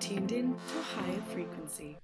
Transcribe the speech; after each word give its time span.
tuned 0.00 0.30
in 0.30 0.54
to 0.54 0.78
a 0.78 0.82
higher 0.82 1.20
frequency. 1.32 1.98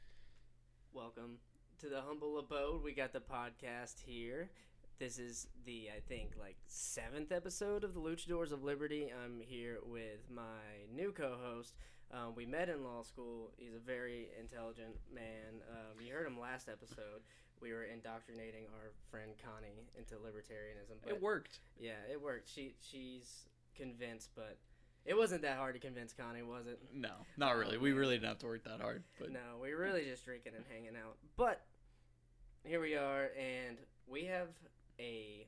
Welcome 0.93 1.39
to 1.79 1.89
the 1.89 2.01
humble 2.01 2.41
abode. 2.41 2.83
We 2.83 2.93
got 2.93 3.13
the 3.13 3.21
podcast 3.21 4.01
here. 4.05 4.51
This 4.99 5.21
is 5.21 5.47
the 5.65 5.91
I 5.97 6.01
think 6.09 6.33
like 6.41 6.57
seventh 6.67 7.31
episode 7.31 7.85
of 7.85 7.95
the 7.95 8.01
Luchadors 8.01 8.51
of 8.51 8.65
Liberty. 8.65 9.13
I'm 9.25 9.41
here 9.41 9.79
with 9.87 10.29
my 10.29 10.91
new 10.93 11.13
co-host. 11.13 11.75
Um, 12.13 12.35
we 12.35 12.47
met 12.47 12.69
in 12.69 12.83
law 12.83 13.03
school. 13.03 13.53
He's 13.57 13.75
a 13.75 13.79
very 13.87 14.29
intelligent 14.41 14.97
man. 15.15 15.63
Um, 15.71 16.05
you 16.05 16.13
heard 16.13 16.27
him 16.27 16.41
last 16.41 16.69
episode. 16.69 17.23
We 17.63 17.73
were 17.73 17.85
indoctrinating 17.85 18.65
our 18.75 18.91
friend 19.09 19.31
Connie 19.41 19.87
into 19.97 20.15
libertarianism. 20.17 20.99
But 21.05 21.13
It 21.13 21.23
worked. 21.23 21.61
Yeah, 21.79 22.03
it 22.11 22.21
worked. 22.21 22.51
She 22.53 22.75
she's 22.81 23.47
convinced, 23.77 24.31
but 24.35 24.59
it 25.05 25.17
wasn't 25.17 25.43
that 25.43 25.59
hard 25.59 25.75
to 25.75 25.81
convince 25.81 26.13
Connie, 26.13 26.43
was 26.43 26.67
it? 26.67 26.81
No, 26.93 27.13
not 27.37 27.57
really. 27.57 27.77
We 27.77 27.93
really 27.93 28.17
didn't 28.17 28.29
have 28.29 28.39
to 28.39 28.47
work 28.47 28.65
that 28.65 28.81
hard. 28.81 29.05
But 29.19 29.33
No, 29.33 29.59
we 29.63 29.75
were 29.75 29.81
really 29.81 30.05
just 30.05 30.25
drinking 30.25 30.53
and 30.57 30.65
hanging 30.71 30.97
out. 30.97 31.17
But 31.37 31.61
here 32.65 32.81
we 32.81 32.97
are, 32.97 33.31
and 33.39 33.77
we 34.07 34.25
have 34.25 34.49
a 34.99 35.47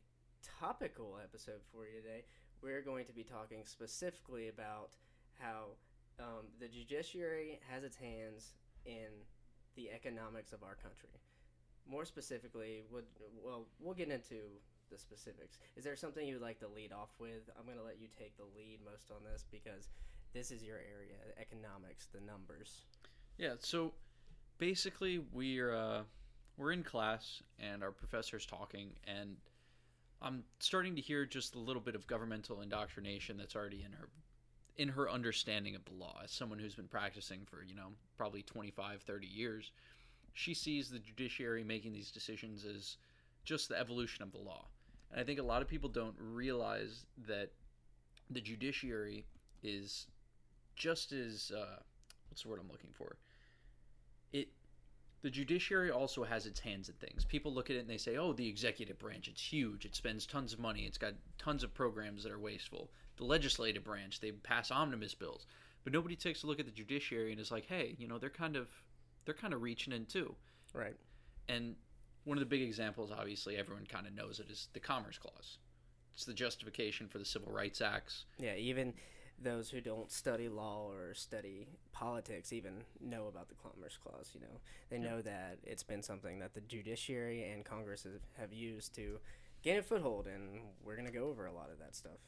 topical 0.60 1.18
episode 1.22 1.60
for 1.72 1.86
you 1.86 2.02
today. 2.02 2.24
We're 2.62 2.82
going 2.82 3.06
to 3.06 3.12
be 3.12 3.22
talking 3.22 3.62
specifically 3.64 4.48
about 4.48 4.90
how 5.38 5.76
um, 6.18 6.46
the 6.60 6.68
judiciary 6.68 7.60
has 7.70 7.84
its 7.84 7.96
hands 7.96 8.54
in 8.84 9.24
the 9.76 9.90
economics 9.90 10.52
of 10.52 10.62
our 10.62 10.74
country. 10.74 11.10
More 11.88 12.04
specifically, 12.04 12.82
would 12.90 13.04
well, 13.42 13.66
we'll 13.80 13.94
get 13.94 14.10
into 14.10 14.36
the 14.90 14.98
specifics. 14.98 15.58
Is 15.76 15.84
there 15.84 15.96
something 15.96 16.26
you'd 16.26 16.42
like 16.42 16.58
to 16.60 16.68
lead 16.68 16.92
off 16.92 17.10
with? 17.18 17.48
I'm 17.58 17.66
going 17.66 17.78
to 17.78 17.84
let 17.84 18.00
you 18.00 18.08
take 18.18 18.36
the 18.36 18.44
lead 18.56 18.78
most 18.84 19.10
on 19.10 19.22
this 19.30 19.44
because 19.50 19.88
this 20.32 20.50
is 20.50 20.62
your 20.62 20.76
area, 20.76 21.14
economics, 21.40 22.06
the 22.12 22.20
numbers. 22.20 22.82
yeah, 23.38 23.54
so 23.58 23.92
basically 24.58 25.20
we're 25.32 25.74
uh, 25.74 26.02
we're 26.56 26.72
in 26.72 26.82
class 26.82 27.42
and 27.58 27.82
our 27.82 27.90
professor's 27.92 28.46
talking 28.46 28.90
and 29.06 29.36
I'm 30.22 30.44
starting 30.60 30.96
to 30.96 31.02
hear 31.02 31.26
just 31.26 31.54
a 31.54 31.58
little 31.58 31.82
bit 31.82 31.94
of 31.94 32.06
governmental 32.06 32.62
indoctrination 32.62 33.36
that's 33.36 33.54
already 33.54 33.82
in 33.84 33.92
her 33.92 34.08
in 34.76 34.88
her 34.88 35.10
understanding 35.10 35.74
of 35.74 35.84
the 35.84 35.94
law 35.94 36.20
as 36.22 36.30
someone 36.30 36.58
who's 36.58 36.74
been 36.74 36.88
practicing 36.88 37.40
for, 37.46 37.64
you 37.66 37.74
know, 37.74 37.88
probably 38.18 38.42
25, 38.42 39.02
30 39.02 39.26
years. 39.26 39.70
She 40.34 40.52
sees 40.52 40.90
the 40.90 40.98
judiciary 40.98 41.64
making 41.64 41.94
these 41.94 42.10
decisions 42.10 42.66
as 42.66 42.98
just 43.44 43.70
the 43.70 43.78
evolution 43.78 44.22
of 44.22 44.32
the 44.32 44.38
law. 44.38 44.66
And 45.10 45.20
I 45.20 45.24
think 45.24 45.38
a 45.38 45.42
lot 45.42 45.62
of 45.62 45.68
people 45.68 45.88
don't 45.88 46.14
realize 46.18 47.06
that 47.26 47.50
the 48.30 48.40
judiciary 48.40 49.24
is 49.62 50.06
just 50.74 51.12
as 51.12 51.52
uh, 51.56 51.80
what's 52.28 52.42
the 52.42 52.48
word 52.48 52.60
I'm 52.60 52.70
looking 52.70 52.90
for? 52.92 53.16
It 54.32 54.48
the 55.22 55.30
judiciary 55.30 55.90
also 55.90 56.24
has 56.24 56.46
its 56.46 56.60
hands 56.60 56.88
in 56.88 56.94
things. 56.96 57.24
People 57.24 57.52
look 57.52 57.70
at 57.70 57.76
it 57.76 57.80
and 57.80 57.90
they 57.90 57.96
say, 57.98 58.16
"Oh, 58.16 58.32
the 58.32 58.48
executive 58.48 58.98
branch, 58.98 59.28
it's 59.28 59.42
huge. 59.42 59.84
It 59.84 59.96
spends 59.96 60.26
tons 60.26 60.52
of 60.52 60.58
money. 60.58 60.82
It's 60.82 60.98
got 60.98 61.14
tons 61.38 61.64
of 61.64 61.74
programs 61.74 62.22
that 62.22 62.32
are 62.32 62.38
wasteful." 62.38 62.90
The 63.16 63.24
legislative 63.24 63.84
branch, 63.84 64.20
they 64.20 64.32
pass 64.32 64.70
omnibus 64.70 65.14
bills. 65.14 65.46
But 65.84 65.92
nobody 65.92 66.16
takes 66.16 66.42
a 66.42 66.46
look 66.46 66.60
at 66.60 66.66
the 66.66 66.72
judiciary 66.72 67.32
and 67.32 67.40
is 67.40 67.50
like, 67.50 67.66
"Hey, 67.66 67.96
you 67.98 68.06
know, 68.06 68.18
they're 68.18 68.30
kind 68.30 68.56
of 68.56 68.68
they're 69.24 69.34
kind 69.34 69.54
of 69.54 69.62
reaching 69.62 69.92
in 69.92 70.06
too." 70.06 70.36
Right. 70.74 70.96
And 71.48 71.76
one 72.26 72.36
of 72.36 72.40
the 72.40 72.46
big 72.46 72.62
examples, 72.62 73.12
obviously, 73.16 73.56
everyone 73.56 73.86
kind 73.86 74.06
of 74.06 74.14
knows 74.14 74.40
it, 74.40 74.50
is 74.50 74.68
the 74.72 74.80
Commerce 74.80 75.16
Clause. 75.16 75.58
It's 76.12 76.24
the 76.24 76.34
justification 76.34 77.06
for 77.06 77.18
the 77.18 77.24
Civil 77.24 77.52
Rights 77.52 77.80
Acts. 77.80 78.24
Yeah, 78.38 78.56
even 78.56 78.94
those 79.40 79.70
who 79.70 79.80
don't 79.80 80.10
study 80.10 80.48
law 80.48 80.90
or 80.90 81.14
study 81.14 81.68
politics 81.92 82.52
even 82.52 82.82
know 83.00 83.28
about 83.28 83.48
the 83.48 83.54
Commerce 83.54 83.96
Clause. 84.02 84.30
You 84.34 84.40
know, 84.40 84.60
they 84.90 84.98
know 84.98 85.22
that 85.22 85.58
it's 85.62 85.84
been 85.84 86.02
something 86.02 86.40
that 86.40 86.52
the 86.52 86.62
judiciary 86.62 87.50
and 87.52 87.64
Congress 87.64 88.06
have, 88.38 88.52
used 88.52 88.94
to 88.96 89.18
gain 89.62 89.78
a 89.78 89.82
foothold, 89.82 90.26
and 90.26 90.60
we're 90.84 90.96
gonna 90.96 91.12
go 91.12 91.28
over 91.28 91.46
a 91.46 91.52
lot 91.52 91.70
of 91.70 91.78
that 91.78 91.94
stuff. 91.94 92.18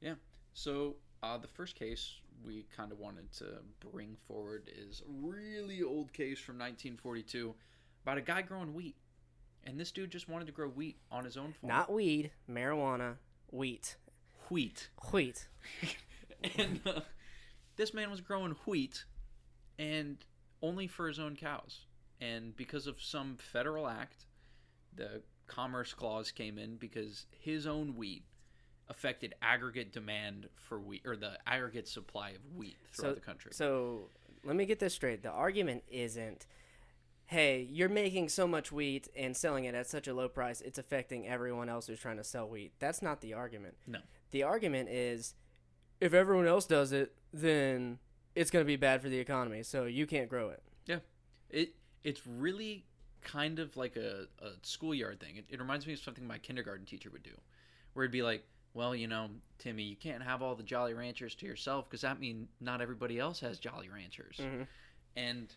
Yeah. 0.00 0.14
So 0.54 0.96
uh, 1.22 1.36
the 1.36 1.48
first 1.48 1.74
case 1.74 2.20
we 2.42 2.64
kind 2.74 2.90
of 2.90 2.98
wanted 2.98 3.30
to 3.32 3.44
bring 3.92 4.16
forward 4.26 4.70
is 4.74 5.02
a 5.02 5.26
really 5.26 5.82
old 5.82 6.12
case 6.12 6.38
from 6.38 6.54
1942 6.54 7.54
about 8.02 8.18
a 8.18 8.22
guy 8.22 8.40
growing 8.42 8.72
wheat, 8.72 8.96
and 9.64 9.78
this 9.78 9.92
dude 9.92 10.10
just 10.10 10.28
wanted 10.28 10.46
to 10.46 10.52
grow 10.52 10.68
wheat 10.68 10.96
on 11.10 11.24
his 11.24 11.36
own 11.36 11.54
farm. 11.60 11.68
Not 11.68 11.92
weed, 11.92 12.30
marijuana, 12.50 13.16
wheat, 13.50 13.96
wheat. 14.48 14.88
wheat. 15.12 15.48
and 16.58 16.80
uh, 16.86 17.00
this 17.76 17.92
man 17.94 18.10
was 18.10 18.20
growing 18.20 18.56
wheat, 18.66 19.04
and 19.78 20.18
only 20.62 20.86
for 20.86 21.08
his 21.08 21.18
own 21.18 21.36
cows. 21.36 21.80
And 22.20 22.54
because 22.56 22.86
of 22.86 23.00
some 23.00 23.36
federal 23.38 23.88
act, 23.88 24.26
the 24.94 25.22
Commerce 25.46 25.94
Clause 25.94 26.30
came 26.30 26.58
in 26.58 26.76
because 26.76 27.26
his 27.38 27.66
own 27.66 27.96
wheat 27.96 28.24
affected 28.88 29.34
aggregate 29.40 29.92
demand 29.92 30.48
for 30.54 30.78
wheat 30.80 31.02
or 31.06 31.16
the 31.16 31.38
aggregate 31.46 31.88
supply 31.88 32.30
of 32.30 32.56
wheat 32.56 32.76
throughout 32.92 33.10
So- 33.10 33.14
the 33.14 33.20
country. 33.20 33.52
So 33.54 34.08
let 34.44 34.56
me 34.56 34.66
get 34.66 34.78
this 34.78 34.94
straight. 34.94 35.22
The 35.22 35.30
argument 35.30 35.84
isn't, 35.90 36.46
hey, 37.30 37.68
you're 37.70 37.88
making 37.88 38.28
so 38.28 38.44
much 38.44 38.72
wheat 38.72 39.06
and 39.16 39.36
selling 39.36 39.64
it 39.64 39.72
at 39.72 39.86
such 39.86 40.08
a 40.08 40.12
low 40.12 40.28
price, 40.28 40.60
it's 40.60 40.78
affecting 40.80 41.28
everyone 41.28 41.68
else 41.68 41.86
who's 41.86 42.00
trying 42.00 42.16
to 42.16 42.24
sell 42.24 42.48
wheat. 42.48 42.72
That's 42.80 43.02
not 43.02 43.20
the 43.20 43.34
argument. 43.34 43.76
No. 43.86 44.00
The 44.32 44.42
argument 44.42 44.88
is, 44.88 45.34
if 46.00 46.12
everyone 46.12 46.48
else 46.48 46.66
does 46.66 46.90
it, 46.90 47.14
then 47.32 48.00
it's 48.34 48.50
going 48.50 48.64
to 48.64 48.66
be 48.66 48.74
bad 48.74 49.00
for 49.00 49.08
the 49.08 49.18
economy, 49.20 49.62
so 49.62 49.84
you 49.84 50.08
can't 50.08 50.28
grow 50.28 50.48
it. 50.48 50.60
Yeah. 50.86 50.98
It 51.50 51.74
it's 52.02 52.26
really 52.26 52.84
kind 53.20 53.60
of 53.60 53.76
like 53.76 53.94
a, 53.94 54.26
a 54.42 54.50
schoolyard 54.62 55.20
thing. 55.20 55.36
It, 55.36 55.44
it 55.50 55.60
reminds 55.60 55.86
me 55.86 55.92
of 55.92 56.00
something 56.00 56.26
my 56.26 56.38
kindergarten 56.38 56.84
teacher 56.84 57.10
would 57.10 57.22
do, 57.22 57.38
where 57.92 58.02
it'd 58.04 58.12
be 58.12 58.22
like, 58.22 58.44
"Well, 58.74 58.92
you 58.92 59.06
know, 59.06 59.28
Timmy, 59.58 59.84
you 59.84 59.94
can't 59.94 60.22
have 60.22 60.42
all 60.42 60.56
the 60.56 60.64
Jolly 60.64 60.94
Ranchers 60.94 61.36
to 61.36 61.46
yourself 61.46 61.88
because 61.88 62.00
that 62.00 62.18
means 62.18 62.48
not 62.60 62.80
everybody 62.80 63.20
else 63.20 63.38
has 63.38 63.60
Jolly 63.60 63.88
Ranchers." 63.88 64.38
Mhm. 64.40 64.66
And 65.14 65.54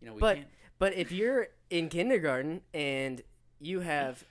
you 0.00 0.08
know, 0.08 0.14
we 0.14 0.20
But 0.20 0.36
can't. 0.36 0.48
But 0.84 0.92
if 0.98 1.10
you're 1.10 1.48
in 1.70 1.88
kindergarten 1.88 2.60
and 2.74 3.22
you 3.58 3.80
have 3.80 4.22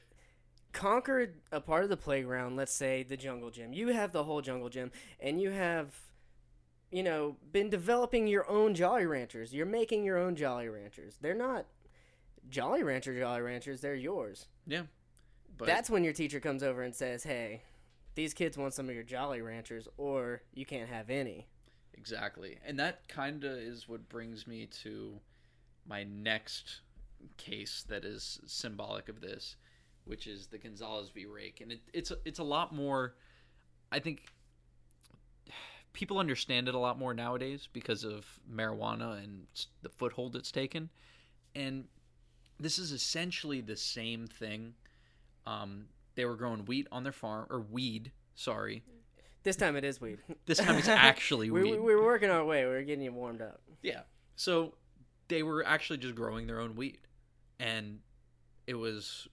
conquered 0.72 1.34
a 1.52 1.60
part 1.60 1.84
of 1.84 1.90
the 1.90 1.98
playground, 1.98 2.56
let's 2.56 2.72
say 2.72 3.02
the 3.02 3.18
jungle 3.18 3.50
gym, 3.50 3.74
you 3.74 3.88
have 3.88 4.12
the 4.12 4.24
whole 4.24 4.40
jungle 4.40 4.70
gym, 4.70 4.92
and 5.20 5.42
you 5.42 5.50
have, 5.50 5.96
you 6.92 7.02
know, 7.02 7.38
been 7.52 7.72
developing 7.72 8.28
your 8.28 8.48
own 8.48 8.76
Jolly 8.76 9.08
Ranchers. 9.08 9.52
You're 9.52 9.66
making 9.66 10.04
your 10.04 10.20
own 10.20 10.36
Jolly 10.36 10.70
Ranchers. 10.70 11.18
They're 11.20 11.34
not 11.34 11.66
Jolly 12.52 12.84
Rancher 12.84 13.18
Jolly 13.18 13.42
Ranchers. 13.42 13.82
They're 13.82 13.96
yours. 13.96 14.46
Yeah, 14.68 14.84
but 15.58 15.66
That's 15.66 15.90
when 15.90 16.04
your 16.04 16.14
teacher 16.14 16.40
comes 16.40 16.62
over 16.62 16.84
and 16.84 16.94
says, 16.94 17.24
"Hey." 17.24 17.64
These 18.14 18.36
kids 18.36 18.60
want 18.60 18.76
some 18.76 18.90
of 18.90 18.94
your 18.94 19.04
Jolly 19.04 19.42
Ranchers, 19.42 19.88
or 19.98 20.44
you 20.54 20.68
can't 20.68 20.88
have 20.88 21.10
any. 21.10 21.48
exactly, 21.96 22.60
and 22.64 22.78
that 22.78 23.08
kind 23.08 23.44
of 23.44 23.54
is 23.54 23.90
what 23.90 24.08
brings 24.08 24.46
me 24.46 24.68
to 24.84 25.20
my 25.88 26.04
next 26.04 26.82
case 27.38 27.86
that 27.90 28.04
is 28.06 28.40
symbolic 28.46 29.10
of 29.10 29.22
this, 29.22 29.56
which 30.06 30.28
is 30.28 30.48
the 30.48 30.58
Gonzales 30.58 31.10
v. 31.10 31.26
Raich, 31.26 31.62
and 31.62 31.72
it, 31.72 31.82
it's 31.94 32.12
a- 32.12 32.18
it's 32.26 32.40
a 32.40 32.44
lot 32.44 32.74
more. 32.74 33.16
I 33.92 34.00
think 34.00 34.26
people 35.94 36.18
understand 36.18 36.68
it 36.68 36.74
a 36.76 36.80
lot 36.80 36.98
more 36.98 37.14
nowadays 37.14 37.68
because 37.72 38.04
of 38.04 38.26
marijuana 38.52 39.24
and 39.24 39.46
the 39.82 39.90
foothold 39.90 40.36
it's 40.36 40.52
taken, 40.52 40.90
and 41.56 41.86
this 42.60 42.80
is 42.80 42.92
essentially 42.92 43.62
the 43.62 43.78
same 43.78 44.28
thing. 44.28 44.74
Um, 45.46 45.86
they 46.16 46.26
were 46.26 46.36
growing 46.36 46.66
wheat 46.66 46.88
on 46.92 47.04
their 47.04 47.12
farm 47.12 47.48
or 47.50 47.60
weed. 47.60 48.12
Sorry, 48.36 48.84
This 49.44 49.56
time 49.56 49.76
it 49.76 49.84
is 49.84 50.02
weed. 50.02 50.20
this 50.48 50.58
time 50.58 50.78
it's 50.78 50.88
actually 50.90 51.52
we, 51.52 51.62
weed. 51.64 51.72
we, 51.74 51.80
we 51.80 51.96
were 51.96 52.04
working 52.04 52.30
our 52.32 52.44
way. 52.44 52.66
We 52.66 52.72
were 52.72 52.82
getting 52.84 53.04
you 53.04 53.12
warmed 53.12 53.42
up. 53.42 53.62
Yeah. 53.84 54.02
So 54.36 54.74
they 55.28 55.44
were 55.44 55.66
actually 55.66 55.98
just 55.98 56.16
growing 56.16 56.48
their 56.48 56.60
own 56.60 56.76
weed. 56.76 57.00
And 57.60 58.00
it 58.68 58.76
was 58.76 59.28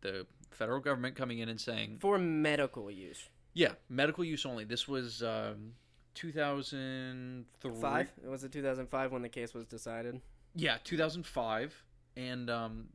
the 0.00 0.26
federal 0.50 0.80
government 0.80 1.16
coming 1.16 1.38
in 1.38 1.48
and 1.48 1.60
saying, 1.60 1.98
for 2.00 2.18
medical 2.18 2.90
use. 2.90 3.28
yeah, 3.54 3.72
medical 3.88 4.24
use 4.24 4.46
only. 4.46 4.64
This 4.64 4.86
was 4.86 5.22
um, 5.22 5.72
2003. 6.14 7.80
Five? 7.80 8.12
It 8.22 8.28
was 8.28 8.44
it 8.44 8.52
2005 8.52 9.12
when 9.12 9.22
the 9.22 9.28
case 9.28 9.54
was 9.54 9.66
decided. 9.66 10.20
Yeah, 10.54 10.78
2005. 10.84 11.84
And 12.16 12.48
um, 12.48 12.86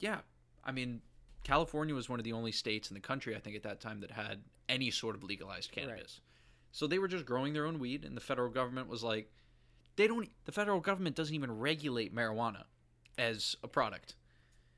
yeah, 0.00 0.18
I 0.64 0.72
mean, 0.72 1.00
California 1.44 1.94
was 1.94 2.08
one 2.08 2.18
of 2.18 2.24
the 2.24 2.32
only 2.32 2.52
states 2.52 2.90
in 2.90 2.94
the 2.94 3.00
country, 3.00 3.36
I 3.36 3.40
think, 3.40 3.56
at 3.56 3.62
that 3.62 3.80
time 3.80 4.00
that 4.00 4.10
had 4.10 4.42
any 4.68 4.90
sort 4.90 5.14
of 5.14 5.22
legalized 5.22 5.70
cannabis. 5.72 6.20
So 6.72 6.86
they 6.86 6.98
were 6.98 7.08
just 7.08 7.24
growing 7.24 7.52
their 7.52 7.66
own 7.66 7.78
weed, 7.78 8.04
and 8.04 8.16
the 8.16 8.20
federal 8.20 8.50
government 8.50 8.88
was 8.88 9.02
like, 9.02 9.32
they 9.98 10.06
don't. 10.06 10.28
The 10.46 10.52
federal 10.52 10.80
government 10.80 11.16
doesn't 11.16 11.34
even 11.34 11.58
regulate 11.58 12.14
marijuana 12.14 12.64
as 13.18 13.56
a 13.62 13.68
product. 13.68 14.14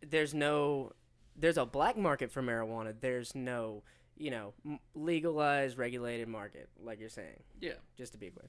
There's 0.02 0.32
no, 0.34 0.92
there's 1.36 1.58
a 1.58 1.66
black 1.66 1.96
market 1.96 2.32
for 2.32 2.42
marijuana. 2.42 2.94
There's 2.98 3.34
no, 3.34 3.82
you 4.16 4.30
know, 4.30 4.54
m- 4.66 4.80
legalized, 4.94 5.76
regulated 5.76 6.26
market, 6.26 6.70
like 6.82 6.98
you're 6.98 7.10
saying. 7.10 7.42
Yeah. 7.60 7.74
Just 7.98 8.12
to 8.12 8.18
be 8.18 8.30
clear. 8.30 8.48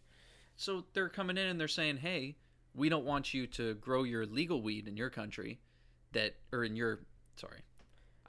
So 0.55 0.85
they're 0.93 1.09
coming 1.09 1.37
in 1.37 1.45
and 1.47 1.59
they're 1.59 1.67
saying, 1.67 1.97
"Hey, 1.97 2.37
we 2.73 2.87
don't 2.89 3.05
want 3.05 3.33
you 3.33 3.47
to 3.47 3.73
grow 3.75 4.03
your 4.03 4.25
legal 4.25 4.61
weed 4.61 4.87
in 4.87 4.95
your 4.95 5.09
country, 5.09 5.59
that 6.13 6.35
or 6.53 6.63
in 6.63 6.75
your 6.77 6.99
sorry, 7.35 7.59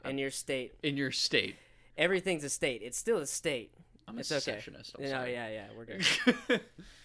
In 0.04 0.18
your 0.18 0.30
state, 0.30 0.72
in 0.82 0.96
your 0.96 1.12
state." 1.12 1.56
everything's 1.96 2.42
a 2.42 2.48
state. 2.50 2.80
It's 2.82 2.96
still 2.98 3.18
a 3.18 3.26
state. 3.26 3.72
I'm 4.08 4.16
a 4.16 4.20
It's 4.20 4.32
okay. 4.32 4.40
secessionist. 4.40 4.96
I'm 4.98 5.04
no, 5.04 5.10
sorry. 5.10 5.32
yeah, 5.34 5.48
yeah, 5.48 5.54
yeah. 5.54 5.66
we're 5.76 5.84
good. 5.84 6.60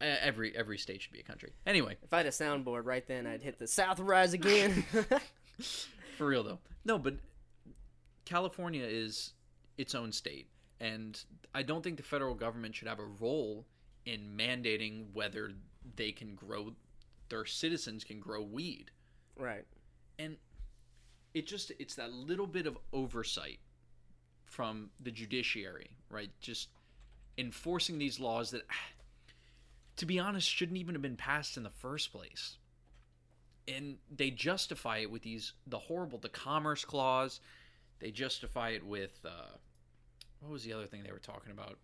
Every 0.00 0.56
every 0.56 0.78
state 0.78 1.02
should 1.02 1.12
be 1.12 1.20
a 1.20 1.24
country. 1.24 1.52
Anyway, 1.66 1.96
if 2.02 2.12
I 2.12 2.18
had 2.18 2.26
a 2.26 2.30
soundboard 2.30 2.84
right 2.84 3.06
then, 3.06 3.26
I'd 3.26 3.42
hit 3.42 3.58
the 3.58 3.66
South 3.66 3.98
Rise 3.98 4.32
again. 4.32 4.84
for 6.16 6.26
real 6.26 6.44
though. 6.44 6.58
No, 6.84 6.98
but 6.98 7.14
California 8.24 8.84
is 8.84 9.32
its 9.76 9.94
own 9.94 10.12
state, 10.12 10.48
and 10.80 11.20
I 11.54 11.62
don't 11.62 11.82
think 11.82 11.96
the 11.96 12.02
federal 12.02 12.34
government 12.34 12.74
should 12.76 12.88
have 12.88 13.00
a 13.00 13.08
role 13.20 13.66
in 14.06 14.20
mandating 14.36 15.06
whether 15.12 15.52
they 15.96 16.12
can 16.12 16.34
grow 16.34 16.72
their 17.28 17.44
citizens 17.44 18.04
can 18.04 18.20
grow 18.20 18.42
weed. 18.42 18.90
right. 19.38 19.64
And 20.18 20.36
it 21.34 21.46
just 21.46 21.72
it's 21.78 21.94
that 21.96 22.12
little 22.12 22.46
bit 22.46 22.66
of 22.66 22.78
oversight 22.92 23.58
from 24.46 24.90
the 25.00 25.10
judiciary, 25.10 25.90
right? 26.10 26.30
Just 26.40 26.68
enforcing 27.36 27.98
these 27.98 28.18
laws 28.18 28.50
that 28.50 28.62
ah, 28.70 28.74
to 29.98 30.06
be 30.06 30.18
honest 30.18 30.48
shouldn't 30.48 30.78
even 30.78 30.94
have 30.94 31.02
been 31.02 31.16
passed 31.16 31.56
in 31.56 31.62
the 31.62 31.70
first 31.70 32.12
place. 32.12 32.56
And 33.66 33.98
they 34.10 34.30
justify 34.30 34.98
it 34.98 35.10
with 35.10 35.22
these 35.22 35.52
the 35.66 35.78
horrible 35.78 36.18
the 36.18 36.28
commerce 36.30 36.84
clause. 36.84 37.40
They 38.00 38.10
justify 38.10 38.70
it 38.70 38.84
with 38.84 39.20
uh 39.24 39.56
what 40.40 40.50
was 40.52 40.64
the 40.64 40.72
other 40.72 40.86
thing 40.86 41.02
they 41.04 41.12
were 41.12 41.18
talking 41.18 41.52
about? 41.52 41.76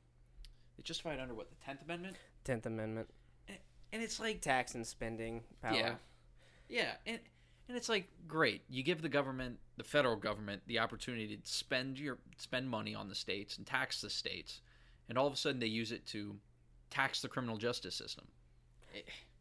They 0.76 0.82
justify 0.82 1.14
it 1.14 1.20
under 1.20 1.34
what 1.34 1.48
the 1.50 1.56
10th 1.70 1.82
amendment? 1.84 2.16
Tenth 2.44 2.66
Amendment, 2.66 3.08
And 3.92 4.02
it's 4.02 4.20
like 4.20 4.40
tax 4.40 4.74
and 4.74 4.86
spending 4.86 5.42
power. 5.62 5.74
yeah. 5.74 5.94
Yeah, 6.68 6.92
and 7.06 7.18
and 7.68 7.76
it's 7.76 7.88
like 7.88 8.08
great. 8.28 8.62
You 8.68 8.82
give 8.82 9.00
the 9.02 9.08
government, 9.08 9.58
the 9.76 9.84
federal 9.84 10.16
government, 10.16 10.62
the 10.66 10.78
opportunity 10.78 11.36
to 11.36 11.42
spend 11.50 11.98
your 11.98 12.18
spend 12.38 12.68
money 12.70 12.94
on 12.94 13.08
the 13.08 13.14
states 13.14 13.56
and 13.58 13.66
tax 13.66 14.00
the 14.00 14.10
states, 14.10 14.60
and 15.08 15.16
all 15.18 15.26
of 15.26 15.32
a 15.32 15.36
sudden 15.36 15.60
they 15.60 15.66
use 15.66 15.92
it 15.92 16.06
to 16.08 16.36
tax 16.94 17.20
the 17.20 17.28
criminal 17.28 17.56
justice 17.56 17.94
system. 17.94 18.26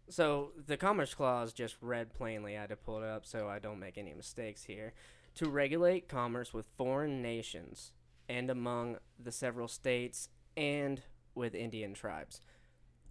So 0.09 0.51
the 0.65 0.77
Commerce 0.77 1.13
Clause 1.13 1.53
just 1.53 1.75
read 1.81 2.13
plainly. 2.13 2.57
I 2.57 2.61
had 2.61 2.69
to 2.69 2.75
pull 2.75 3.01
it 3.01 3.07
up 3.07 3.25
so 3.25 3.47
I 3.47 3.59
don't 3.59 3.79
make 3.79 3.97
any 3.97 4.13
mistakes 4.13 4.63
here. 4.63 4.93
To 5.35 5.49
regulate 5.49 6.07
commerce 6.07 6.53
with 6.53 6.67
foreign 6.77 7.21
nations 7.21 7.91
and 8.27 8.49
among 8.49 8.97
the 9.19 9.31
several 9.31 9.67
states 9.67 10.29
and 10.57 11.01
with 11.35 11.55
Indian 11.55 11.93
tribes. 11.93 12.41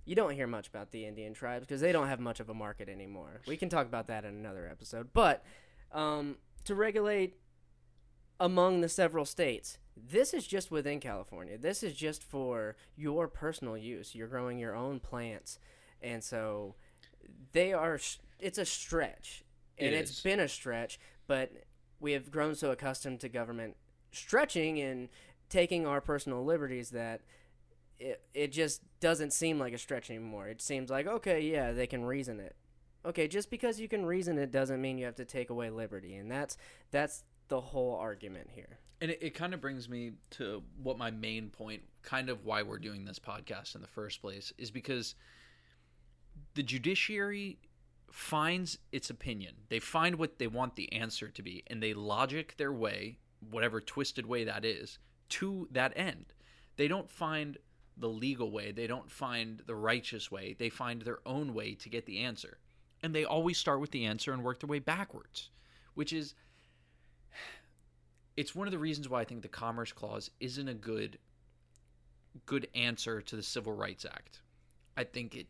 You 0.04 0.14
don't 0.14 0.34
hear 0.34 0.46
much 0.46 0.68
about 0.68 0.90
the 0.90 1.06
Indian 1.06 1.32
tribes 1.32 1.66
because 1.66 1.80
they 1.80 1.92
don't 1.92 2.08
have 2.08 2.20
much 2.20 2.40
of 2.40 2.48
a 2.48 2.54
market 2.54 2.88
anymore. 2.88 3.40
We 3.46 3.56
can 3.56 3.68
talk 3.68 3.86
about 3.86 4.08
that 4.08 4.24
in 4.24 4.34
another 4.34 4.68
episode. 4.70 5.10
But 5.12 5.44
um, 5.92 6.36
to 6.64 6.74
regulate 6.74 7.36
among 8.40 8.80
the 8.80 8.88
several 8.88 9.24
states, 9.24 9.78
this 9.96 10.32
is 10.34 10.46
just 10.46 10.70
within 10.70 11.00
California. 11.00 11.58
This 11.58 11.82
is 11.82 11.94
just 11.94 12.22
for 12.22 12.76
your 12.96 13.28
personal 13.28 13.76
use. 13.76 14.14
You're 14.14 14.28
growing 14.28 14.58
your 14.58 14.74
own 14.74 15.00
plants. 15.00 15.58
And 16.00 16.22
so 16.24 16.74
they 17.52 17.72
are 17.72 17.98
it's 18.38 18.58
a 18.58 18.64
stretch 18.64 19.44
and 19.78 19.94
It 19.94 19.98
it's 19.98 20.10
is. 20.12 20.20
been 20.20 20.40
a 20.40 20.48
stretch 20.48 20.98
but 21.26 21.52
we 22.00 22.12
have 22.12 22.30
grown 22.30 22.54
so 22.54 22.70
accustomed 22.70 23.20
to 23.20 23.28
government 23.28 23.76
stretching 24.10 24.80
and 24.80 25.08
taking 25.48 25.86
our 25.86 26.00
personal 26.00 26.44
liberties 26.44 26.90
that 26.90 27.20
it, 27.98 28.22
it 28.34 28.52
just 28.52 28.82
doesn't 29.00 29.32
seem 29.32 29.58
like 29.58 29.72
a 29.72 29.78
stretch 29.78 30.10
anymore 30.10 30.48
it 30.48 30.60
seems 30.60 30.90
like 30.90 31.06
okay 31.06 31.40
yeah 31.40 31.72
they 31.72 31.86
can 31.86 32.04
reason 32.04 32.40
it 32.40 32.56
okay 33.04 33.28
just 33.28 33.50
because 33.50 33.80
you 33.80 33.88
can 33.88 34.04
reason 34.04 34.38
it 34.38 34.50
doesn't 34.50 34.80
mean 34.80 34.98
you 34.98 35.04
have 35.04 35.14
to 35.16 35.24
take 35.24 35.50
away 35.50 35.70
liberty 35.70 36.14
and 36.16 36.30
that's 36.30 36.56
that's 36.90 37.24
the 37.48 37.60
whole 37.60 37.94
argument 37.96 38.50
here 38.52 38.78
And 39.02 39.10
it, 39.10 39.18
it 39.20 39.34
kind 39.34 39.52
of 39.52 39.60
brings 39.60 39.88
me 39.88 40.12
to 40.30 40.62
what 40.80 40.96
my 40.96 41.10
main 41.10 41.50
point, 41.50 41.82
kind 42.02 42.30
of 42.30 42.44
why 42.44 42.62
we're 42.62 42.78
doing 42.78 43.04
this 43.04 43.18
podcast 43.18 43.74
in 43.74 43.80
the 43.80 43.88
first 43.88 44.22
place, 44.22 44.52
is 44.56 44.70
because 44.70 45.16
the 46.54 46.62
judiciary 46.62 47.58
finds 48.12 48.78
its 48.92 49.10
opinion. 49.10 49.54
They 49.70 49.80
find 49.80 50.14
what 50.14 50.38
they 50.38 50.46
want 50.46 50.76
the 50.76 50.92
answer 50.92 51.28
to 51.28 51.42
be, 51.42 51.64
and 51.66 51.82
they 51.82 51.94
logic 51.94 52.54
their 52.58 52.72
way, 52.72 53.18
whatever 53.50 53.80
twisted 53.80 54.24
way 54.24 54.44
that 54.44 54.64
is, 54.64 55.00
to 55.30 55.66
that 55.72 55.92
end. 55.96 56.26
They 56.76 56.86
don't 56.86 57.10
find 57.10 57.58
the 57.96 58.08
legal 58.08 58.52
way, 58.52 58.70
they 58.70 58.86
don't 58.86 59.10
find 59.10 59.62
the 59.66 59.74
righteous 59.74 60.30
way, 60.30 60.54
they 60.56 60.68
find 60.68 61.02
their 61.02 61.18
own 61.26 61.54
way 61.54 61.74
to 61.74 61.88
get 61.88 62.06
the 62.06 62.20
answer. 62.20 62.58
And 63.02 63.12
they 63.12 63.24
always 63.24 63.58
start 63.58 63.80
with 63.80 63.90
the 63.90 64.04
answer 64.04 64.32
and 64.32 64.44
work 64.44 64.60
their 64.60 64.68
way 64.68 64.78
backwards, 64.78 65.50
which 65.94 66.12
is 66.12 66.34
it's 68.36 68.54
one 68.54 68.66
of 68.66 68.72
the 68.72 68.78
reasons 68.78 69.08
why 69.08 69.20
I 69.20 69.24
think 69.24 69.42
the 69.42 69.48
Commerce 69.48 69.92
Clause 69.92 70.30
isn't 70.40 70.68
a 70.68 70.74
good 70.74 71.18
good 72.46 72.66
answer 72.74 73.20
to 73.20 73.36
the 73.36 73.42
Civil 73.42 73.74
Rights 73.74 74.04
Act. 74.04 74.40
I 74.96 75.04
think 75.04 75.34
it 75.34 75.46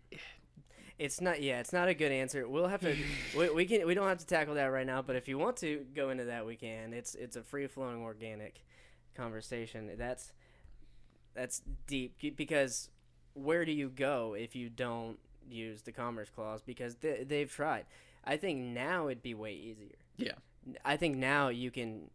It's 0.99 1.21
not. 1.21 1.43
Yeah, 1.43 1.61
it's 1.61 1.73
not 1.73 1.89
a 1.89 1.95
good 1.95 2.13
answer. 2.13 2.49
We'll 2.49 2.69
have 2.69 2.81
to. 2.83 2.97
we, 3.37 3.51
we 3.51 3.65
can. 3.67 3.87
We 3.87 3.95
don't 3.95 4.09
have 4.09 4.19
to 4.19 4.27
tackle 4.27 4.55
that 4.55 4.67
right 4.67 4.87
now. 4.87 5.03
But 5.03 5.17
if 5.17 5.27
you 5.29 5.39
want 5.39 5.57
to 5.59 5.85
go 5.95 6.11
into 6.11 6.25
that, 6.25 6.47
we 6.47 6.57
can. 6.57 6.93
It's 6.93 7.15
it's 7.15 7.37
a 7.37 7.43
free 7.43 7.67
flowing 7.67 8.03
organic 8.03 8.63
conversation. 9.15 9.91
That's 9.97 10.33
that's 11.35 11.63
deep 11.87 12.21
because 12.37 12.91
where 13.35 13.65
do 13.65 13.73
you 13.73 13.89
go 13.89 14.35
if 14.35 14.55
you 14.55 14.69
don't 14.69 15.19
use 15.49 15.83
the 15.83 15.93
Commerce 15.93 16.31
Clause? 16.31 16.63
Because 16.63 16.97
they, 16.97 17.25
they've 17.25 17.51
tried. 17.51 17.87
I 18.25 18.37
think 18.37 18.61
now 18.61 19.09
it'd 19.09 19.23
be 19.23 19.35
way 19.35 19.55
easier. 19.55 19.97
Yeah. 20.17 20.35
I 20.85 20.97
think 20.97 21.17
now 21.17 21.49
you 21.49 21.71
can 21.71 22.11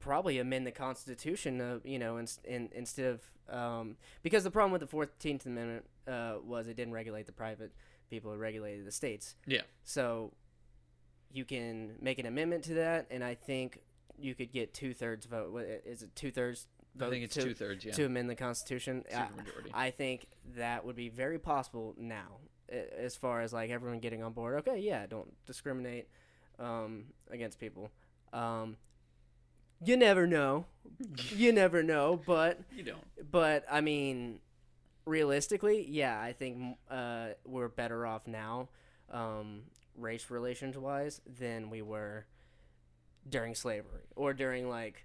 probably 0.00 0.38
amend 0.38 0.66
the 0.66 0.72
Constitution, 0.72 1.60
uh, 1.60 1.78
you 1.84 1.98
know, 1.98 2.16
in, 2.16 2.26
in, 2.44 2.70
instead 2.74 3.06
of 3.06 3.54
um, 3.54 3.96
because 4.22 4.44
the 4.44 4.50
problem 4.50 4.72
with 4.72 4.80
the 4.80 4.86
Fourteenth 4.86 5.46
Amendment 5.46 5.84
uh, 6.08 6.36
was 6.44 6.66
it 6.66 6.76
didn't 6.76 6.94
regulate 6.94 7.26
the 7.26 7.32
private 7.32 7.72
people; 8.08 8.32
it 8.32 8.38
regulated 8.38 8.86
the 8.86 8.92
states. 8.92 9.36
Yeah. 9.46 9.62
So 9.84 10.32
you 11.32 11.44
can 11.44 11.92
make 12.00 12.18
an 12.18 12.26
amendment 12.26 12.64
to 12.64 12.74
that, 12.74 13.06
and 13.10 13.22
I 13.22 13.34
think 13.34 13.80
you 14.18 14.34
could 14.34 14.52
get 14.52 14.74
two 14.74 14.94
thirds 14.94 15.26
vote. 15.26 15.56
Is 15.84 16.02
it 16.02 16.14
two 16.16 16.30
thirds 16.30 16.66
vote? 16.96 17.06
I 17.06 17.10
think 17.10 17.24
it's 17.24 17.34
two 17.34 17.54
thirds, 17.54 17.84
yeah. 17.84 17.92
to 17.92 18.04
amend 18.06 18.30
the 18.30 18.34
Constitution. 18.34 19.04
I. 19.14 19.28
I 19.72 19.90
think 19.90 20.26
that 20.56 20.84
would 20.84 20.96
be 20.96 21.08
very 21.08 21.38
possible 21.38 21.94
now, 21.98 22.38
as 22.68 23.16
far 23.16 23.42
as 23.42 23.52
like 23.52 23.70
everyone 23.70 24.00
getting 24.00 24.22
on 24.22 24.32
board. 24.32 24.58
Okay, 24.60 24.78
yeah, 24.78 25.06
don't 25.06 25.32
discriminate 25.46 26.08
um, 26.58 27.04
against 27.30 27.58
people. 27.58 27.90
Um, 28.32 28.76
you 29.84 29.96
never 29.96 30.26
know. 30.26 30.66
you 31.30 31.52
never 31.52 31.82
know, 31.82 32.20
but 32.26 32.60
you 32.76 32.82
don't. 32.82 33.30
but 33.30 33.64
I 33.70 33.80
mean, 33.80 34.40
realistically, 35.06 35.86
yeah, 35.88 36.20
I 36.20 36.32
think 36.32 36.76
uh, 36.90 37.28
we're 37.44 37.68
better 37.68 38.06
off 38.06 38.26
now, 38.26 38.68
um, 39.10 39.62
race 39.96 40.30
relations 40.30 40.76
wise, 40.76 41.20
than 41.38 41.70
we 41.70 41.82
were 41.82 42.26
during 43.28 43.54
slavery 43.54 44.02
or 44.16 44.32
during 44.34 44.68
like 44.68 45.04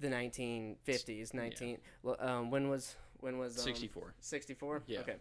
the 0.00 0.08
1950s. 0.08 1.34
19. 1.34 1.78
well, 2.02 2.16
Um, 2.18 2.50
when 2.50 2.68
was 2.68 2.96
when 3.20 3.38
was 3.38 3.58
um, 3.58 3.64
64. 3.64 4.14
64? 4.20 4.82
Yeah. 4.86 5.00
Okay. 5.00 5.16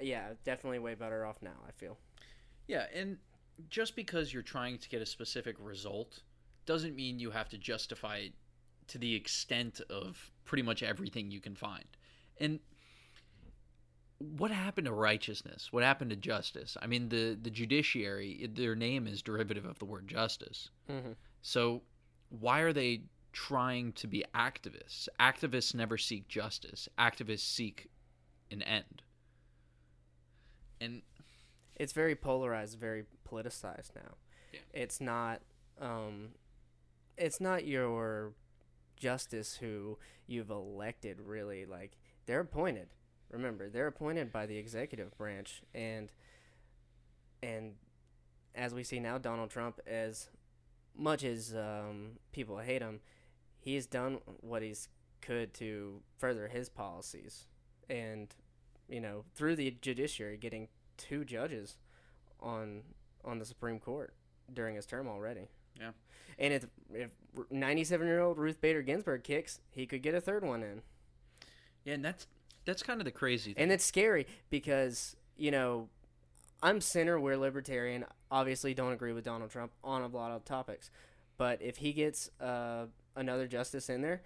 Yeah, 0.00 0.30
definitely 0.44 0.78
way 0.80 0.94
better 0.94 1.24
off 1.24 1.42
now. 1.42 1.56
I 1.68 1.72
feel. 1.72 1.96
Yeah, 2.66 2.86
and 2.94 3.18
just 3.68 3.94
because 3.94 4.32
you're 4.32 4.42
trying 4.42 4.78
to 4.78 4.88
get 4.88 5.00
a 5.02 5.06
specific 5.06 5.56
result 5.60 6.22
doesn't 6.66 6.94
mean 6.94 7.18
you 7.18 7.30
have 7.30 7.48
to 7.50 7.58
justify 7.58 8.16
it 8.18 8.32
to 8.88 8.98
the 8.98 9.14
extent 9.14 9.80
of 9.90 10.30
pretty 10.44 10.62
much 10.62 10.82
everything 10.82 11.30
you 11.30 11.40
can 11.40 11.54
find. 11.54 11.84
And 12.38 12.60
what 14.18 14.50
happened 14.50 14.86
to 14.86 14.92
righteousness? 14.92 15.68
What 15.72 15.82
happened 15.82 16.10
to 16.10 16.16
justice? 16.16 16.76
I 16.80 16.86
mean, 16.86 17.08
the 17.08 17.38
the 17.40 17.50
judiciary, 17.50 18.48
their 18.52 18.74
name 18.74 19.06
is 19.06 19.22
derivative 19.22 19.64
of 19.64 19.78
the 19.78 19.84
word 19.84 20.08
justice. 20.08 20.70
Mm-hmm. 20.90 21.12
So 21.42 21.82
why 22.28 22.60
are 22.60 22.72
they 22.72 23.02
trying 23.32 23.92
to 23.92 24.06
be 24.06 24.24
activists? 24.34 25.08
Activists 25.20 25.74
never 25.74 25.98
seek 25.98 26.28
justice. 26.28 26.88
Activists 26.98 27.40
seek 27.40 27.88
an 28.50 28.62
end. 28.62 29.02
And 30.80 31.02
it's 31.76 31.92
very 31.92 32.14
polarized, 32.14 32.78
very 32.78 33.04
politicized 33.28 33.94
now. 33.94 34.14
Yeah. 34.52 34.60
It's 34.72 35.00
not 35.00 35.40
um 35.80 36.30
it's 37.16 37.40
not 37.40 37.66
your 37.66 38.32
justice 38.96 39.56
who 39.56 39.98
you've 40.26 40.50
elected 40.50 41.20
really 41.20 41.64
like 41.64 41.92
they're 42.26 42.40
appointed. 42.40 42.88
Remember, 43.30 43.68
they're 43.68 43.88
appointed 43.88 44.32
by 44.32 44.46
the 44.46 44.56
executive 44.56 45.16
branch 45.16 45.62
and 45.74 46.12
and 47.42 47.74
as 48.54 48.72
we 48.72 48.84
see 48.84 49.00
now 49.00 49.18
Donald 49.18 49.50
Trump 49.50 49.80
as 49.86 50.30
much 50.96 51.24
as 51.24 51.54
um, 51.54 52.12
people 52.32 52.58
hate 52.58 52.80
him, 52.80 53.00
he's 53.58 53.86
done 53.86 54.18
what 54.40 54.62
he's 54.62 54.88
could 55.20 55.52
to 55.54 56.00
further 56.18 56.48
his 56.48 56.68
policies 56.68 57.46
and 57.90 58.34
you 58.88 59.00
know, 59.00 59.24
through 59.34 59.56
the 59.56 59.76
judiciary, 59.80 60.36
getting 60.36 60.68
two 60.96 61.24
judges 61.24 61.78
on 62.40 62.82
on 63.24 63.38
the 63.38 63.44
Supreme 63.44 63.78
Court 63.78 64.14
during 64.52 64.76
his 64.76 64.86
term 64.86 65.08
already. 65.08 65.48
Yeah. 65.78 65.90
And 66.38 66.52
if 66.52 66.66
if 66.92 67.10
97 67.50 68.06
year 68.06 68.20
old 68.20 68.38
Ruth 68.38 68.60
Bader 68.60 68.82
Ginsburg 68.82 69.22
kicks, 69.24 69.60
he 69.70 69.86
could 69.86 70.02
get 70.02 70.14
a 70.14 70.20
third 70.20 70.44
one 70.44 70.62
in. 70.62 70.82
Yeah, 71.84 71.94
and 71.94 72.04
that's 72.04 72.26
that's 72.64 72.82
kind 72.82 73.00
of 73.00 73.04
the 73.04 73.10
crazy 73.10 73.52
thing. 73.52 73.62
And 73.62 73.72
it's 73.72 73.84
scary 73.84 74.26
because, 74.50 75.16
you 75.36 75.50
know, 75.50 75.88
I'm 76.62 76.80
center, 76.80 77.20
we're 77.20 77.36
libertarian. 77.36 78.04
Obviously, 78.30 78.74
don't 78.74 78.92
agree 78.92 79.12
with 79.12 79.24
Donald 79.24 79.50
Trump 79.50 79.72
on 79.82 80.02
a 80.02 80.06
lot 80.06 80.30
of 80.30 80.44
topics. 80.44 80.90
But 81.36 81.60
if 81.60 81.76
he 81.76 81.92
gets 81.92 82.30
uh, 82.40 82.86
another 83.16 83.46
justice 83.46 83.90
in 83.90 84.00
there, 84.00 84.22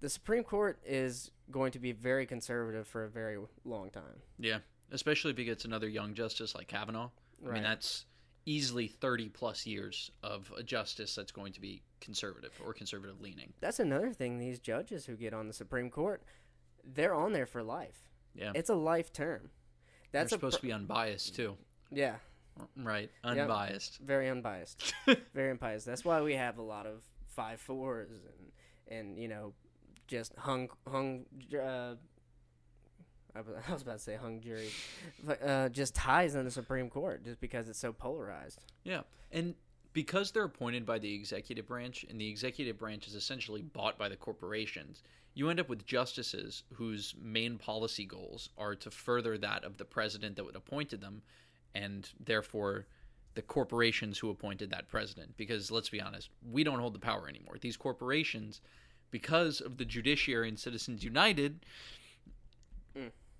the 0.00 0.08
Supreme 0.08 0.44
Court 0.44 0.78
is 0.84 1.30
going 1.50 1.72
to 1.72 1.78
be 1.78 1.92
very 1.92 2.26
conservative 2.26 2.86
for 2.86 3.04
a 3.04 3.08
very 3.08 3.38
long 3.64 3.90
time. 3.90 4.22
yeah, 4.38 4.58
especially 4.92 5.30
if 5.30 5.38
he 5.38 5.44
gets 5.44 5.64
another 5.64 5.88
young 5.88 6.14
justice 6.14 6.54
like 6.54 6.66
Kavanaugh. 6.68 7.10
I 7.48 7.52
mean, 7.52 7.62
that's 7.62 8.04
easily 8.48 8.88
30 8.88 9.28
plus 9.28 9.66
years 9.66 10.10
of 10.22 10.50
a 10.56 10.62
justice 10.62 11.14
that's 11.14 11.32
going 11.32 11.52
to 11.52 11.60
be 11.60 11.82
conservative 12.00 12.52
or 12.64 12.72
conservative 12.72 13.20
leaning. 13.20 13.52
That's 13.60 13.78
another 13.78 14.12
thing. 14.12 14.38
These 14.38 14.58
judges 14.60 15.04
who 15.04 15.16
get 15.16 15.34
on 15.34 15.46
the 15.48 15.52
Supreme 15.52 15.90
Court, 15.90 16.22
they're 16.82 17.14
on 17.14 17.32
there 17.32 17.46
for 17.46 17.62
life. 17.62 18.08
Yeah. 18.34 18.52
It's 18.54 18.70
a 18.70 18.74
life 18.74 19.12
term. 19.12 19.50
That's 20.12 20.30
They're 20.30 20.38
supposed 20.38 20.56
pr- 20.56 20.60
to 20.60 20.66
be 20.68 20.72
unbiased 20.72 21.34
too. 21.36 21.56
yeah, 21.90 22.16
Right, 22.76 23.10
unbiased. 23.22 23.98
very 23.98 24.28
unbiased, 24.30 24.94
very 25.34 25.50
unbiased. 25.50 25.84
That's 25.86 26.04
why 26.04 26.22
we 26.22 26.34
have 26.34 26.56
a 26.58 26.62
lot 26.62 26.86
of 26.86 27.02
five 27.26 27.60
fours 27.60 28.08
and 28.10 28.98
and 28.98 29.18
you 29.18 29.28
know 29.28 29.52
just 30.08 30.34
hung 30.36 30.68
hung. 30.90 31.26
Uh, 31.54 31.94
I 33.68 33.72
was 33.72 33.82
about 33.82 33.98
to 33.98 34.02
say 34.02 34.16
hung 34.16 34.40
jury, 34.40 34.70
but 35.24 35.42
uh, 35.42 35.68
just 35.68 35.94
ties 35.94 36.34
in 36.34 36.44
the 36.44 36.50
Supreme 36.50 36.90
Court 36.90 37.24
just 37.24 37.40
because 37.40 37.68
it's 37.68 37.78
so 37.78 37.92
polarized. 37.92 38.64
Yeah, 38.84 39.02
and 39.32 39.54
because 39.92 40.30
they're 40.30 40.44
appointed 40.44 40.86
by 40.86 40.98
the 40.98 41.12
executive 41.12 41.66
branch, 41.66 42.04
and 42.08 42.20
the 42.20 42.28
executive 42.28 42.78
branch 42.78 43.06
is 43.06 43.14
essentially 43.14 43.62
bought 43.62 43.98
by 43.98 44.08
the 44.08 44.16
corporations, 44.16 45.02
you 45.34 45.50
end 45.50 45.60
up 45.60 45.68
with 45.68 45.86
justices 45.86 46.64
whose 46.74 47.14
main 47.20 47.58
policy 47.58 48.04
goals 48.04 48.50
are 48.58 48.74
to 48.74 48.90
further 48.90 49.38
that 49.38 49.64
of 49.64 49.76
the 49.76 49.84
president 49.84 50.36
that 50.36 50.44
would 50.44 50.56
appointed 50.56 51.00
them, 51.00 51.22
and 51.74 52.10
therefore 52.24 52.86
the 53.34 53.42
corporations 53.42 54.18
who 54.18 54.30
appointed 54.30 54.70
that 54.70 54.88
president. 54.88 55.36
Because 55.36 55.70
let's 55.70 55.88
be 55.88 56.00
honest, 56.00 56.30
we 56.50 56.64
don't 56.64 56.80
hold 56.80 56.94
the 56.94 56.98
power 56.98 57.28
anymore. 57.28 57.56
These 57.60 57.76
corporations, 57.76 58.60
because 59.10 59.60
of 59.60 59.76
the 59.76 59.84
judiciary 59.84 60.48
and 60.48 60.58
Citizens 60.58 61.04
United. 61.04 61.60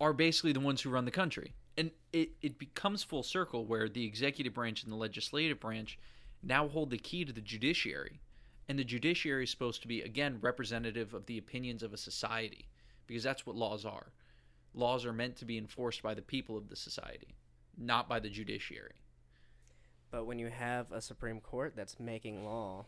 Are 0.01 0.13
basically 0.13 0.53
the 0.53 0.61
ones 0.61 0.81
who 0.83 0.91
run 0.91 1.05
the 1.05 1.11
country. 1.11 1.55
And 1.77 1.91
it, 2.13 2.31
it 2.43 2.59
becomes 2.59 3.03
full 3.03 3.23
circle 3.23 3.65
where 3.65 3.89
the 3.89 4.05
executive 4.05 4.55
branch 4.55 4.83
and 4.83 4.93
the 4.93 4.97
legislative 4.97 5.61
branch 5.61 5.99
now 6.43 6.69
hold 6.69 6.91
the 6.91 6.99
key 6.99 7.25
to 7.25 7.33
the 7.33 7.41
judiciary. 7.41 8.21
And 8.69 8.79
the 8.79 8.85
judiciary 8.85 9.45
is 9.45 9.51
supposed 9.51 9.83
to 9.83 9.89
be, 9.89 10.03
again, 10.03 10.39
representative 10.41 11.15
of 11.15 11.27
the 11.27 11.39
opinions 11.39 11.83
of 11.83 11.93
a 11.93 11.97
society, 11.97 12.69
because 13.07 13.23
that's 13.23 13.47
what 13.47 13.57
laws 13.57 13.85
are. 13.85 14.13
Laws 14.75 15.07
are 15.07 15.13
meant 15.13 15.37
to 15.37 15.45
be 15.45 15.57
enforced 15.57 16.03
by 16.03 16.15
the 16.15 16.23
people 16.23 16.57
of 16.57 16.69
the 16.69 16.77
society, 16.77 17.35
not 17.79 18.09
by 18.09 18.21
the 18.21 18.29
judiciary. 18.29 18.97
But 20.11 20.27
when 20.27 20.39
you 20.39 20.49
have 20.49 20.93
a 20.93 21.01
Supreme 21.01 21.41
Court 21.41 21.75
that's 21.77 21.99
making 21.99 22.45
law, 22.45 22.87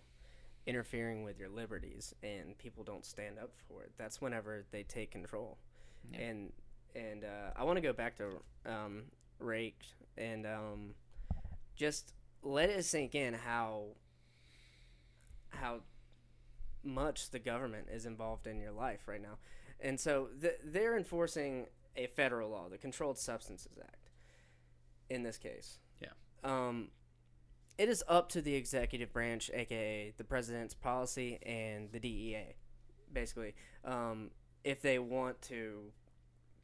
interfering 0.66 1.22
with 1.22 1.38
your 1.38 1.48
liberties, 1.48 2.14
and 2.22 2.56
people 2.58 2.84
don't 2.84 3.04
stand 3.04 3.38
up 3.38 3.52
for 3.66 3.82
it, 3.82 3.92
that's 3.96 4.20
whenever 4.20 4.64
they 4.70 4.82
take 4.82 5.10
control. 5.10 5.58
Yeah. 6.12 6.20
And 6.20 6.52
and 6.94 7.24
uh, 7.24 7.52
I 7.56 7.64
want 7.64 7.76
to 7.76 7.80
go 7.80 7.92
back 7.92 8.16
to 8.16 8.40
um, 8.66 9.04
Raich 9.42 9.72
and 10.16 10.46
um, 10.46 10.94
just 11.76 12.12
let 12.42 12.70
it 12.70 12.84
sink 12.84 13.14
in 13.14 13.34
how 13.34 13.84
how 15.50 15.80
much 16.82 17.30
the 17.30 17.38
government 17.38 17.88
is 17.92 18.06
involved 18.06 18.46
in 18.46 18.60
your 18.60 18.72
life 18.72 19.06
right 19.06 19.20
now. 19.20 19.38
And 19.80 19.98
so 19.98 20.28
th- 20.40 20.58
they're 20.64 20.96
enforcing 20.96 21.66
a 21.96 22.06
federal 22.06 22.50
law, 22.50 22.68
the 22.68 22.78
Controlled 22.78 23.18
Substances 23.18 23.78
Act, 23.80 24.10
in 25.08 25.22
this 25.22 25.36
case. 25.36 25.78
Yeah. 26.00 26.08
Um, 26.44 26.88
it 27.78 27.88
is 27.88 28.04
up 28.08 28.28
to 28.30 28.42
the 28.42 28.54
executive 28.54 29.12
branch, 29.12 29.50
aka 29.52 30.12
the 30.16 30.24
president's 30.24 30.74
policy 30.74 31.38
and 31.44 31.90
the 31.92 31.98
DEA, 31.98 32.56
basically, 33.12 33.54
um, 33.84 34.30
if 34.64 34.82
they 34.82 34.98
want 34.98 35.40
to 35.42 35.92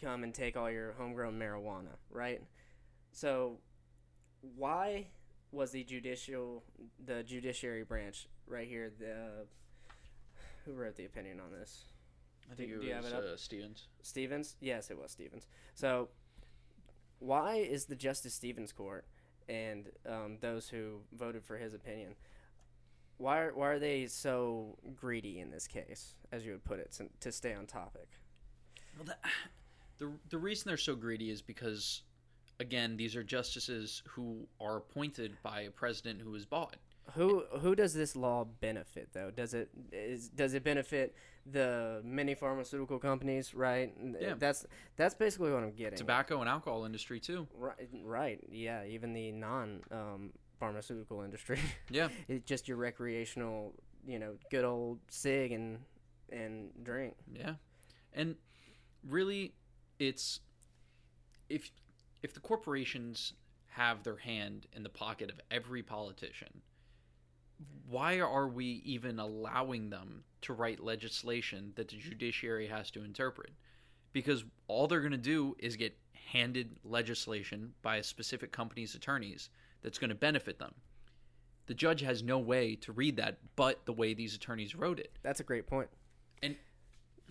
come 0.01 0.25
and 0.25 0.35
take 0.35 0.57
all 0.57 0.71
your 0.71 0.93
homegrown 0.93 1.39
marijuana, 1.39 1.97
right? 2.11 2.43
So, 3.13 3.59
why 4.57 5.07
was 5.53 5.71
the 5.71 5.85
judicial, 5.85 6.63
the 7.05 7.23
judiciary 7.23 7.85
branch 7.85 8.29
right 8.47 8.69
here, 8.69 8.93
the 8.99 9.47
who 10.65 10.73
wrote 10.73 10.97
the 10.97 11.05
opinion 11.05 11.41
on 11.41 11.53
this? 11.53 11.85
I 12.51 12.55
think 12.55 12.71
think 12.71 12.71
Do- 12.71 12.77
it 12.77 12.81
do 12.83 12.87
you 12.87 12.95
have 12.95 13.05
was 13.05 13.13
it 13.13 13.19
uh, 13.19 13.37
Stevens. 13.37 13.89
Stevens? 14.03 14.57
Yes, 14.61 14.91
it 14.91 14.99
was 15.01 15.11
Stevens. 15.11 15.47
So, 15.75 16.09
why 17.19 17.57
is 17.57 17.87
the 17.87 17.97
Justice 17.97 18.35
Stevens 18.35 18.73
Court 18.73 19.05
and 19.49 19.87
um, 20.09 20.39
those 20.41 20.69
who 20.69 21.01
voted 21.13 21.45
for 21.45 21.57
his 21.57 21.75
opinion, 21.75 22.15
why 23.19 23.39
are, 23.41 23.55
why 23.55 23.69
are 23.69 23.79
they 23.79 24.07
so 24.07 24.77
greedy 24.95 25.39
in 25.39 25.51
this 25.51 25.67
case, 25.67 26.15
as 26.33 26.45
you 26.45 26.53
would 26.53 26.65
put 26.65 26.81
it, 26.81 26.93
to, 26.93 27.09
to 27.21 27.33
stay 27.33 27.55
on 27.55 27.67
topic? 27.67 28.09
Well, 28.97 29.07
that, 29.07 29.21
the 29.99 30.11
the 30.31 30.39
reason 30.39 30.69
they're 30.69 30.77
so 30.77 30.95
greedy 30.95 31.31
is 31.31 31.43
because, 31.43 32.03
again, 32.61 32.97
these 32.97 33.17
are 33.17 33.23
justices 33.23 34.03
who 34.09 34.47
are 34.61 34.77
appointed 34.79 35.37
by 35.43 35.63
a 35.63 35.71
president 35.71 36.21
who 36.21 36.35
is 36.35 36.45
bought. 36.47 36.77
Who 37.15 37.45
who 37.61 37.75
does 37.77 37.95
this 37.95 38.17
law 38.17 38.45
benefit 38.45 39.11
though? 39.13 39.31
Does 39.31 39.55
it 39.55 39.71
is 39.93 40.29
does 40.29 40.55
it 40.55 40.65
benefit 40.65 41.15
the 41.51 42.01
many 42.05 42.35
pharmaceutical 42.35 42.99
companies? 42.99 43.55
Right. 43.55 43.95
Yeah. 44.21 44.35
That's 44.37 44.67
that's 44.97 45.15
basically 45.15 45.53
what 45.53 45.63
I'm 45.63 45.73
getting. 45.73 45.97
Tobacco 45.99 46.41
and 46.41 46.49
alcohol 46.49 46.85
industry 46.85 47.21
too. 47.21 47.47
Right. 47.57 47.89
Right. 48.03 48.41
Yeah. 48.51 48.85
Even 48.87 49.13
the 49.13 49.31
non 49.31 49.83
um, 49.93 50.33
pharmaceutical 50.59 51.23
industry. 51.23 51.61
Yeah, 51.91 52.09
it's 52.29 52.45
just 52.45 52.67
your 52.67 52.77
recreational, 52.77 53.73
you 54.07 54.19
know, 54.19 54.35
good 54.51 54.65
old 54.65 54.99
cig 55.09 55.53
and 55.53 55.79
and 56.31 56.71
drink. 56.83 57.15
yeah, 57.33 57.55
and 58.13 58.35
really, 59.09 59.55
it's 59.99 60.41
if 61.49 61.71
if 62.23 62.35
the 62.35 62.41
corporations 62.41 63.35
have 63.69 64.03
their 64.03 64.17
hand 64.17 64.67
in 64.73 64.83
the 64.83 64.89
pocket 64.89 65.31
of 65.31 65.41
every 65.51 65.83
politician, 65.83 66.63
why 67.89 68.21
are 68.21 68.49
we 68.49 68.83
even 68.85 69.19
allowing 69.19 69.91
them 69.91 70.25
to 70.43 70.53
write 70.53 70.81
legislation 70.81 71.73
that 71.77 71.89
the 71.89 71.97
judiciary 71.97 72.67
has 72.67 72.91
to 72.91 73.05
interpret? 73.05 73.51
Because 74.13 74.45
all 74.67 74.87
they're 74.87 75.01
going 75.01 75.13
to 75.13 75.19
do 75.19 75.55
is 75.59 75.77
get 75.77 75.97
handed 76.33 76.79
legislation 76.85 77.73
by 77.83 77.97
a 77.97 78.03
specific 78.03 78.51
company's 78.51 78.95
attorneys 78.95 79.51
that's 79.83 79.99
going 79.99 80.09
to 80.09 80.17
benefit 80.17 80.59
them. 80.59 80.75
The 81.67 81.75
judge 81.75 82.01
has 82.01 82.23
no 82.23 82.39
way 82.39 82.77
to 82.77 82.93
read 82.93 83.17
that 83.17 83.39
but 83.57 83.85
the 83.87 83.93
way 83.93 84.15
these 84.15 84.35
attorneys 84.35 84.75
wrote 84.75 84.99
it. 84.99 85.13
That's 85.23 85.41
a 85.41 85.45
great 85.45 85.67
point. 85.67 85.89
And- 86.43 86.57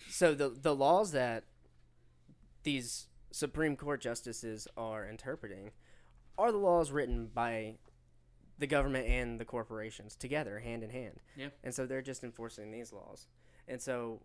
so 0.09 0.33
the 0.33 0.49
the 0.49 0.75
laws 0.75 1.13
that 1.13 1.45
these 2.65 3.07
Supreme 3.31 3.77
Court 3.77 4.01
justices 4.01 4.67
are 4.75 5.07
interpreting 5.07 5.71
are 6.37 6.51
the 6.51 6.57
laws 6.57 6.91
written 6.91 7.29
by 7.33 7.75
the 8.57 8.67
government 8.67 9.07
and 9.07 9.39
the 9.39 9.45
corporations 9.45 10.15
together, 10.15 10.59
hand 10.59 10.83
in 10.83 10.89
hand. 10.89 11.21
Yeah. 11.35 11.47
And 11.63 11.73
so 11.73 11.85
they're 11.85 12.01
just 12.01 12.23
enforcing 12.23 12.71
these 12.71 12.91
laws. 12.91 13.27
And 13.67 13.81
so 13.81 14.21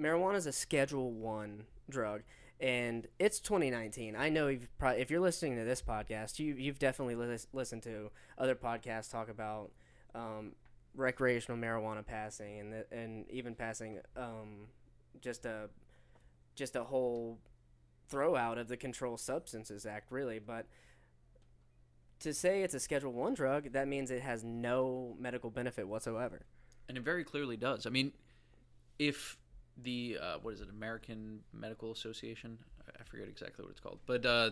marijuana 0.00 0.36
is 0.36 0.46
a 0.46 0.52
Schedule 0.52 1.12
One 1.12 1.64
drug, 1.88 2.22
and 2.60 3.06
it's 3.18 3.40
2019. 3.40 4.16
I 4.16 4.28
know 4.28 4.48
you've 4.48 4.68
probably, 4.78 5.00
if 5.00 5.10
you're 5.10 5.20
listening 5.20 5.56
to 5.56 5.64
this 5.64 5.82
podcast, 5.82 6.38
you 6.38 6.54
you've 6.54 6.78
definitely 6.78 7.14
lis- 7.14 7.48
listened 7.52 7.82
to 7.84 8.10
other 8.38 8.54
podcasts 8.54 9.10
talk 9.10 9.28
about 9.28 9.72
um, 10.14 10.52
recreational 10.94 11.60
marijuana 11.60 12.04
passing 12.04 12.60
and 12.60 12.72
the, 12.72 12.86
and 12.92 13.28
even 13.30 13.54
passing 13.54 14.00
um, 14.16 14.68
just 15.20 15.44
a 15.44 15.68
just 16.54 16.76
a 16.76 16.84
whole 16.84 17.38
throw 18.08 18.36
out 18.36 18.58
of 18.58 18.68
the 18.68 18.76
Control 18.76 19.16
Substances 19.16 19.86
Act, 19.86 20.10
really. 20.10 20.38
But 20.38 20.66
to 22.20 22.32
say 22.34 22.62
it's 22.62 22.74
a 22.74 22.80
Schedule 22.80 23.12
One 23.12 23.34
drug, 23.34 23.72
that 23.72 23.88
means 23.88 24.10
it 24.10 24.22
has 24.22 24.44
no 24.44 25.16
medical 25.18 25.50
benefit 25.50 25.88
whatsoever. 25.88 26.42
and 26.88 26.98
it 26.98 27.04
very 27.04 27.24
clearly 27.24 27.56
does. 27.56 27.86
I 27.86 27.90
mean, 27.90 28.12
if 28.98 29.36
the 29.82 30.18
uh, 30.20 30.36
what 30.42 30.54
is 30.54 30.60
it, 30.60 30.68
American 30.68 31.40
Medical 31.52 31.90
Association? 31.92 32.58
I- 32.86 33.04
forget 33.04 33.28
exactly 33.28 33.62
what 33.64 33.70
it's 33.72 33.80
called, 33.80 33.98
but 34.06 34.24
uh, 34.24 34.50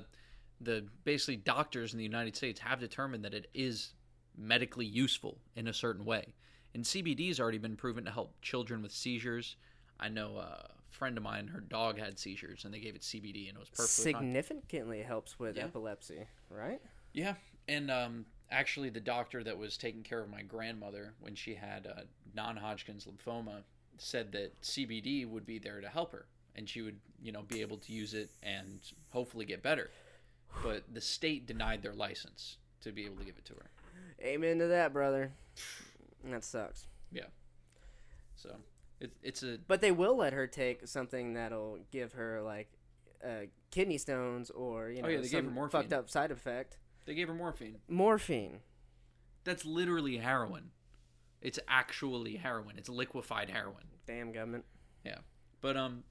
the 0.61 0.85
basically 1.05 1.37
doctors 1.37 1.93
in 1.95 1.99
the 1.99 2.05
United 2.05 2.37
States 2.37 2.61
have 2.61 2.79
determined 2.79 3.25
that 3.25 3.33
it 3.33 3.49
is 3.55 3.95
medically 4.37 4.85
useful 4.85 5.39
in 5.57 5.67
a 5.69 5.73
certain 5.73 6.05
way, 6.05 6.35
and 6.75 6.85
CBD 6.85 7.29
has 7.29 7.41
already 7.41 7.57
been 7.59 7.75
proven 7.77 8.05
to 8.05 8.11
help 8.11 8.35
children 8.43 8.83
with 8.83 8.93
seizures. 8.93 9.57
I 9.99 10.09
know 10.11 10.37
uh, 10.37 10.67
friend 10.91 11.17
of 11.17 11.25
mine, 11.25 11.49
her 11.49 11.61
dog 11.61 11.99
had 11.99 12.19
seizures, 12.19 12.65
and 12.65 12.73
they 12.75 12.81
gave 12.81 12.95
it 12.95 13.03
CBD, 13.03 13.49
and 13.49 13.57
it 13.57 13.61
was 13.61 13.69
perfectly 13.71 14.13
fine. 14.13 14.23
Significantly 14.23 15.03
helps 15.03 15.39
with 15.39 15.57
Yeah. 15.57 15.65
epilepsy, 15.65 16.27
right? 16.51 16.81
Yeah, 17.13 17.35
and 17.69 17.91
um, 17.91 18.27
actually, 18.51 18.91
the 18.91 19.01
doctor 19.01 19.43
that 19.45 19.57
was 19.57 19.77
taking 19.77 20.03
care 20.03 20.21
of 20.21 20.29
my 20.31 20.43
grandmother 20.43 21.15
when 21.21 21.35
she 21.35 21.55
had 21.55 21.87
uh, 21.87 22.03
non-Hodgkin's 22.35 23.07
lymphoma 23.07 23.63
said 23.99 24.33
that 24.33 24.61
CBD 24.63 25.27
would 25.29 25.47
be 25.47 25.59
there 25.59 25.81
to 25.81 25.89
help 25.89 26.13
her, 26.13 26.27
and 26.57 26.69
she 26.69 26.83
would, 26.83 26.99
you 27.23 27.33
know, 27.33 27.43
be 27.43 27.61
able 27.61 27.77
to 27.79 27.93
use 27.93 28.15
it 28.15 28.31
and 28.43 28.81
hopefully 29.11 29.45
get 29.45 29.63
better. 29.63 29.91
But 30.63 30.83
the 30.93 31.01
state 31.01 31.47
denied 31.47 31.83
their 31.83 31.95
license 31.95 32.57
to 32.81 32.93
be 32.93 33.05
able 33.05 33.17
to 33.17 33.25
give 33.25 33.37
it 33.39 33.45
to 33.47 33.55
her. 33.55 33.71
Amen 34.23 34.59
to 34.59 34.67
that, 34.67 34.93
brother. 34.93 35.33
That 36.25 36.43
sucks. 36.45 36.87
Yeah. 37.13 37.27
So 38.37 38.57
it, 39.01 39.13
it's 39.23 39.43
a 39.43 39.59
But 39.67 39.81
they 39.81 39.93
will 39.93 40.17
let 40.17 40.33
her 40.33 40.47
take 40.47 40.87
something 40.87 41.35
that'll 41.35 41.79
give 41.91 42.13
her 42.13 42.43
like 42.43 42.71
uh, 43.25 43.47
kidney 43.71 43.99
stones 43.99 44.51
or 44.51 44.91
you 44.91 45.03
know 45.03 45.09
Oh, 45.09 45.11
yeah, 45.11 45.21
they 45.21 45.29
gave 45.29 45.45
her 45.45 45.51
some 45.55 45.69
fucked 45.71 45.93
up 45.93 46.09
side 46.11 46.31
effect. 46.31 46.79
they 47.07 47.15
gave 47.15 47.29
her 47.29 47.35
morphine. 47.35 47.77
Morphine. 47.89 48.61
That's 49.45 49.65
literally 49.65 50.19
heroin. 50.19 50.71
It's 51.41 51.59
actually 51.69 52.37
heroin. 52.37 52.77
It's 52.77 52.89
liquefied 52.91 53.49
heroin. 53.49 53.85
Damn 54.07 54.33
government. 54.33 54.65
Yeah, 55.05 55.19
but 55.63 55.77
um, 55.77 56.05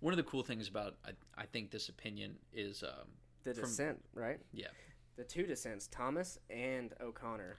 one 0.00 0.12
of 0.12 0.16
the 0.16 0.22
cool 0.22 0.42
things 0.42 0.68
about 0.68 0.94
I, 1.04 1.10
I 1.36 1.44
think 1.46 1.70
this 1.70 1.88
opinion 1.90 2.36
is 2.52 2.82
um, 2.82 3.08
The 3.44 3.52
From- 3.54 3.64
dissent, 3.64 4.04
right? 4.14 4.38
Yeah. 4.52 4.68
The 5.16 5.24
two 5.24 5.44
dissents, 5.46 5.86
Thomas 5.86 6.38
and 6.50 6.92
O'Connor. 7.00 7.56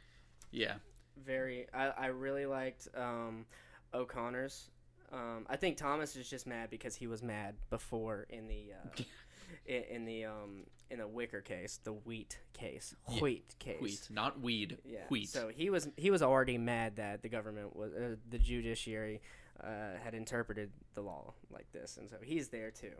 yeah, 0.52 0.76
Very. 1.24 1.66
I, 1.74 1.88
I 1.88 2.06
really 2.08 2.46
liked 2.46 2.88
um, 2.96 3.46
O'Connor's. 3.94 4.70
Um, 5.12 5.46
I 5.50 5.56
think 5.56 5.78
Thomas 5.78 6.16
is 6.16 6.30
just 6.30 6.46
mad 6.48 6.70
because 6.70 6.96
he 6.96 7.08
was 7.08 7.24
mad 7.24 7.56
before 7.70 8.26
in 8.30 8.48
the 8.48 8.74
uh, 8.74 9.04
in, 9.66 9.84
in 9.84 10.06
the 10.06 10.26
um, 10.26 10.66
in 10.90 11.00
the 11.00 11.08
Wickard 11.08 11.46
case, 11.46 11.80
the 11.84 11.94
wheat 11.94 12.40
case, 12.54 12.96
Yeah, 13.10 13.22
wheat 13.22 13.56
case. 13.60 13.82
wheat, 13.82 14.08
not 14.10 14.40
weed. 14.42 14.78
Yeah. 14.86 15.00
Wheat. 15.10 15.30
So 15.30 15.50
he 15.50 15.70
was 15.70 15.88
he 15.98 16.12
was 16.12 16.22
already 16.22 16.58
mad 16.58 16.98
that 16.98 17.22
the 17.22 17.30
government 17.30 17.76
was 17.76 17.94
uh, 17.94 18.16
the 18.30 18.38
judiciary 18.38 19.22
uh, 19.64 19.98
had 20.04 20.14
interpreted 20.14 20.72
the 20.96 21.02
law 21.02 21.34
like 21.50 21.72
this, 21.72 21.98
and 21.98 22.10
so 22.10 22.18
he's 22.22 22.50
there 22.50 22.72
too. 22.72 22.92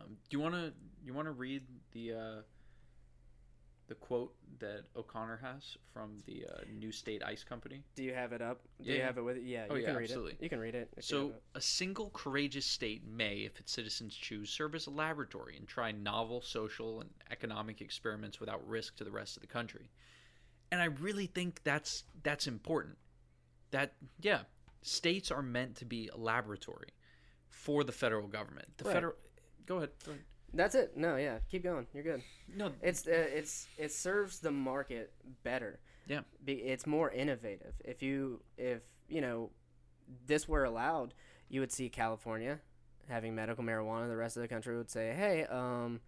Um, 0.00 0.16
do 0.28 0.36
you 0.36 0.40
want 0.40 0.54
to 0.54 0.72
you 1.04 1.14
want 1.14 1.26
to 1.26 1.32
read 1.32 1.62
the 1.92 2.12
uh, 2.12 2.40
the 3.90 3.96
quote 3.96 4.32
that 4.60 4.84
O'Connor 4.96 5.40
has 5.42 5.76
from 5.92 6.16
the 6.24 6.46
uh, 6.48 6.60
New 6.78 6.92
State 6.92 7.24
Ice 7.26 7.42
Company? 7.42 7.82
Do 7.96 8.04
you 8.04 8.14
have 8.14 8.32
it 8.32 8.40
up? 8.40 8.60
Do 8.80 8.84
Yeah, 8.86 8.92
you 8.92 8.98
yeah. 9.00 9.06
have 9.06 9.18
it 9.18 9.22
with? 9.22 9.36
It? 9.36 9.42
Yeah, 9.42 9.66
Oh, 9.68 9.74
you 9.74 9.82
yeah, 9.82 9.88
can 9.88 9.96
read 9.96 10.04
absolutely. 10.04 10.32
it. 10.34 10.42
You 10.42 10.48
can 10.48 10.60
read 10.60 10.74
it. 10.76 10.88
So, 11.00 11.30
it. 11.30 11.42
a 11.56 11.60
single 11.60 12.10
courageous 12.10 12.64
state 12.64 13.02
may, 13.04 13.38
if 13.38 13.58
its 13.58 13.72
citizens 13.72 14.14
choose, 14.14 14.48
serve 14.48 14.76
as 14.76 14.86
a 14.86 14.90
laboratory 14.90 15.56
and 15.56 15.66
try 15.66 15.90
novel 15.90 16.40
social 16.40 17.00
and 17.00 17.10
economic 17.32 17.80
experiments 17.80 18.38
without 18.38 18.64
risk 18.66 18.94
to 18.98 19.04
the 19.04 19.10
rest 19.10 19.36
of 19.36 19.40
the 19.40 19.48
country. 19.48 19.90
And 20.70 20.80
I 20.80 20.84
really 20.84 21.26
think 21.26 21.60
that's 21.64 22.04
that's 22.22 22.46
important. 22.46 22.96
That 23.72 23.94
yeah, 24.20 24.42
states 24.82 25.32
are 25.32 25.42
meant 25.42 25.74
to 25.78 25.84
be 25.84 26.08
a 26.14 26.16
laboratory 26.16 26.90
for 27.48 27.82
the 27.82 27.90
federal 27.92 28.28
government. 28.28 28.68
The 28.76 28.84
Right. 28.84 28.94
federal. 28.94 29.14
Go 29.66 29.78
ahead. 29.78 29.90
Go 30.04 30.12
ahead. 30.12 30.24
That's 30.54 30.74
it. 30.74 30.96
No, 30.96 31.16
yeah, 31.16 31.38
keep 31.50 31.62
going. 31.62 31.86
You're 31.94 32.02
good. 32.02 32.22
No, 32.54 32.70
It's 32.82 33.06
uh, 33.06 33.10
it's 33.12 33.66
it 33.78 33.92
serves 33.92 34.40
the 34.40 34.50
market 34.50 35.12
better. 35.42 35.80
Yeah. 36.06 36.20
Be, 36.44 36.54
it's 36.54 36.86
more 36.86 37.10
innovative. 37.10 37.74
If 37.84 38.02
you 38.02 38.40
if 38.56 38.82
you 39.08 39.20
know 39.20 39.50
this 40.26 40.48
were 40.48 40.64
allowed, 40.64 41.14
you 41.48 41.60
would 41.60 41.72
see 41.72 41.88
California 41.88 42.58
having 43.08 43.34
medical 43.34 43.62
marijuana. 43.64 44.08
The 44.08 44.16
rest 44.16 44.36
of 44.36 44.42
the 44.42 44.48
country 44.48 44.76
would 44.76 44.90
say, 44.90 45.14
"Hey, 45.14 45.44
um, 45.44 46.00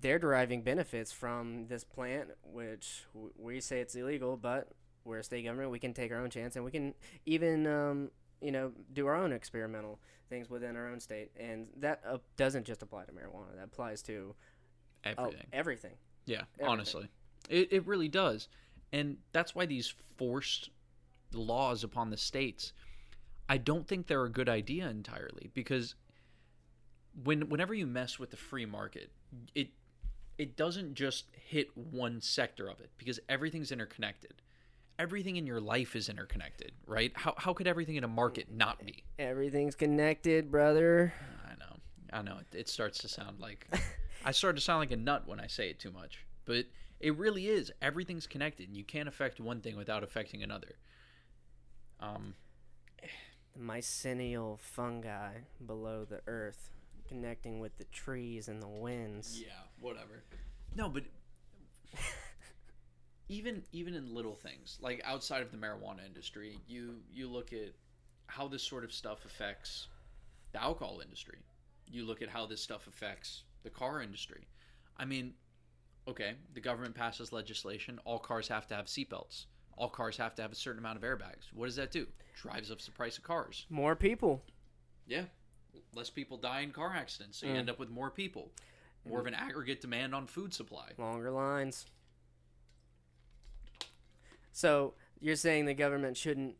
they're 0.00 0.18
deriving 0.18 0.62
benefits 0.62 1.12
from 1.12 1.66
this 1.68 1.84
plant, 1.84 2.28
which 2.52 3.04
w- 3.14 3.32
we 3.38 3.60
say 3.60 3.80
it's 3.80 3.94
illegal, 3.94 4.36
but 4.36 4.68
we're 5.04 5.18
a 5.18 5.24
state 5.24 5.44
government. 5.44 5.70
We 5.70 5.78
can 5.78 5.94
take 5.94 6.12
our 6.12 6.18
own 6.18 6.30
chance, 6.30 6.56
and 6.56 6.64
we 6.64 6.70
can 6.70 6.94
even 7.24 7.66
um, 7.66 8.10
you 8.46 8.52
know 8.52 8.70
do 8.92 9.08
our 9.08 9.16
own 9.16 9.32
experimental 9.32 9.98
things 10.28 10.48
within 10.48 10.76
our 10.76 10.88
own 10.88 11.00
state. 11.00 11.30
And 11.38 11.66
that 11.78 12.00
uh, 12.08 12.18
doesn't 12.36 12.64
just 12.64 12.82
apply 12.82 13.04
to 13.04 13.12
marijuana. 13.12 13.56
That 13.56 13.64
applies 13.64 14.02
to 14.02 14.34
everything. 15.04 15.46
everything. 15.52 15.92
Yeah, 16.26 16.42
Everything. 16.54 16.72
honestly, 16.72 17.08
it 17.50 17.68
it 17.72 17.86
really 17.86 18.08
does, 18.08 18.48
and 18.92 19.16
that's 19.32 19.54
why 19.54 19.66
these 19.66 19.92
forced 20.16 20.70
laws 21.32 21.82
upon 21.82 22.10
the 22.10 22.16
states, 22.16 22.72
I 23.48 23.58
don't 23.58 23.86
think 23.86 24.06
they're 24.06 24.24
a 24.24 24.30
good 24.30 24.48
idea 24.48 24.88
entirely 24.88 25.50
because 25.54 25.96
when 27.24 27.48
whenever 27.48 27.74
you 27.74 27.86
mess 27.86 28.18
with 28.18 28.30
the 28.30 28.36
free 28.36 28.66
market, 28.66 29.10
it 29.54 29.68
it 30.38 30.56
doesn't 30.56 30.94
just 30.94 31.26
hit 31.32 31.76
one 31.76 32.20
sector 32.20 32.68
of 32.68 32.80
it 32.80 32.90
because 32.98 33.18
everything's 33.28 33.72
interconnected. 33.72 34.34
Everything 34.98 35.36
in 35.36 35.46
your 35.46 35.60
life 35.60 35.94
is 35.94 36.08
interconnected, 36.08 36.72
right? 36.86 37.12
How 37.14 37.34
how 37.36 37.52
could 37.52 37.66
everything 37.66 37.96
in 37.96 38.04
a 38.04 38.08
market 38.08 38.50
not 38.50 38.84
be? 38.84 39.04
Everything's 39.18 39.74
connected, 39.74 40.50
brother. 40.50 41.12
I 41.44 41.54
know. 41.58 41.76
I 42.12 42.22
know. 42.22 42.38
It, 42.38 42.56
it 42.60 42.68
starts 42.68 42.98
to 42.98 43.08
sound 43.08 43.38
like 43.40 43.68
I 44.24 44.30
start 44.32 44.56
to 44.56 44.62
sound 44.62 44.80
like 44.80 44.92
a 44.92 44.96
nut 44.96 45.24
when 45.28 45.38
I 45.38 45.48
say 45.48 45.68
it 45.68 45.78
too 45.78 45.90
much. 45.92 46.24
But 46.46 46.66
it 47.00 47.14
really 47.16 47.46
is. 47.48 47.70
Everything's 47.82 48.26
connected. 48.26 48.68
and 48.68 48.76
You 48.76 48.84
can't 48.84 49.08
affect 49.08 49.38
one 49.38 49.60
thing 49.60 49.76
without 49.76 50.02
affecting 50.02 50.42
another. 50.42 50.76
Um 52.00 52.34
The 53.54 53.60
mycelial 53.60 54.58
fungi 54.58 55.40
below 55.66 56.06
the 56.06 56.20
earth, 56.26 56.70
connecting 57.06 57.60
with 57.60 57.76
the 57.76 57.84
trees 57.84 58.48
and 58.48 58.62
the 58.62 58.68
winds. 58.68 59.38
yeah, 59.40 59.48
whatever. 59.80 60.24
No, 60.74 60.88
but 60.88 61.04
even 63.28 63.62
even 63.72 63.94
in 63.94 64.14
little 64.14 64.34
things, 64.34 64.78
like 64.80 65.00
outside 65.04 65.42
of 65.42 65.50
the 65.50 65.56
marijuana 65.56 66.04
industry, 66.06 66.58
you 66.68 66.96
you 67.12 67.28
look 67.28 67.52
at 67.52 67.72
how 68.26 68.48
this 68.48 68.62
sort 68.62 68.84
of 68.84 68.92
stuff 68.92 69.24
affects 69.24 69.88
the 70.52 70.62
alcohol 70.62 71.00
industry. 71.02 71.38
You 71.86 72.04
look 72.04 72.22
at 72.22 72.28
how 72.28 72.46
this 72.46 72.60
stuff 72.60 72.86
affects 72.86 73.42
the 73.62 73.70
car 73.70 74.02
industry. 74.02 74.46
I 74.96 75.04
mean, 75.04 75.34
okay, 76.08 76.34
the 76.54 76.60
government 76.60 76.94
passes 76.94 77.32
legislation, 77.32 77.98
all 78.04 78.18
cars 78.18 78.48
have 78.48 78.66
to 78.68 78.74
have 78.74 78.86
seatbelts. 78.86 79.46
All 79.76 79.90
cars 79.90 80.16
have 80.16 80.34
to 80.36 80.42
have 80.42 80.52
a 80.52 80.56
certain 80.56 80.78
amount 80.78 80.96
of 80.96 81.02
airbags. 81.02 81.52
What 81.52 81.66
does 81.66 81.76
that 81.76 81.90
do? 81.92 82.06
Drives 82.34 82.70
up 82.70 82.80
the 82.80 82.90
price 82.90 83.18
of 83.18 83.24
cars. 83.24 83.66
More 83.68 83.94
people. 83.94 84.42
Yeah. 85.06 85.24
Less 85.94 86.08
people 86.10 86.38
die 86.38 86.60
in 86.60 86.70
car 86.70 86.94
accidents, 86.96 87.38
so 87.38 87.46
you 87.46 87.52
Mm. 87.52 87.56
end 87.58 87.70
up 87.70 87.78
with 87.78 87.90
more 87.90 88.10
people. 88.10 88.50
More 89.04 89.20
of 89.20 89.26
an 89.26 89.34
aggregate 89.34 89.80
demand 89.82 90.14
on 90.14 90.26
food 90.26 90.52
supply. 90.54 90.92
Longer 90.98 91.30
lines. 91.30 91.86
So 94.56 94.94
you're 95.20 95.36
saying 95.36 95.66
the 95.66 95.74
government 95.74 96.16
shouldn't 96.16 96.54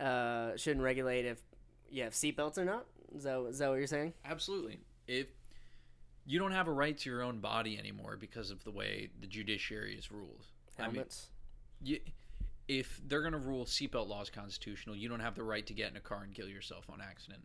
uh, 0.00 0.56
shouldn't 0.56 0.82
regulate 0.82 1.26
if 1.26 1.42
you 1.90 2.04
have 2.04 2.14
seatbelts 2.14 2.56
or 2.56 2.64
not? 2.64 2.86
Is 3.14 3.24
that, 3.24 3.38
is 3.50 3.58
that 3.58 3.68
what 3.68 3.74
you're 3.76 3.86
saying? 3.86 4.14
Absolutely. 4.24 4.80
If 5.06 5.26
you 6.24 6.38
don't 6.38 6.52
have 6.52 6.68
a 6.68 6.72
right 6.72 6.96
to 6.96 7.10
your 7.10 7.22
own 7.22 7.40
body 7.40 7.78
anymore 7.78 8.16
because 8.18 8.50
of 8.50 8.64
the 8.64 8.70
way 8.70 9.10
the 9.20 9.26
judiciary 9.26 9.94
is 9.94 10.10
ruled. 10.10 10.46
I 10.78 10.84
mean, 10.84 10.94
Helmets. 10.94 11.28
you, 11.82 11.98
if 12.66 12.98
they're 13.06 13.20
going 13.20 13.34
to 13.34 13.38
rule 13.38 13.66
seatbelt 13.66 14.08
laws 14.08 14.30
constitutional, 14.30 14.96
you 14.96 15.10
don't 15.10 15.20
have 15.20 15.34
the 15.34 15.44
right 15.44 15.66
to 15.66 15.74
get 15.74 15.90
in 15.90 15.98
a 15.98 16.00
car 16.00 16.22
and 16.22 16.32
kill 16.32 16.48
yourself 16.48 16.86
on 16.90 17.02
accident. 17.02 17.42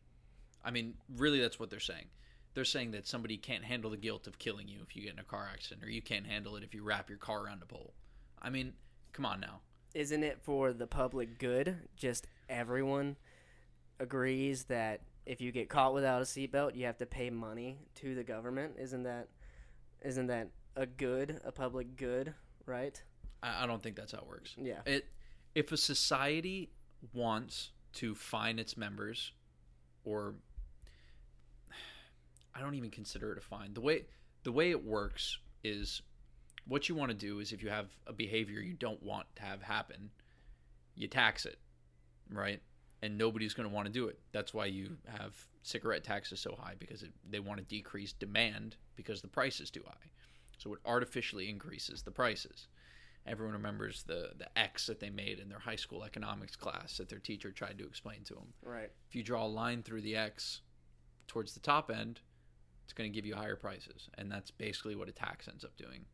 I 0.64 0.72
mean, 0.72 0.94
really, 1.18 1.42
that's 1.42 1.60
what 1.60 1.70
they're 1.70 1.82
saying. 1.82 2.06
They're 2.54 2.64
saying 2.64 2.92
that 2.92 3.06
somebody 3.06 3.36
can't 3.36 3.66
handle 3.66 3.92
the 3.92 3.98
guilt 3.98 4.28
of 4.28 4.40
killing 4.40 4.70
you 4.70 4.80
if 4.82 4.96
you 4.96 5.02
get 5.02 5.12
in 5.12 5.20
a 5.20 5.24
car 5.24 5.50
accident, 5.52 5.84
or 5.84 5.90
you 5.90 6.02
can't 6.02 6.26
handle 6.26 6.56
it 6.56 6.64
if 6.64 6.74
you 6.74 6.84
wrap 6.84 7.10
your 7.10 7.18
car 7.18 7.44
around 7.44 7.62
a 7.62 7.66
pole. 7.66 7.94
I 8.42 8.50
mean, 8.50 8.72
come 9.18 9.26
on 9.26 9.40
now. 9.40 9.60
Isn't 9.96 10.24
it 10.24 10.40
for 10.44 10.72
the 10.72 10.86
public 10.86 11.40
good? 11.40 11.76
Just 11.96 12.28
everyone 12.48 13.18
agrees 14.00 14.66
that 14.66 15.02
if 15.26 15.42
you 15.42 15.52
get 15.52 15.70
caught 15.70 15.94
without 15.94 16.22
a 16.22 16.26
seatbelt, 16.26 16.76
you 16.76 16.86
have 16.86 16.98
to 17.00 17.06
pay 17.08 17.32
money 17.32 17.80
to 17.96 18.14
the 18.14 18.24
government. 18.24 18.76
Isn't 18.80 19.04
that 19.04 19.28
isn't 20.06 20.28
that 20.28 20.50
a 20.76 20.86
good, 20.86 21.42
a 21.44 21.52
public 21.52 21.96
good, 21.96 22.34
right? 22.68 23.02
I, 23.42 23.64
I 23.64 23.68
don't 23.68 23.82
think 23.82 23.96
that's 23.96 24.12
how 24.12 24.20
it 24.20 24.28
works. 24.28 24.56
Yeah. 24.56 24.82
It 24.86 25.08
if 25.56 25.72
a 25.72 25.78
society 25.78 26.70
wants 27.14 27.72
to 27.94 28.14
fine 28.14 28.60
its 28.60 28.78
members, 28.78 29.32
or 30.04 30.36
I 32.56 32.62
don't 32.62 32.76
even 32.76 32.92
consider 32.92 33.32
it 33.32 33.40
a 33.40 33.42
fine. 33.42 33.74
The 33.74 33.82
way 33.82 34.06
the 34.44 34.52
way 34.52 34.70
it 34.70 34.86
works 34.86 35.40
is 35.64 36.04
what 36.68 36.90
you 36.90 36.96
want 36.96 37.12
to 37.12 37.18
do 37.18 37.40
is 37.40 37.52
if 37.54 37.64
you 37.64 37.70
have 37.70 37.88
a 38.08 38.14
behavior 38.14 38.60
you 38.60 38.74
don't 38.74 39.02
want 39.02 39.28
to 39.36 39.42
have 39.42 39.62
happen, 39.62 40.10
you 40.96 41.08
tax 41.08 41.46
it, 41.46 41.60
right? 42.32 42.62
And 43.02 43.18
nobody's 43.18 43.54
going 43.54 43.70
to 43.70 43.74
want 43.74 43.86
to 43.88 43.94
do 43.94 44.08
it. 44.08 44.20
That's 44.32 44.54
why 44.54 44.66
you 44.66 44.98
have 45.08 45.36
cigarette 45.64 46.04
taxes 46.04 46.40
so 46.40 46.56
high 46.60 46.76
because 46.80 47.04
it, 47.04 47.12
they 47.30 47.40
want 47.40 47.60
to 47.60 47.66
decrease 47.66 48.14
demand 48.14 48.76
because 48.96 49.22
the 49.22 49.28
price 49.28 49.60
is 49.60 49.70
too 49.70 49.84
high. 49.86 50.12
So 50.58 50.74
it 50.74 50.80
artificially 50.86 51.50
increases 51.50 52.02
the 52.02 52.12
prices. 52.12 52.68
everyone 53.28 53.54
remembers 53.54 54.04
the 54.04 54.32
the 54.38 54.48
X 54.58 54.88
that 54.88 55.00
they 55.00 55.10
made 55.10 55.40
in 55.40 55.50
their 55.50 55.60
high 55.60 55.76
school 55.76 56.04
economics 56.04 56.56
class 56.56 56.98
that 56.98 57.10
their 57.10 57.20
teacher 57.20 57.52
tried 57.52 57.78
to 57.78 57.86
explain 57.86 58.24
to 58.26 58.34
them. 58.34 58.54
Right. 58.64 58.90
If 59.10 59.16
you 59.16 59.24
draw 59.24 59.46
a 59.46 59.48
line 59.48 59.84
through 59.84 60.02
the 60.02 60.16
X 60.16 60.62
towards 61.28 61.54
the 61.54 61.60
top 61.60 61.92
end, 61.92 62.22
it's 62.86 62.94
going 62.94 63.12
to 63.12 63.16
give 63.16 63.26
you 63.26 63.36
higher 63.36 63.58
prices, 63.58 64.10
and 64.18 64.32
that's 64.32 64.50
basically 64.50 64.96
what 64.96 65.10
a 65.10 65.12
tax 65.12 65.48
ends 65.48 65.66
up 65.66 65.76
doing. 65.78 66.06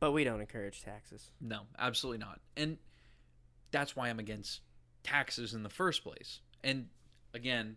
But 0.00 0.12
we 0.12 0.24
don't 0.24 0.40
encourage 0.40 0.82
taxes. 0.82 1.30
No, 1.40 1.60
absolutely 1.78 2.18
not. 2.18 2.40
And 2.56 2.78
that's 3.70 3.96
why 3.96 4.08
I'm 4.08 4.18
against 4.18 4.60
taxes 5.02 5.54
in 5.54 5.62
the 5.62 5.68
first 5.68 6.02
place. 6.02 6.40
And 6.62 6.88
again, 7.32 7.76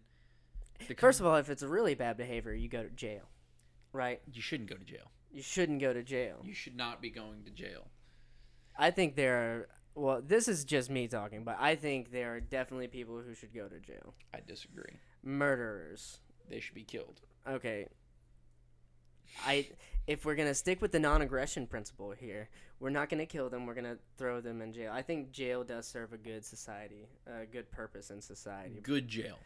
the 0.88 0.94
First 0.96 1.20
of 1.20 1.26
all, 1.26 1.36
if 1.38 1.50
it's 1.50 1.64
a 1.64 1.68
really 1.68 1.96
bad 1.96 2.18
behavior, 2.18 2.54
you 2.54 2.70
go 2.70 2.84
to 2.84 2.90
jail. 2.90 3.30
Right? 3.94 4.22
you 4.32 4.42
shouldn't 4.42 4.70
go 4.70 4.76
to 4.76 4.84
jail. 4.84 5.12
You 5.32 5.42
shouldn't 5.42 5.82
go 5.82 5.92
to 5.94 6.04
jail. 6.04 6.38
You 6.44 6.54
should 6.54 6.76
not 6.76 7.02
be 7.02 7.10
going 7.10 7.44
to 7.46 7.52
jail. 7.52 7.88
I 8.78 8.92
think 8.92 9.16
there 9.16 9.38
are 9.38 9.68
well, 9.98 10.22
this 10.24 10.48
is 10.48 10.64
just 10.64 10.92
me 10.92 11.08
talking, 11.08 11.44
but 11.44 11.58
I 11.60 11.74
think 11.76 12.12
there 12.12 12.36
are 12.36 12.40
definitely 12.40 12.88
people 12.88 13.20
who 13.20 13.34
should 13.34 13.54
go 13.54 13.68
to 13.68 13.80
jail. 13.80 14.14
I 14.32 14.40
disagree. 14.46 15.00
Murderers. 15.24 16.20
They 16.48 16.60
should 16.60 16.76
be 16.76 16.84
killed. 16.84 17.22
Okay. 17.50 17.88
I 19.46 19.70
if 20.08 20.26
we're 20.26 20.36
gonna 20.36 20.54
stick 20.54 20.82
with 20.82 20.92
the 20.92 21.00
non-aggression 21.00 21.68
principle 21.68 22.12
here, 22.12 22.50
we're 22.80 22.90
not 22.90 23.10
gonna 23.10 23.26
kill 23.26 23.50
them. 23.50 23.66
We're 23.66 23.74
gonna 23.74 23.98
throw 24.18 24.40
them 24.40 24.62
in 24.62 24.72
jail. 24.74 24.92
I 24.94 25.02
think 25.02 25.32
jail 25.32 25.64
does 25.64 25.86
serve 25.86 26.14
a 26.14 26.18
good 26.18 26.46
society, 26.46 27.08
a 27.28 27.46
good 27.46 27.70
purpose 27.72 28.10
in 28.10 28.22
society. 28.22 28.80
Good 28.82 29.08
jail. 29.08 29.38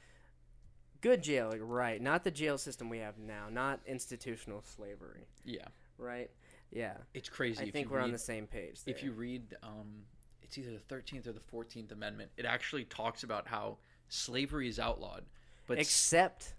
Good 1.01 1.23
jail, 1.23 1.51
right? 1.57 1.99
Not 1.99 2.23
the 2.23 2.29
jail 2.29 2.59
system 2.59 2.89
we 2.89 2.99
have 2.99 3.17
now. 3.17 3.47
Not 3.49 3.79
institutional 3.87 4.61
slavery, 4.61 5.25
Yeah, 5.43 5.65
right? 5.97 6.29
Yeah, 6.71 6.93
it's 7.15 7.27
crazy. 7.27 7.63
I 7.63 7.67
if 7.67 7.73
think 7.73 7.89
we're 7.89 7.99
on 7.99 8.11
the 8.11 8.19
same 8.19 8.45
page. 8.45 8.79
If 8.85 9.03
you 9.03 9.11
read, 9.11 9.55
um, 9.63 10.03
it's 10.43 10.57
either 10.57 10.71
the 10.71 10.79
Thirteenth 10.79 11.27
or 11.27 11.33
the 11.33 11.39
Fourteenth 11.39 11.91
Amendment. 11.91 12.29
It 12.37 12.45
actually 12.45 12.85
talks 12.85 13.23
about 13.23 13.47
how 13.47 13.77
slavery 14.09 14.69
is 14.69 14.79
outlawed, 14.79 15.25
but 15.65 15.79
except 15.79 16.53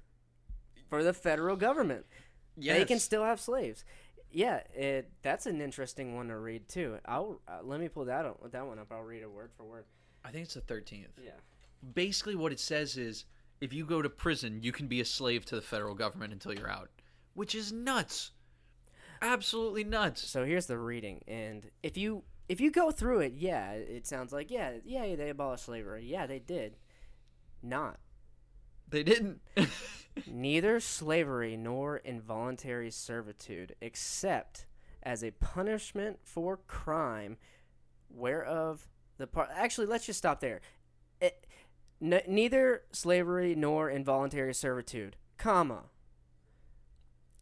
for 0.90 1.04
the 1.04 1.12
federal 1.12 1.56
government. 1.56 2.04
They 2.56 2.84
can 2.84 2.98
still 2.98 3.24
have 3.24 3.40
slaves. 3.40 3.84
Yeah, 4.30 4.60
it, 4.74 5.10
that's 5.22 5.46
an 5.46 5.60
interesting 5.60 6.14
one 6.14 6.28
to 6.28 6.38
read 6.38 6.68
too. 6.68 6.98
I'll 7.04 7.40
uh, 7.46 7.58
let 7.62 7.80
me 7.80 7.88
pull 7.88 8.06
that 8.06 8.24
up, 8.24 8.50
that 8.50 8.66
one 8.66 8.78
up. 8.78 8.86
I'll 8.90 9.02
read 9.02 9.22
it 9.22 9.30
word 9.30 9.50
for 9.56 9.64
word. 9.64 9.84
I 10.24 10.30
think 10.30 10.44
it's 10.44 10.54
the 10.54 10.60
Thirteenth. 10.60 11.18
Yeah. 11.22 11.32
Basically, 11.94 12.34
what 12.34 12.52
it 12.52 12.60
says 12.60 12.96
is, 12.96 13.24
if 13.60 13.72
you 13.72 13.84
go 13.84 14.00
to 14.00 14.08
prison, 14.08 14.60
you 14.62 14.72
can 14.72 14.86
be 14.86 15.00
a 15.00 15.04
slave 15.04 15.44
to 15.46 15.56
the 15.56 15.62
federal 15.62 15.94
government 15.94 16.32
until 16.32 16.54
you're 16.54 16.70
out, 16.70 16.88
which 17.34 17.54
is 17.54 17.72
nuts. 17.72 18.30
Absolutely 19.20 19.84
nuts. 19.84 20.26
So 20.26 20.44
here's 20.44 20.66
the 20.66 20.78
reading, 20.78 21.22
and 21.28 21.70
if 21.82 21.96
you 21.96 22.22
if 22.48 22.60
you 22.60 22.70
go 22.70 22.90
through 22.90 23.20
it, 23.20 23.34
yeah, 23.36 23.72
it 23.72 24.06
sounds 24.06 24.32
like 24.32 24.50
yeah, 24.50 24.72
yeah, 24.84 25.14
they 25.14 25.28
abolished 25.30 25.66
slavery. 25.66 26.04
Yeah, 26.06 26.26
they 26.26 26.38
did. 26.38 26.76
Not 27.62 27.98
They 28.88 29.02
didn't. 29.02 29.40
neither 30.27 30.81
slavery 30.81 31.57
nor 31.57 31.96
involuntary 31.98 32.90
servitude, 32.90 33.75
except 33.81 34.66
as 35.03 35.22
a 35.25 35.31
punishment 35.33 36.18
for 36.22 36.59
crime, 36.66 37.37
whereof 38.09 38.88
the 39.18 39.27
part. 39.27 39.48
Actually, 39.55 39.87
let's 39.87 40.07
just 40.07 40.18
stop 40.18 40.40
there. 40.40 40.61
It, 41.20 41.46
n- 42.01 42.22
neither 42.29 42.83
slavery 42.92 43.55
nor 43.55 43.90
involuntary 43.90 44.55
servitude, 44.55 45.16
comma. 45.38 45.85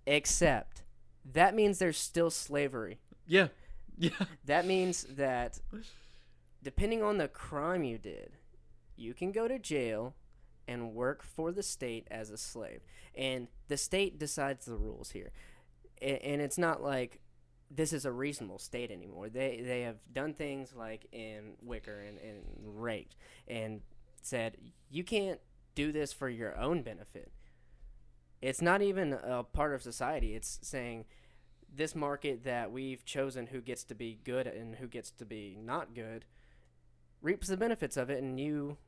Except, 0.07 0.83
that 1.25 1.55
means 1.55 1.79
there's 1.79 1.99
still 1.99 2.31
slavery. 2.31 2.99
yeah, 3.27 3.49
yeah. 3.99 4.11
That 4.47 4.67
means 4.67 5.05
that 5.11 5.61
depending 6.63 7.03
on 7.03 7.19
the 7.19 7.29
crime 7.29 7.85
you 7.85 7.99
did, 7.99 8.33
you 8.97 9.15
can 9.15 9.31
go 9.33 9.47
to 9.47 9.59
jail 9.59 10.15
and 10.71 10.95
work 10.95 11.25
for 11.25 11.51
the 11.51 11.65
state 11.65 12.07
as 12.13 12.31
a 12.31 12.37
slave. 12.37 12.81
And 13.15 13.49
the 13.67 13.77
state 13.77 14.21
decides 14.21 14.67
the 14.67 14.77
rules 14.77 15.11
here. 15.11 15.33
And 16.01 16.41
it's 16.41 16.57
not 16.57 16.81
like 16.81 17.21
this 17.71 17.93
is 17.93 18.05
a 18.05 18.13
reasonable 18.13 18.61
state 18.61 18.91
anymore. 18.91 19.29
They 19.29 19.61
they 19.65 19.83
have 19.83 19.97
done 20.13 20.33
things 20.33 20.73
like 20.75 21.07
in 21.13 21.57
Wickard 21.67 22.09
and, 22.09 22.19
and 22.19 22.45
raped 22.63 23.17
and 23.49 23.81
said 24.23 24.57
you 24.91 25.05
can't 25.05 25.41
do 25.75 25.93
this 25.93 26.13
for 26.13 26.29
your 26.29 26.57
own 26.57 26.83
benefit. 26.83 27.33
It's 28.41 28.63
not 28.63 28.81
even 28.81 29.13
a 29.13 29.43
part 29.43 29.75
of 29.75 29.83
society. 29.83 30.35
It's 30.35 30.61
saying 30.63 31.05
this 31.73 31.95
market 31.95 32.45
that 32.45 32.71
we've 32.71 33.05
chosen 33.05 33.49
who 33.49 33.61
gets 33.61 33.85
to 33.85 33.95
be 33.95 34.21
good 34.25 34.47
and 34.47 34.77
who 34.77 34.87
gets 34.87 35.11
to 35.11 35.25
be 35.25 35.59
not 35.61 35.95
good 35.95 36.25
reaps 37.23 37.49
the 37.49 37.57
benefits 37.57 37.97
of 37.97 38.09
it 38.09 38.23
and 38.23 38.41
you 38.41 38.79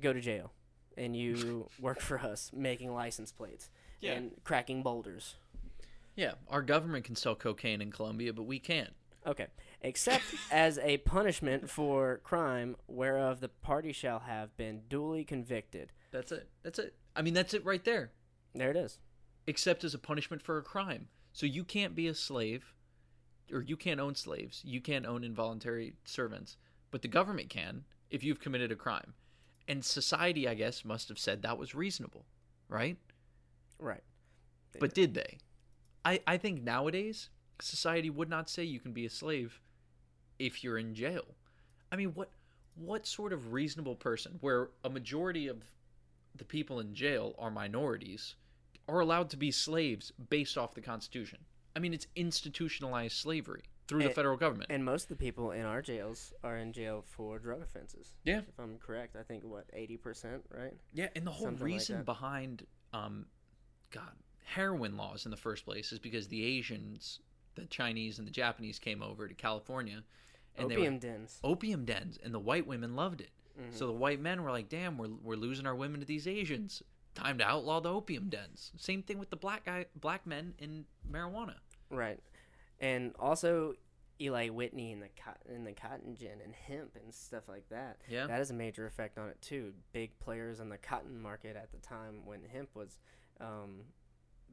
go 0.00 0.12
to 0.12 0.20
jail 0.20 0.52
and 0.98 1.16
you 1.16 1.68
work 1.80 2.00
for 2.00 2.18
us 2.18 2.50
making 2.52 2.92
license 2.92 3.32
plates 3.32 3.70
Yeah. 4.00 4.12
and 4.14 4.32
cracking 4.44 4.82
boulders 4.82 5.36
Yeah, 6.16 6.32
our 6.48 6.62
government 6.62 7.04
can 7.04 7.16
sell 7.16 7.34
cocaine 7.34 7.80
in 7.80 7.90
Colombia, 7.90 8.32
but 8.32 8.42
we 8.44 8.58
can't. 8.58 8.92
okay 9.26 9.46
except 9.80 10.24
as 10.50 10.78
a 10.78 10.96
punishment 10.98 11.70
for 11.70 12.18
crime 12.24 12.76
whereof 12.88 13.40
the 13.40 13.48
party 13.48 13.92
shall 13.92 14.18
have 14.20 14.56
been 14.56 14.82
duly 14.88 15.24
convicted 15.24 15.92
That's 16.10 16.32
it. 16.32 16.48
That's 16.62 16.78
it. 16.78 16.94
I 17.14 17.22
mean, 17.22 17.34
that's 17.34 17.54
it 17.54 17.64
right 17.64 17.84
there. 17.84 18.10
there 18.54 18.70
it 18.70 18.76
is 18.76 18.98
Except 19.46 19.82
as 19.84 19.94
a 19.94 19.98
punishment 19.98 20.42
for 20.42 20.58
a 20.58 20.62
crime. 20.62 21.08
So 21.32 21.46
you 21.46 21.64
can't 21.64 21.94
be 21.94 22.06
a 22.08 22.14
slave, 22.14 22.74
or 23.52 23.62
you 23.62 23.76
can't 23.78 23.98
own 24.00 24.14
slaves. 24.14 24.60
You 24.64 24.80
can't 24.82 25.06
own 25.06 25.24
involuntary 25.24 25.94
servants, 26.04 26.56
but 26.90 27.00
the 27.02 27.08
government 27.08 27.48
can 27.48 27.84
if 28.10 28.22
you've 28.22 28.40
committed 28.40 28.70
a 28.72 28.76
crime. 28.76 29.14
And 29.68 29.84
society, 29.84 30.48
I 30.48 30.54
guess, 30.54 30.84
must 30.84 31.08
have 31.08 31.18
said 31.18 31.42
that 31.42 31.58
was 31.58 31.74
reasonable, 31.74 32.24
right? 32.68 32.96
right 34.72 34.80
But 34.80 34.94
did 34.94 35.12
they? 35.14 35.38
I, 36.04 36.20
I 36.26 36.38
think 36.38 36.62
nowadays 36.62 37.28
society 37.60 38.08
would 38.08 38.30
not 38.30 38.48
say 38.48 38.64
you 38.64 38.80
can 38.80 38.92
be 38.92 39.04
a 39.04 39.10
slave 39.10 39.60
if 40.38 40.64
you're 40.64 40.78
in 40.78 40.94
jail. 40.94 41.24
I 41.92 41.96
mean, 41.96 42.10
what 42.14 42.30
what 42.76 43.06
sort 43.06 43.32
of 43.32 43.52
reasonable 43.52 43.96
person 43.96 44.38
where 44.40 44.70
a 44.84 44.90
majority 44.90 45.48
of 45.48 45.64
the 46.36 46.44
people 46.44 46.78
in 46.78 46.94
jail 46.94 47.34
are 47.38 47.50
minorities 47.50 48.36
are 48.88 49.00
allowed 49.00 49.28
to 49.30 49.36
be 49.36 49.50
slaves 49.50 50.12
based 50.30 50.56
off 50.56 50.74
the 50.74 50.80
Constitution? 50.80 51.40
I 51.74 51.80
mean, 51.80 51.92
it's 51.92 52.06
institutionalized 52.16 53.16
slavery 53.16 53.64
through 53.88 54.02
the 54.02 54.10
federal 54.10 54.36
government. 54.36 54.70
and 54.70 54.84
most 54.84 55.04
of 55.04 55.08
the 55.08 55.16
people 55.16 55.50
in 55.52 55.62
our 55.64 55.80
jails 55.82 56.32
are 56.44 56.56
in 56.58 56.72
jail 56.72 57.02
for 57.06 57.38
drug 57.38 57.62
offenses 57.62 58.14
Yeah. 58.24 58.40
if 58.40 58.58
i'm 58.58 58.78
correct 58.78 59.16
i 59.16 59.22
think 59.22 59.42
what 59.44 59.64
80% 59.74 60.42
right 60.50 60.74
Yeah, 60.92 61.08
and 61.16 61.26
the 61.26 61.30
whole 61.30 61.46
Something 61.48 61.64
reason 61.64 61.96
that. 61.98 62.04
behind, 62.04 62.66
um, 62.92 63.26
God, 63.90 64.12
heroin 64.44 64.96
laws 64.96 65.24
in 65.24 65.30
the 65.30 65.36
first 65.36 65.64
place 65.64 65.92
is 65.92 65.98
because 65.98 66.28
the 66.28 66.44
Asians, 66.44 67.20
the 67.54 67.64
Chinese, 67.66 68.18
and 68.18 68.26
the 68.26 68.32
Japanese 68.32 68.78
came 68.78 69.02
over 69.02 69.26
to 69.26 69.34
California, 69.34 70.02
and 70.56 70.66
opium 70.66 70.98
they 70.98 71.08
were 71.08 71.14
dens 71.14 71.40
opium 71.42 71.84
dens, 71.86 72.18
and 72.22 72.34
the 72.34 72.38
white 72.40 72.66
women 72.66 72.94
loved 72.96 73.20
it. 73.22 73.30
Mhm. 73.58 73.72
So 73.74 73.86
the 73.86 73.92
white 73.94 74.20
men 74.20 74.42
were 74.42 74.50
like, 74.50 74.68
"Damn, 74.68 74.98
we're 74.98 75.08
we're 75.22 75.36
losing 75.36 75.66
our 75.66 75.74
women 75.74 76.00
to 76.00 76.06
these 76.06 76.26
Asians. 76.28 76.82
Time 77.14 77.38
to 77.38 77.44
outlaw 77.44 77.80
the 77.80 77.92
opium 77.92 78.28
dens." 78.28 78.72
Same 78.76 79.02
thing 79.02 79.18
with 79.18 79.30
the 79.30 79.36
black 79.36 79.64
guy, 79.64 79.86
black 79.96 80.26
men 80.26 80.54
in 80.58 80.84
marijuana. 81.10 81.56
Right, 81.90 82.20
and 82.80 83.14
also 83.18 83.74
Eli 84.20 84.48
Whitney 84.48 84.92
and 84.92 85.02
the 85.02 85.08
cotton 85.22 85.54
and 85.54 85.66
the 85.66 85.72
cotton 85.72 86.16
gin 86.16 86.40
and 86.44 86.54
hemp 86.54 86.96
and 87.02 87.14
stuff 87.14 87.48
like 87.48 87.68
that. 87.70 87.98
Yeah. 88.08 88.26
that 88.26 88.38
has 88.38 88.50
a 88.50 88.54
major 88.54 88.86
effect 88.86 89.18
on 89.18 89.28
it 89.28 89.40
too. 89.40 89.72
Big 89.92 90.18
players 90.18 90.60
in 90.60 90.68
the 90.68 90.78
cotton 90.78 91.20
market 91.20 91.56
at 91.56 91.70
the 91.70 91.78
time 91.78 92.24
when 92.24 92.40
hemp 92.52 92.70
was 92.74 92.98
um, 93.40 93.82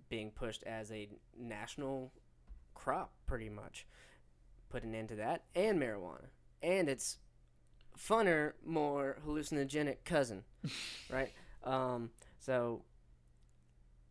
being 0.10 0.32
pushed 0.32 0.64
as 0.64 0.92
a 0.92 1.10
national 1.38 2.12
crop, 2.76 3.14
pretty 3.26 3.50
much, 3.50 3.88
put 4.70 4.84
an 4.84 4.94
end 4.94 5.10
to 5.10 5.16
that 5.16 5.44
and 5.56 5.82
marijuana 5.82 6.28
and 6.62 6.90
its 6.90 7.18
funner, 7.98 8.54
more 8.66 9.18
hallucinogenic 9.26 9.98
cousin, 10.04 10.44
right? 11.10 11.32
Um, 11.64 12.10
so 12.40 12.84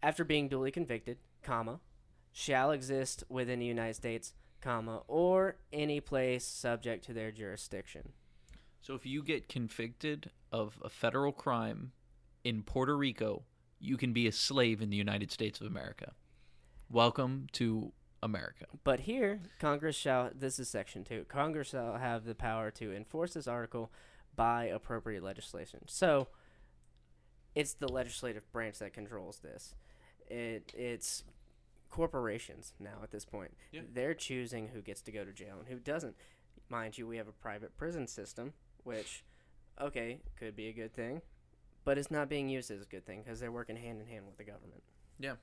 after 0.03 0.25
being 0.25 0.49
duly 0.49 0.71
convicted, 0.71 1.19
comma, 1.43 1.81
shall 2.37 2.73
exist 2.73 3.23
within 3.29 3.61
the 3.61 3.65
United 3.65 3.95
States, 3.95 4.35
comma, 4.61 5.03
or 5.07 5.57
any 5.73 6.01
place 6.01 6.45
subject 6.45 7.05
to 7.05 7.13
their 7.13 7.31
jurisdiction. 7.31 8.13
So 8.83 8.95
if 8.95 9.07
you 9.07 9.23
get 9.23 9.49
convicted 9.49 10.31
of 10.51 10.79
a 10.85 10.91
federal 10.91 11.33
crime 11.33 11.93
in 12.43 12.65
Puerto 12.65 12.97
Rico, 12.97 13.45
you 13.79 13.97
can 13.97 14.13
be 14.13 14.27
a 14.27 14.33
slave 14.33 14.83
in 14.83 14.91
the 14.91 14.97
United 14.97 15.31
States 15.31 15.61
of 15.61 15.69
America. 15.69 16.13
Welcome 16.91 17.47
to 17.53 17.93
America. 18.21 18.67
But 18.83 19.01
here, 19.01 19.41
Congress 19.61 19.95
shall, 19.95 20.31
this 20.35 20.59
is 20.59 20.69
section 20.69 21.05
two, 21.05 21.25
Congress 21.29 21.69
shall 21.69 21.99
have 21.99 22.25
the 22.25 22.35
power 22.35 22.73
to 22.73 22.93
enforce 22.93 23.35
this 23.35 23.47
article 23.47 23.93
by 24.35 24.65
appropriate 24.65 25.23
legislation. 25.23 25.83
So, 25.87 26.27
it's 27.55 27.75
the 27.75 27.87
legislative 27.87 28.51
branch 28.51 28.81
that 28.81 28.93
controls 28.93 29.39
this. 29.39 29.77
It, 30.27 30.73
it's 30.77 31.23
corporations 31.95 32.73
now 32.81 32.99
at 33.05 33.13
this 33.13 33.25
point. 33.25 33.53
Yeah. 33.71 33.83
They're 33.93 34.15
choosing 34.15 34.67
who 34.69 34.83
gets 34.83 35.01
to 35.03 35.13
go 35.13 35.25
to 35.25 35.33
jail 35.33 35.55
and 35.61 35.69
who 35.69 35.79
doesn't. 35.79 36.17
Mind 36.69 36.99
you, 36.99 37.07
we 37.07 37.19
have 37.19 37.29
a 37.29 37.33
private 37.33 37.77
prison 37.77 38.09
system, 38.09 38.53
which, 38.83 39.23
okay, 39.81 40.19
could 40.37 40.57
be 40.57 40.67
a 40.67 40.73
good 40.73 40.93
thing, 40.93 41.23
but 41.85 41.97
it's 41.97 42.11
not 42.11 42.29
being 42.29 42.49
used 42.49 42.73
as 42.73 42.83
a 42.83 42.87
good 42.87 43.07
thing 43.07 43.23
because 43.23 43.39
they're 43.39 43.53
working 43.53 43.77
hand 43.77 44.01
in 44.01 44.09
hand 44.09 44.27
with 44.27 44.37
the 44.39 44.43
government. 44.45 44.83
Yeah, 45.21 45.35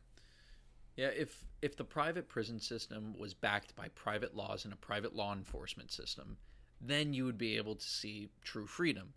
Yeah, 0.97 1.07
if 1.07 1.45
if 1.61 1.77
the 1.77 1.85
private 1.85 2.27
prison 2.27 2.59
system 2.59 3.15
was 3.17 3.33
backed 3.33 3.73
by 3.77 3.87
private 3.89 4.35
laws 4.35 4.65
and 4.65 4.73
a 4.73 4.77
private 4.77 5.15
law 5.15 5.31
enforcement 5.33 5.89
system, 5.89 6.37
then 6.81 7.13
you 7.13 7.23
would 7.23 7.37
be 7.37 7.55
able 7.55 7.75
to 7.75 7.87
see 7.87 8.27
true 8.41 8.67
freedom. 8.67 9.13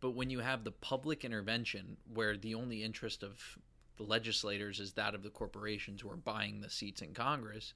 But 0.00 0.12
when 0.12 0.30
you 0.30 0.38
have 0.38 0.62
the 0.62 0.70
public 0.70 1.24
intervention 1.24 1.96
where 2.14 2.36
the 2.36 2.54
only 2.54 2.84
interest 2.84 3.24
of 3.24 3.58
the 3.96 4.04
legislators 4.04 4.80
is 4.80 4.92
that 4.92 5.14
of 5.14 5.22
the 5.22 5.30
corporations 5.30 6.00
who 6.00 6.10
are 6.10 6.16
buying 6.16 6.60
the 6.60 6.70
seats 6.70 7.02
in 7.02 7.14
Congress, 7.14 7.74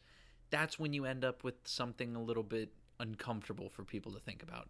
that's 0.51 0.79
when 0.79 0.93
you 0.93 1.05
end 1.05 1.25
up 1.25 1.45
with 1.45 1.55
something 1.65 2.17
a 2.17 2.23
little 2.23 2.43
bit 2.43 2.73
uncomfortable 2.99 3.69
for 3.69 3.85
people 3.85 4.13
to 4.13 4.21
think 4.21 4.43
about. 4.43 4.69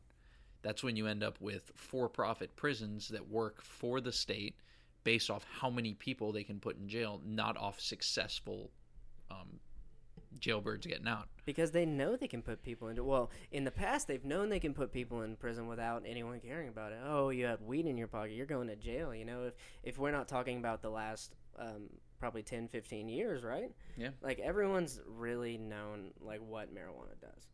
That's 0.63 0.83
when 0.83 0.97
you 0.97 1.07
end 1.07 1.23
up 1.23 1.41
with 1.41 1.73
for-profit 1.75 2.55
prisons 2.55 3.09
that 3.09 3.29
work 3.29 3.63
for 3.63 4.01
the 4.01 4.13
state 4.13 4.55
based 5.05 5.31
off 5.31 5.47
how 5.61 5.71
many 5.71 5.95
people 5.95 6.33
they 6.33 6.45
can 6.45 6.61
put 6.61 6.77
in 6.77 6.89
jail, 6.89 7.21
not 7.25 7.57
off 7.57 7.81
successful 7.81 8.71
um, 9.31 9.59
jailbirds 10.39 10.87
getting 10.87 11.09
out. 11.09 11.29
Because 11.47 11.71
they 11.71 11.87
know 11.87 12.17
they 12.17 12.29
can 12.29 12.43
put 12.43 12.63
people 12.63 12.89
into. 12.89 13.03
Well, 13.03 13.31
in 13.51 13.65
the 13.65 13.71
past, 13.71 14.07
they've 14.07 14.25
known 14.25 14.51
they 14.51 14.61
can 14.61 14.75
put 14.75 14.93
people 14.93 15.23
in 15.23 15.37
prison 15.37 15.67
without 15.67 16.05
anyone 16.07 16.41
caring 16.41 16.69
about 16.69 16.93
it. 16.93 16.99
Oh, 17.05 17.31
you 17.31 17.47
had 17.47 17.61
weed 17.63 17.87
in 17.87 17.97
your 17.97 18.07
pocket, 18.07 18.33
you're 18.33 18.47
going 18.47 18.69
to 18.69 18.77
jail. 18.77 19.15
You 19.15 19.25
know, 19.25 19.45
if 19.45 19.55
if 19.83 19.99
we're 19.99 20.13
not 20.13 20.29
talking 20.29 20.59
about 20.59 20.83
the 20.83 20.91
last 20.91 21.35
um, 21.61 21.89
probably 22.19 22.43
10, 22.43 22.69
15 22.69 23.09
years, 23.09 23.43
right? 23.45 23.71
Yeah. 23.97 24.11
Like 24.23 24.39
everyone's 24.41 25.01
really 25.07 25.57
known 25.59 26.11
like 26.21 26.41
what 26.41 26.75
marijuana 26.75 27.19
does. 27.21 27.47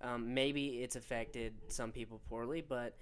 Um, 0.00 0.32
maybe 0.34 0.82
it's 0.82 0.96
affected 0.96 1.54
some 1.68 1.90
people 1.92 2.20
poorly, 2.28 2.62
but 2.66 2.96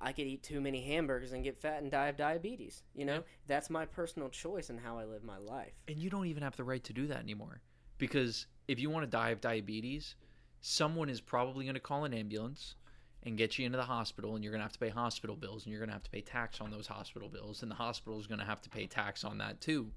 I 0.00 0.12
could 0.12 0.26
eat 0.26 0.42
too 0.42 0.60
many 0.60 0.82
hamburgers 0.82 1.32
and 1.32 1.44
get 1.44 1.60
fat 1.60 1.82
and 1.82 1.90
die 1.90 2.08
of 2.08 2.16
diabetes. 2.16 2.82
You 2.94 3.04
know, 3.04 3.14
Yeah. 3.16 3.20
that's 3.46 3.70
my 3.70 3.84
personal 3.86 4.28
choice 4.30 4.70
in 4.70 4.78
how 4.78 4.98
I 4.98 5.04
live 5.04 5.22
my 5.22 5.38
life. 5.38 5.72
And 5.88 5.96
you 5.98 6.10
don't 6.10 6.26
even 6.26 6.42
have 6.42 6.56
the 6.56 6.64
right 6.64 6.82
to 6.84 6.92
do 6.92 7.06
that 7.08 7.18
anymore. 7.18 7.60
Because 7.98 8.46
if 8.66 8.80
you 8.80 8.90
want 8.90 9.04
to 9.04 9.10
die 9.10 9.30
of 9.30 9.40
diabetes, 9.40 10.16
someone 10.60 11.08
is 11.08 11.20
probably 11.20 11.64
going 11.64 11.74
to 11.74 11.80
call 11.80 12.04
an 12.04 12.14
ambulance 12.14 12.74
and 13.22 13.36
get 13.36 13.58
you 13.58 13.66
into 13.66 13.76
the 13.76 13.84
hospital, 13.84 14.34
and 14.34 14.42
you're 14.42 14.52
going 14.52 14.60
to 14.60 14.64
have 14.64 14.72
to 14.72 14.78
pay 14.78 14.88
hospital 14.88 15.36
bills, 15.36 15.64
and 15.64 15.72
you're 15.72 15.80
going 15.80 15.90
to 15.90 15.94
have 15.94 16.04
to 16.04 16.10
pay 16.10 16.22
tax 16.22 16.60
on 16.60 16.70
those 16.70 16.86
hospital 16.86 17.28
bills, 17.28 17.62
and 17.62 17.70
the 17.70 17.76
hospital 17.76 18.18
is 18.18 18.26
going 18.26 18.40
to 18.40 18.46
have 18.46 18.62
to 18.62 18.70
pay 18.70 18.86
tax 18.86 19.24
on 19.24 19.38
that 19.38 19.60
too. 19.60 19.90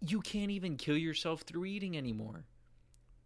You 0.00 0.20
can't 0.20 0.50
even 0.50 0.76
kill 0.76 0.96
yourself 0.96 1.42
through 1.42 1.64
eating 1.64 1.96
anymore. 1.96 2.44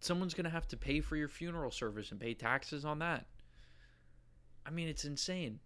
Someone's 0.01 0.35
going 0.35 0.45
to 0.45 0.51
have 0.51 0.69
to 0.69 0.77
pay 0.77 1.01
for 1.01 1.17
your 1.17 1.29
funeral 1.29 1.71
service 1.71 2.13
and 2.13 2.21
pay 2.21 2.35
taxes 2.35 2.85
on 2.85 3.01
that. 3.01 3.27
I 4.67 4.71
mean, 4.71 4.89
it's 4.89 5.05
insane. 5.05 5.59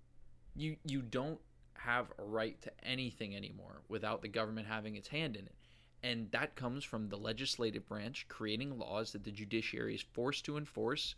You 0.56 0.76
you 0.84 1.02
don't 1.02 1.38
have 1.74 2.06
a 2.18 2.24
right 2.24 2.60
to 2.62 2.72
anything 2.82 3.36
anymore 3.36 3.82
without 3.88 4.22
the 4.22 4.28
government 4.28 4.66
having 4.66 4.96
its 4.96 5.08
hand 5.08 5.36
in 5.36 5.46
it. 5.46 5.54
And 6.02 6.30
that 6.30 6.54
comes 6.54 6.84
from 6.84 7.08
the 7.08 7.16
legislative 7.16 7.88
branch 7.88 8.26
creating 8.28 8.78
laws 8.78 9.12
that 9.12 9.24
the 9.24 9.30
judiciary 9.30 9.94
is 9.94 10.04
forced 10.12 10.44
to 10.46 10.56
enforce 10.56 11.14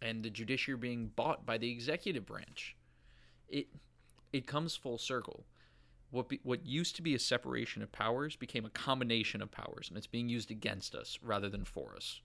and 0.00 0.22
the 0.22 0.30
judiciary 0.30 0.78
being 0.78 1.10
bought 1.14 1.44
by 1.44 1.58
the 1.58 1.70
executive 1.70 2.26
branch. 2.26 2.76
It 3.48 3.68
it 4.32 4.46
comes 4.46 4.76
full 4.76 4.98
circle. 4.98 5.44
What 6.10 6.28
be, 6.28 6.40
what 6.42 6.64
used 6.64 6.96
to 6.96 7.02
be 7.02 7.14
a 7.14 7.18
separation 7.18 7.82
of 7.82 7.92
powers 7.92 8.36
became 8.36 8.64
a 8.64 8.70
combination 8.70 9.42
of 9.42 9.50
powers 9.50 9.88
and 9.88 9.98
it's 9.98 10.06
being 10.06 10.28
used 10.28 10.50
against 10.50 10.94
us 10.94 11.18
rather 11.22 11.48
than 11.48 11.64
for 11.64 11.94
us. 11.96 12.20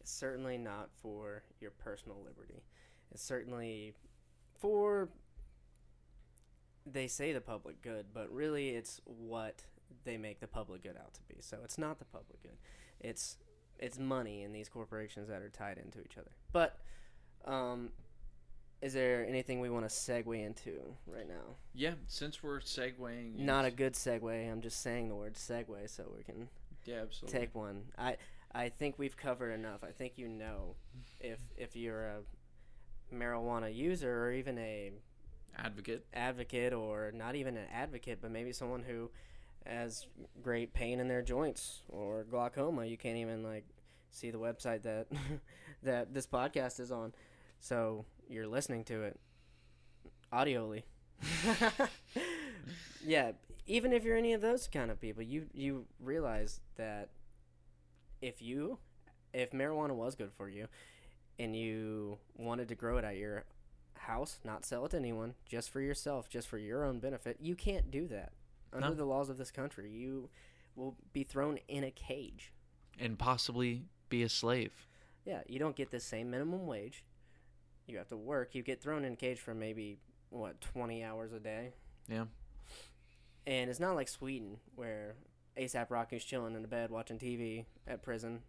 It's 0.00 0.12
certainly 0.12 0.58
not 0.58 0.90
for 1.02 1.42
your 1.60 1.70
personal 1.70 2.18
liberty. 2.22 2.62
It's 3.12 3.22
certainly 3.22 3.94
for 4.58 5.08
they 6.84 7.08
say 7.08 7.32
the 7.32 7.40
public 7.40 7.82
good, 7.82 8.06
but 8.14 8.30
really 8.30 8.70
it's 8.70 9.00
what 9.04 9.64
they 10.04 10.16
make 10.16 10.40
the 10.40 10.46
public 10.46 10.82
good 10.82 10.96
out 10.96 11.14
to 11.14 11.20
be. 11.28 11.40
So 11.40 11.58
it's 11.64 11.78
not 11.78 11.98
the 11.98 12.04
public 12.04 12.42
good. 12.42 12.58
It's 13.00 13.38
it's 13.78 13.98
money 13.98 14.42
in 14.42 14.52
these 14.52 14.68
corporations 14.68 15.28
that 15.28 15.42
are 15.42 15.48
tied 15.50 15.78
into 15.78 16.00
each 16.00 16.16
other. 16.18 16.30
But 16.52 16.78
um 17.44 17.90
is 18.82 18.92
there 18.92 19.24
anything 19.26 19.60
we 19.60 19.70
want 19.70 19.88
to 19.88 19.94
segue 19.94 20.44
into 20.44 20.72
right 21.06 21.26
now? 21.26 21.56
Yeah, 21.74 21.94
since 22.08 22.42
we're 22.42 22.60
segueing 22.60 23.38
Not 23.38 23.64
a 23.64 23.70
good 23.70 23.94
segue. 23.94 24.50
I'm 24.52 24.60
just 24.60 24.82
saying 24.82 25.08
the 25.08 25.14
word 25.14 25.34
segue 25.34 25.88
so 25.88 26.12
we 26.16 26.22
can 26.22 26.48
Yeah, 26.84 27.02
absolutely. 27.02 27.38
take 27.40 27.54
one. 27.54 27.84
I 27.98 28.16
I 28.54 28.68
think 28.68 28.98
we've 28.98 29.16
covered 29.16 29.52
enough. 29.52 29.82
I 29.82 29.90
think 29.92 30.18
you 30.18 30.28
know 30.28 30.74
if 31.20 31.40
if 31.56 31.74
you're 31.76 32.06
a 32.06 32.18
marijuana 33.14 33.74
user 33.74 34.24
or 34.26 34.32
even 34.32 34.58
a 34.58 34.92
advocate. 35.58 36.04
advocate 36.12 36.72
or 36.72 37.12
not 37.12 37.34
even 37.34 37.56
an 37.56 37.66
advocate, 37.72 38.18
but 38.20 38.30
maybe 38.30 38.52
someone 38.52 38.82
who 38.82 39.10
has 39.68 40.06
great 40.42 40.72
pain 40.74 41.00
in 41.00 41.08
their 41.08 41.22
joints 41.22 41.80
or 41.88 42.24
glaucoma. 42.24 42.86
You 42.86 42.96
can't 42.96 43.18
even 43.18 43.42
like 43.42 43.64
see 44.10 44.30
the 44.30 44.38
website 44.38 44.82
that 44.82 45.06
that 45.82 46.14
this 46.14 46.26
podcast 46.26 46.80
is 46.80 46.90
on. 46.90 47.12
So 47.60 48.04
you're 48.28 48.46
listening 48.46 48.84
to 48.84 49.02
it 49.02 49.18
audioly. 50.32 50.82
yeah, 53.04 53.32
even 53.66 53.92
if 53.92 54.04
you're 54.04 54.16
any 54.16 54.32
of 54.32 54.40
those 54.40 54.68
kind 54.68 54.90
of 54.90 55.00
people, 55.00 55.22
you 55.22 55.46
you 55.52 55.86
realize 56.00 56.60
that 56.76 57.10
if 58.20 58.42
you 58.42 58.78
if 59.32 59.50
marijuana 59.50 59.94
was 59.94 60.14
good 60.14 60.32
for 60.32 60.48
you 60.48 60.66
and 61.38 61.54
you 61.54 62.18
wanted 62.36 62.68
to 62.68 62.74
grow 62.74 62.96
it 62.96 63.04
at 63.04 63.16
your 63.16 63.44
house, 63.94 64.38
not 64.44 64.64
sell 64.64 64.86
it 64.86 64.90
to 64.90 64.96
anyone, 64.96 65.34
just 65.48 65.70
for 65.70 65.80
yourself, 65.80 66.28
just 66.28 66.48
for 66.48 66.58
your 66.58 66.84
own 66.84 67.00
benefit, 67.00 67.36
you 67.40 67.54
can't 67.54 67.90
do 67.90 68.06
that. 68.08 68.32
Under 68.76 68.90
No. 68.90 68.94
the 68.94 69.04
laws 69.04 69.28
of 69.28 69.38
this 69.38 69.50
country, 69.50 69.90
you 69.90 70.28
will 70.74 70.96
be 71.12 71.24
thrown 71.24 71.58
in 71.68 71.84
a 71.84 71.90
cage. 71.90 72.52
And 72.98 73.18
possibly 73.18 73.84
be 74.08 74.22
a 74.22 74.28
slave. 74.28 74.86
Yeah, 75.24 75.42
you 75.48 75.58
don't 75.58 75.74
get 75.76 75.90
the 75.90 76.00
same 76.00 76.30
minimum 76.30 76.66
wage. 76.66 77.04
You 77.86 77.98
have 77.98 78.08
to 78.08 78.16
work. 78.16 78.54
You 78.54 78.62
get 78.62 78.80
thrown 78.82 79.04
in 79.04 79.12
a 79.14 79.16
cage 79.16 79.38
for 79.40 79.54
maybe 79.54 79.98
what 80.30 80.60
twenty 80.60 81.02
hours 81.04 81.32
a 81.32 81.40
day. 81.40 81.72
Yeah. 82.08 82.26
And 83.46 83.70
it's 83.70 83.80
not 83.80 83.94
like 83.94 84.08
Sweden 84.08 84.58
where 84.74 85.14
ASAP 85.56 85.90
Rocky's 85.90 86.24
chilling 86.24 86.54
in 86.56 86.64
a 86.64 86.68
bed 86.68 86.90
watching 86.90 87.18
TV 87.18 87.64
at 87.86 88.02
prison. 88.02 88.42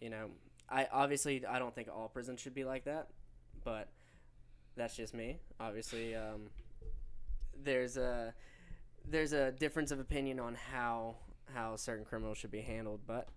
You 0.00 0.10
know, 0.10 0.30
I 0.68 0.86
obviously 0.92 1.44
I 1.46 1.58
don't 1.58 1.74
think 1.74 1.88
all 1.88 2.08
prisons 2.08 2.40
should 2.40 2.54
be 2.54 2.64
like 2.64 2.84
that, 2.84 3.08
but 3.64 3.88
that's 4.76 4.96
just 4.96 5.14
me. 5.14 5.38
Obviously, 5.58 6.14
um, 6.14 6.50
there's 7.56 7.96
a 7.96 8.34
there's 9.10 9.32
a 9.32 9.52
difference 9.52 9.90
of 9.90 10.00
opinion 10.00 10.40
on 10.40 10.54
how 10.54 11.16
how 11.54 11.76
certain 11.76 12.04
criminals 12.04 12.38
should 12.38 12.50
be 12.50 12.60
handled, 12.60 13.00
but 13.06 13.28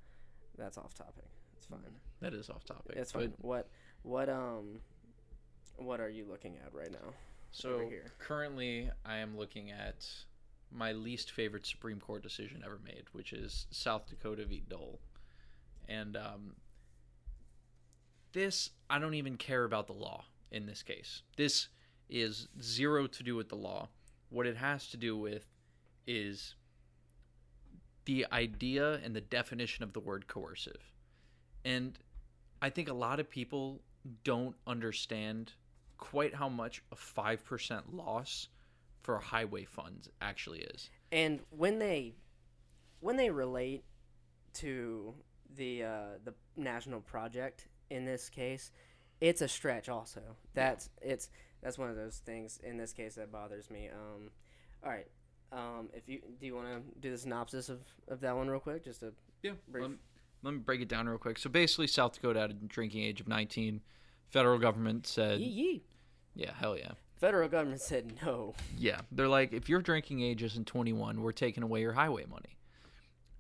that's 0.58 0.78
off 0.78 0.94
topic. 0.94 1.26
It's 1.58 1.66
fine. 1.66 1.80
That 2.20 2.34
is 2.34 2.50
off 2.50 2.66
topic. 2.66 2.96
It's 2.98 3.12
fine. 3.12 3.34
What 3.40 3.68
what 4.04 4.30
um 4.30 4.80
what 5.78 6.00
are 6.00 6.10
you 6.10 6.26
looking 6.30 6.58
at 6.58 6.74
right 6.74 6.92
now? 6.92 7.14
So 7.52 7.80
here. 7.90 8.12
currently, 8.20 8.90
I 9.06 9.18
am 9.18 9.38
looking 9.38 9.72
at 9.72 10.06
my 10.72 10.94
least 10.94 11.32
favorite 11.32 11.66
Supreme 11.66 12.00
Court 12.00 12.24
decision 12.24 12.64
ever 12.66 12.80
made, 12.84 13.04
which 13.12 13.34
is 13.34 13.68
South 13.72 14.08
Dakota 14.10 14.46
v. 14.46 14.64
Dole, 14.70 15.00
and 15.88 16.16
um, 16.16 16.56
this 18.34 18.72
I 18.90 19.00
don't 19.00 19.16
even 19.16 19.38
care 19.38 19.64
about 19.64 19.88
the 19.88 19.94
law 19.94 20.26
in 20.52 20.66
this 20.66 20.84
case. 20.84 21.24
This 21.38 21.68
is 22.10 22.48
zero 22.62 23.08
to 23.08 23.24
do 23.24 23.36
with 23.36 23.50
the 23.50 23.56
law. 23.56 23.90
What 24.30 24.48
it 24.48 24.58
has 24.58 24.88
to 24.90 24.98
do 24.98 25.18
with 25.18 25.46
is 26.08 26.56
the 28.06 28.26
idea 28.32 29.00
and 29.04 29.16
the 29.16 29.22
definition 29.22 29.84
of 29.84 29.94
the 29.94 30.00
word 30.00 30.28
coercive, 30.28 30.92
and 31.64 31.98
I 32.62 32.70
think 32.70 32.90
a 32.90 32.94
lot 32.94 33.20
of 33.20 33.30
people 33.30 33.82
don't 34.24 34.56
understand 34.66 35.54
quite 35.98 36.34
how 36.34 36.50
much 36.50 36.84
a 36.92 36.96
5% 36.96 37.82
loss 37.92 38.50
for 39.02 39.20
highway 39.20 39.66
funds 39.66 40.10
actually 40.22 40.62
is. 40.62 40.90
And 41.12 41.40
when 41.50 41.80
they 41.80 42.16
when 43.00 43.18
they 43.18 43.30
relate 43.30 43.84
to 44.54 45.14
the 45.56 45.84
uh, 45.84 46.06
the 46.24 46.34
national 46.56 47.02
project 47.02 47.68
in 47.90 48.06
this 48.06 48.30
case, 48.30 48.72
it's 49.20 49.42
a 49.42 49.48
stretch. 49.48 49.90
Also, 49.90 50.22
that's 50.54 50.90
it's 51.02 51.30
that's 51.62 51.78
one 51.78 51.90
of 51.90 51.96
those 51.96 52.18
things 52.18 52.60
in 52.64 52.78
this 52.78 52.94
case 52.94 53.16
that 53.16 53.32
bothers 53.32 53.70
me. 53.70 53.90
Um, 53.90 54.30
all 54.84 54.92
right, 54.92 55.08
um, 55.52 55.90
if 55.94 56.08
you 56.08 56.22
do 56.40 56.46
you 56.46 56.56
want 56.56 56.68
to 56.68 56.82
do 57.00 57.12
the 57.12 57.18
synopsis 57.18 57.70
of, 57.70 57.80
of 58.08 58.22
that 58.22 58.36
one 58.36 58.48
real 58.50 58.60
quick, 58.60 58.84
just 58.86 59.02
to 59.02 59.14
Yeah. 59.44 59.52
Brief. 59.68 59.84
Let, 59.84 59.92
let 60.44 60.54
me 60.54 60.60
break 60.60 60.82
it 60.82 60.88
down 60.88 61.08
real 61.08 61.18
quick. 61.18 61.38
So 61.38 61.50
basically, 61.50 61.88
South 61.88 62.14
Dakota 62.14 62.40
had 62.40 62.52
a 62.52 62.54
drinking 62.54 63.04
age 63.04 63.20
of 63.22 63.28
19. 63.28 63.82
Federal 64.30 64.58
government 64.60 65.06
said, 65.08 65.40
yee 65.40 65.46
yee. 65.48 65.84
yeah, 66.36 66.52
hell 66.58 66.78
yeah. 66.78 66.92
Federal 67.20 67.50
government 67.50 67.82
said 67.82 68.14
no. 68.26 68.56
Yeah. 68.78 69.02
They're 69.12 69.28
like, 69.28 69.54
if 69.54 69.68
your 69.70 69.82
drinking 69.82 70.22
age 70.22 70.42
isn't 70.42 70.66
21, 70.68 71.22
we're 71.22 71.32
taking 71.34 71.62
away 71.64 71.82
your 71.82 71.94
highway 71.94 72.26
money. 72.26 72.58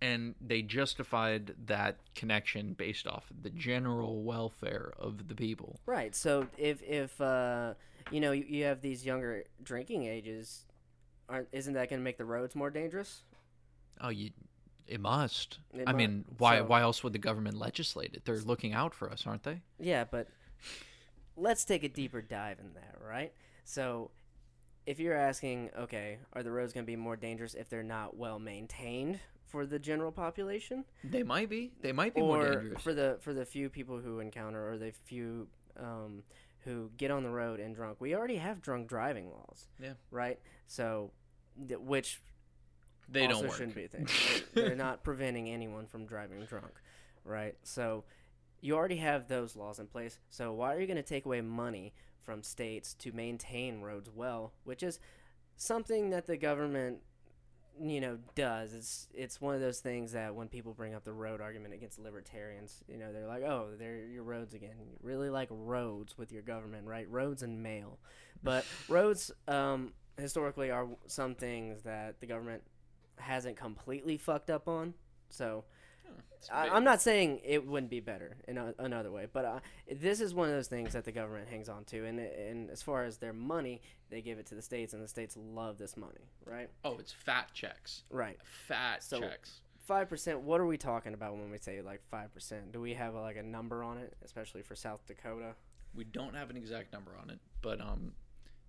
and 0.02 0.36
they 0.42 0.62
justified 0.62 1.54
that 1.66 1.98
connection 2.16 2.74
based 2.74 3.08
off 3.08 3.26
the 3.42 3.50
general 3.52 4.24
welfare 4.24 4.92
of 5.00 5.28
the 5.28 5.36
people. 5.36 5.80
Right. 5.86 6.16
So 6.16 6.48
if 6.58 6.82
if 6.84 7.20
uh, 7.22 7.74
you 8.12 8.20
know 8.20 8.32
you, 8.32 8.46
you 8.48 8.64
have 8.66 8.82
these 8.82 9.06
younger 9.06 9.44
drinking 9.64 10.06
ages, 10.06 10.66
aren't 11.30 11.48
isn't 11.52 11.74
that 11.74 11.90
going 11.90 12.00
to 12.00 12.04
make 12.04 12.18
the 12.18 12.26
roads 12.26 12.56
more 12.56 12.70
dangerous? 12.70 13.24
Oh, 14.00 14.10
you 14.10 14.32
it 14.88 15.00
must. 15.00 15.60
It 15.74 15.84
I 15.88 15.94
mean, 15.94 16.26
why 16.38 16.58
so- 16.60 16.66
why 16.66 16.82
else 16.82 17.04
would 17.04 17.14
the 17.14 17.20
government 17.20 17.58
legislate 17.58 18.14
it? 18.14 18.26
They're 18.26 18.38
looking 18.40 18.74
out 18.74 18.94
for 18.94 19.10
us, 19.12 19.26
aren't 19.26 19.44
they? 19.44 19.62
Yeah, 19.80 20.04
but 20.04 20.28
let's 21.38 21.66
take 21.66 21.84
a 21.84 21.90
deeper 21.90 22.22
dive 22.22 22.60
in 22.60 22.74
that, 22.74 22.98
right? 23.06 23.32
So, 23.64 24.12
if 24.86 25.00
you're 25.00 25.16
asking, 25.16 25.70
okay, 25.78 26.18
are 26.34 26.44
the 26.44 26.52
roads 26.52 26.74
going 26.74 26.86
to 26.86 26.92
be 26.92 26.96
more 26.96 27.16
dangerous 27.16 27.54
if 27.54 27.70
they're 27.70 27.84
not 27.84 28.18
well 28.18 28.40
maintained 28.40 29.20
for 29.48 29.66
the 29.66 29.78
general 29.80 30.12
population, 30.12 30.86
They 31.04 31.24
might 31.24 31.50
be. 31.50 31.72
They 31.82 31.92
might 31.92 32.16
be 32.16 32.22
more 32.22 32.56
dangerous. 32.56 32.82
for 32.82 32.94
the 32.94 33.18
for 33.22 33.34
the 33.34 33.46
few 33.46 33.70
people 33.70 34.00
who 34.00 34.20
encounter 34.20 34.72
or 34.72 34.78
the 34.78 34.92
few 35.04 35.48
um, 35.78 36.24
who 36.66 36.92
get 36.98 37.12
on 37.12 37.24
the 37.24 37.30
road 37.30 37.60
and 37.60 37.76
drunk? 37.76 37.98
We 38.00 38.16
already 38.16 38.38
have 38.38 38.62
drunk 38.62 38.88
driving 38.88 39.30
laws. 39.30 39.68
Yeah. 39.82 39.94
Right. 40.12 40.40
So, 40.68 41.12
th- 41.68 41.80
which 41.80 42.22
they 43.10 43.26
also 43.26 43.42
don't 43.42 43.48
work. 43.50 43.58
shouldn't 43.58 43.76
be 43.76 43.86
a 43.86 43.88
thing. 43.88 44.08
They're- 44.08 44.44
They're 44.68 44.76
not 44.76 45.04
preventing 45.04 45.50
anyone 45.50 45.86
from 45.88 46.06
driving 46.06 46.46
drunk, 46.46 46.74
right? 47.26 47.56
So 47.64 48.04
you 48.62 48.76
already 48.76 48.98
have 48.98 49.28
those 49.28 49.56
laws 49.56 49.80
in 49.80 49.88
place. 49.88 50.20
So 50.30 50.54
why 50.54 50.74
are 50.76 50.80
you 50.80 50.88
going 50.88 50.98
to 50.98 51.04
take 51.04 51.26
away 51.26 51.42
money 51.42 51.94
from 52.22 52.44
states 52.44 52.94
to 52.96 53.12
maintain 53.12 53.82
roads 53.82 54.10
well, 54.14 54.54
which 54.64 54.84
is 54.84 55.00
something 55.58 56.12
that 56.12 56.28
the 56.28 56.38
government 56.38 57.00
you 57.80 58.02
know 58.02 58.18
does. 58.36 58.74
It's 58.74 59.08
it's 59.14 59.42
one 59.42 59.56
of 59.56 59.62
those 59.62 59.80
things 59.80 60.12
that 60.14 60.36
when 60.36 60.48
people 60.48 60.74
bring 60.74 60.94
up 60.94 61.04
the 61.04 61.14
road 61.14 61.42
argument 61.42 61.74
against 61.74 62.00
libertarians 62.00 62.84
you 62.88 62.98
know 62.98 63.12
they're 63.14 63.28
like 63.28 63.44
oh 63.44 63.70
they're 63.78 64.06
your 64.06 64.24
roads 64.24 64.54
again. 64.54 64.76
You 64.80 64.88
really 65.02 65.30
like 65.30 65.48
roads 65.52 66.18
with 66.18 66.32
your 66.32 66.42
government 66.42 66.86
right? 66.88 67.10
Roads 67.10 67.44
and 67.44 67.62
mail. 67.62 68.00
But 68.44 68.66
roads 68.90 69.32
um 69.48 69.94
historically 70.18 70.72
are 70.72 70.88
some 71.08 71.36
things 71.36 71.82
that 71.84 72.20
the 72.20 72.28
government 72.28 72.64
hasn't 73.18 73.58
completely 73.58 74.18
fucked 74.18 74.50
up 74.50 74.68
on. 74.68 74.94
So 75.30 75.64
I, 76.52 76.70
I'm 76.70 76.84
not 76.84 77.02
saying 77.02 77.42
it 77.44 77.68
wouldn't 77.68 77.92
be 77.92 78.00
better 78.00 78.36
in 78.48 78.58
a, 78.58 78.74
another 78.80 79.12
way, 79.12 79.28
but 79.32 79.46
uh, 79.46 79.60
this 80.00 80.20
is 80.22 80.34
one 80.34 80.50
of 80.50 80.56
those 80.56 80.68
things 80.68 80.94
that 80.94 81.06
the 81.06 81.12
government 81.12 81.48
hangs 81.50 81.70
on 81.70 81.84
to. 81.86 82.06
And 82.06 82.20
and 82.20 82.70
as 82.72 82.82
far 82.82 83.04
as 83.04 83.18
their 83.18 83.34
money, 83.34 83.82
they 84.10 84.22
give 84.22 84.40
it 84.40 84.48
to 84.48 84.56
the 84.56 84.62
states, 84.62 84.94
and 84.94 85.04
the 85.04 85.08
states 85.08 85.38
love 85.38 85.78
this 85.78 85.96
money, 85.96 86.30
right? 86.46 86.70
Oh, 86.84 86.98
it's 86.98 87.12
fat 87.12 87.50
checks. 87.54 88.04
Right. 88.10 88.40
Fat 88.44 89.04
So- 89.04 89.20
checks. 89.20 89.62
Five 89.86 90.10
percent. 90.10 90.42
What 90.42 90.62
are 90.62 90.66
we 90.66 90.78
talking 90.78 91.14
about 91.14 91.34
when 91.36 91.52
we 91.52 91.58
say 91.58 91.82
like 91.82 92.02
five 92.10 92.34
percent? 92.34 92.72
Do 92.72 92.80
we 92.80 92.94
have 92.94 93.14
like 93.16 93.36
a 93.36 93.44
number 93.44 93.84
on 93.84 93.98
it, 93.98 94.16
especially 94.24 94.62
for 94.62 94.76
South 94.76 95.06
Dakota? 95.06 95.54
We 95.94 96.06
don't 96.06 96.36
have 96.36 96.50
an 96.50 96.56
exact 96.56 96.94
number 96.94 97.12
on 97.22 97.30
it, 97.30 97.40
but 97.62 97.82
um, 97.82 98.14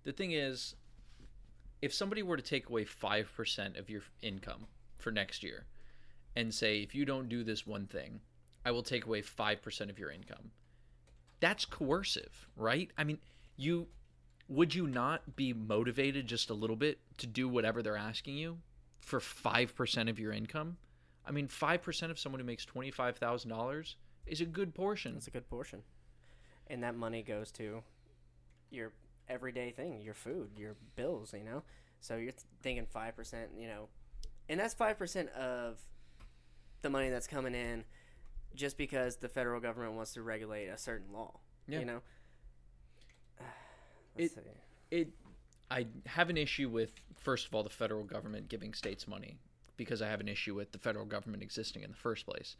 the 0.03 0.11
thing 0.11 0.31
is, 0.31 0.75
if 1.81 1.93
somebody 1.93 2.23
were 2.23 2.35
to 2.35 2.43
take 2.43 2.67
away 2.67 2.83
five 2.83 3.31
percent 3.35 3.77
of 3.77 3.89
your 3.89 4.01
income 4.21 4.65
for 4.97 5.11
next 5.11 5.43
year, 5.43 5.65
and 6.35 6.53
say 6.53 6.79
if 6.79 6.95
you 6.95 7.05
don't 7.05 7.29
do 7.29 7.43
this 7.43 7.67
one 7.67 7.85
thing, 7.85 8.19
I 8.65 8.71
will 8.71 8.83
take 8.83 9.05
away 9.05 9.21
five 9.21 9.61
percent 9.61 9.89
of 9.89 9.99
your 9.99 10.11
income. 10.11 10.51
That's 11.39 11.65
coercive, 11.65 12.47
right? 12.55 12.89
I 12.97 13.03
mean, 13.03 13.19
you 13.57 13.87
would 14.47 14.75
you 14.75 14.87
not 14.87 15.35
be 15.35 15.53
motivated 15.53 16.27
just 16.27 16.49
a 16.49 16.53
little 16.53 16.75
bit 16.75 16.99
to 17.17 17.27
do 17.27 17.47
whatever 17.47 17.81
they're 17.81 17.97
asking 17.97 18.37
you 18.37 18.57
for 19.01 19.19
five 19.19 19.75
percent 19.75 20.09
of 20.09 20.19
your 20.19 20.31
income? 20.31 20.77
I 21.25 21.31
mean, 21.31 21.47
five 21.47 21.81
percent 21.81 22.11
of 22.11 22.19
someone 22.19 22.39
who 22.39 22.45
makes 22.45 22.65
twenty 22.65 22.91
five 22.91 23.17
thousand 23.17 23.49
dollars 23.49 23.95
is 24.25 24.41
a 24.41 24.45
good 24.45 24.73
portion. 24.73 25.13
That's 25.13 25.27
a 25.27 25.31
good 25.31 25.49
portion, 25.49 25.81
and 26.67 26.83
that 26.83 26.95
money 26.95 27.21
goes 27.23 27.51
to 27.53 27.83
your 28.69 28.91
everyday 29.29 29.71
thing, 29.71 30.01
your 30.01 30.13
food, 30.13 30.51
your 30.57 30.75
bills. 30.95 31.33
You 31.33 31.43
know, 31.43 31.63
so 31.99 32.17
you're 32.17 32.33
thinking 32.61 32.85
five 32.85 33.15
percent. 33.15 33.49
You 33.57 33.67
know, 33.67 33.87
and 34.49 34.59
that's 34.59 34.73
five 34.73 34.97
percent 34.97 35.29
of 35.29 35.77
the 36.83 36.89
money 36.89 37.09
that's 37.09 37.27
coming 37.27 37.55
in, 37.55 37.83
just 38.53 38.77
because 38.77 39.15
the 39.15 39.27
federal 39.29 39.59
government 39.59 39.93
wants 39.95 40.13
to 40.13 40.21
regulate 40.21 40.67
a 40.67 40.77
certain 40.77 41.11
law. 41.11 41.39
Yeah. 41.67 41.79
You 41.79 41.85
know. 41.85 42.01
It- 44.15 44.21
Let's 44.21 44.35
see. 44.35 44.41
it 44.91 45.09
I 45.71 45.87
have 46.05 46.29
an 46.29 46.37
issue 46.37 46.69
with 46.69 46.91
first 47.17 47.47
of 47.47 47.55
all 47.55 47.63
the 47.63 47.69
federal 47.69 48.03
government 48.03 48.47
giving 48.47 48.75
states 48.75 49.07
money 49.07 49.37
because 49.75 50.03
I 50.03 50.07
have 50.07 50.19
an 50.19 50.27
issue 50.27 50.53
with 50.53 50.71
the 50.71 50.77
federal 50.77 51.05
government 51.05 51.41
existing 51.41 51.81
in 51.81 51.89
the 51.89 51.97
first 51.97 52.27
place. 52.27 52.55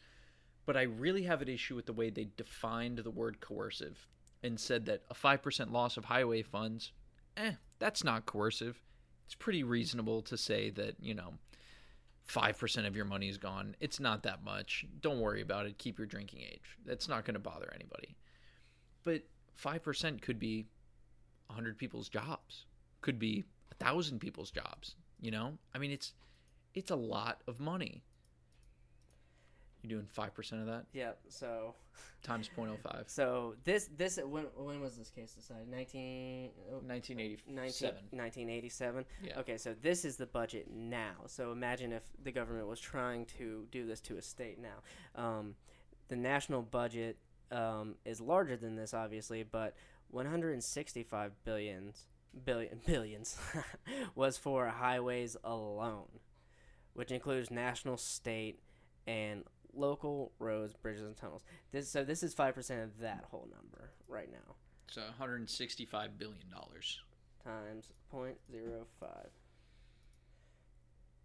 But 0.66 0.78
I 0.78 0.84
really 0.84 1.24
have 1.24 1.44
an 1.44 1.48
issue 1.50 1.76
with 1.76 1.86
the 1.86 1.94
way 1.94 2.10
they 2.10 2.28
defined 2.38 2.98
the 2.98 3.12
word 3.12 3.40
coercive 3.40 4.08
and 4.42 4.60
said 4.60 4.88
that 4.88 5.04
a 5.12 5.14
5% 5.14 5.72
loss 5.72 5.96
of 5.96 6.06
highway 6.06 6.42
funds, 6.42 6.92
eh, 7.38 7.52
that's 7.78 8.04
not 8.04 8.26
coercive. 8.26 8.82
It's 9.28 9.36
pretty 9.36 9.64
reasonable 9.64 10.24
to 10.24 10.36
say 10.36 10.72
that, 10.72 10.96
you 11.00 11.14
know, 11.14 11.34
5% 12.28 12.88
of 12.88 12.96
your 12.96 13.06
money 13.06 13.30
is 13.30 13.38
gone. 13.38 13.76
It's 13.80 14.00
not 14.00 14.24
that 14.24 14.44
much. 14.44 14.86
Don't 15.02 15.20
worry 15.20 15.42
about 15.42 15.66
it. 15.66 15.78
Keep 15.78 15.98
your 15.98 16.08
drinking 16.08 16.42
age. 16.42 16.78
That's 16.86 17.08
not 17.08 17.26
going 17.26 17.34
to 17.34 17.40
bother 17.40 17.72
anybody. 17.76 18.16
But 19.04 19.24
5% 19.62 20.22
could 20.22 20.40
be 20.40 20.66
100 21.48 21.78
people's 21.78 22.10
jobs 22.10 22.66
could 23.02 23.20
be 23.20 23.44
a 23.72 23.76
thousand 23.76 24.20
people's 24.20 24.50
jobs 24.50 24.96
you 25.22 25.30
know 25.30 25.58
i 25.76 25.78
mean 25.78 25.92
it's 25.92 26.14
it's 26.74 26.90
a 26.90 26.96
lot 26.96 27.42
of 27.48 27.60
money 27.60 28.02
you 29.84 29.90
doing 29.90 30.08
5% 30.18 30.62
of 30.62 30.68
that 30.68 30.86
Yeah. 30.94 31.12
So 31.30 31.76
times 32.24 32.50
0.05 32.58 33.04
so 33.08 33.56
this 33.66 33.90
this 33.98 34.18
when 34.18 34.46
when 34.56 34.80
was 34.82 34.98
this 34.98 35.10
case 35.10 35.34
decided? 35.34 35.70
Nineteen. 35.70 36.52
oh, 36.72 36.80
1987 36.86 37.96
19, 38.12 38.20
1987. 38.20 39.06
Yeah. 39.24 39.40
Okay, 39.40 39.58
so 39.58 39.76
this 39.82 40.06
is 40.06 40.16
the 40.16 40.26
budget 40.26 40.68
now. 40.74 41.16
So 41.28 41.52
imagine 41.52 41.92
if 41.92 42.04
the 42.24 42.32
government 42.32 42.68
was 42.68 42.80
trying 42.80 43.26
to 43.38 43.68
do 43.72 43.86
this 43.86 44.00
to 44.02 44.18
a 44.18 44.22
state 44.22 44.58
now. 44.60 45.22
Um, 45.22 45.56
the 46.08 46.16
national 46.16 46.62
budget 46.62 47.18
um, 47.52 47.96
is 48.06 48.20
larger 48.20 48.58
than 48.58 48.76
this, 48.76 48.94
obviously, 48.94 49.44
but 49.44 49.76
165 50.10 51.32
billions 51.44 52.06
billion 52.46 52.80
billions 52.86 53.38
was 54.16 54.38
for 54.38 54.68
highways 54.68 55.38
alone, 55.44 56.20
which 56.94 57.12
includes 57.12 57.52
national, 57.52 57.98
state, 57.98 58.60
and 59.08 59.44
local 59.74 60.32
roads, 60.40 60.74
bridges, 60.74 61.04
and 61.04 61.16
tunnels. 61.18 61.44
This 61.72 61.90
so 61.90 62.04
this 62.04 62.24
is 62.24 62.34
five 62.34 62.54
percent 62.56 62.82
of 62.84 63.00
that 63.00 63.26
whole 63.32 63.48
number 63.54 63.92
right 64.08 64.32
now 64.32 64.56
so 64.92 65.02
165 65.02 66.18
billion 66.20 66.50
dollars 66.52 67.02
times 67.44 67.92
0.05. 68.14 68.36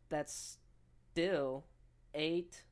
That's 0.08 0.58
still 1.12 1.64
eight 2.14 2.62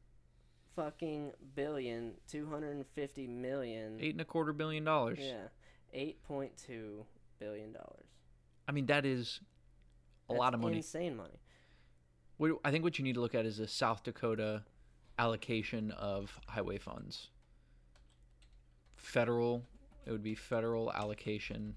fucking 0.74 1.32
billion 1.54 2.12
two 2.28 2.46
hundred 2.46 2.76
and 2.76 2.86
fifty 2.94 3.26
million. 3.26 3.98
eight 4.00 4.12
and 4.12 4.20
a 4.20 4.24
quarter 4.24 4.52
billion 4.52 4.84
dollars 4.84 5.18
Yeah, 5.20 5.48
eight 5.92 6.22
point 6.24 6.52
two 6.56 7.04
billion 7.38 7.72
dollars. 7.72 8.06
i 8.68 8.72
mean 8.72 8.86
that 8.86 9.04
is 9.06 9.40
a 10.28 10.32
lot 10.34 10.54
of 10.54 10.60
money 10.60 10.76
Insane 10.78 11.16
money. 11.16 11.38
what, 12.38 12.52
i 12.64 12.70
think 12.70 12.82
what 12.84 12.98
you 12.98 13.04
need 13.04 13.14
to 13.14 13.20
look 13.20 13.34
at 13.34 13.44
is 13.46 13.56
the 13.58 13.68
south 13.68 14.02
dakota 14.02 14.64
allocation 15.18 15.90
of 15.92 16.38
highway 16.46 16.78
funds 16.78 17.28
federal 18.96 19.62
it 20.04 20.10
would 20.12 20.22
be 20.22 20.34
federal 20.34 20.92
allocation 20.92 21.74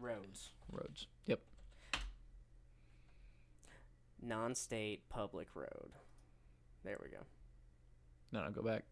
Roads, 0.00 0.50
roads 0.70 1.06
yep 1.26 1.40
non-state 4.22 5.08
public 5.08 5.48
road. 5.54 5.92
There 6.84 6.98
we 7.02 7.08
go. 7.08 7.24
No, 8.32 8.44
no, 8.44 8.50
go 8.50 8.62
back. 8.62 8.84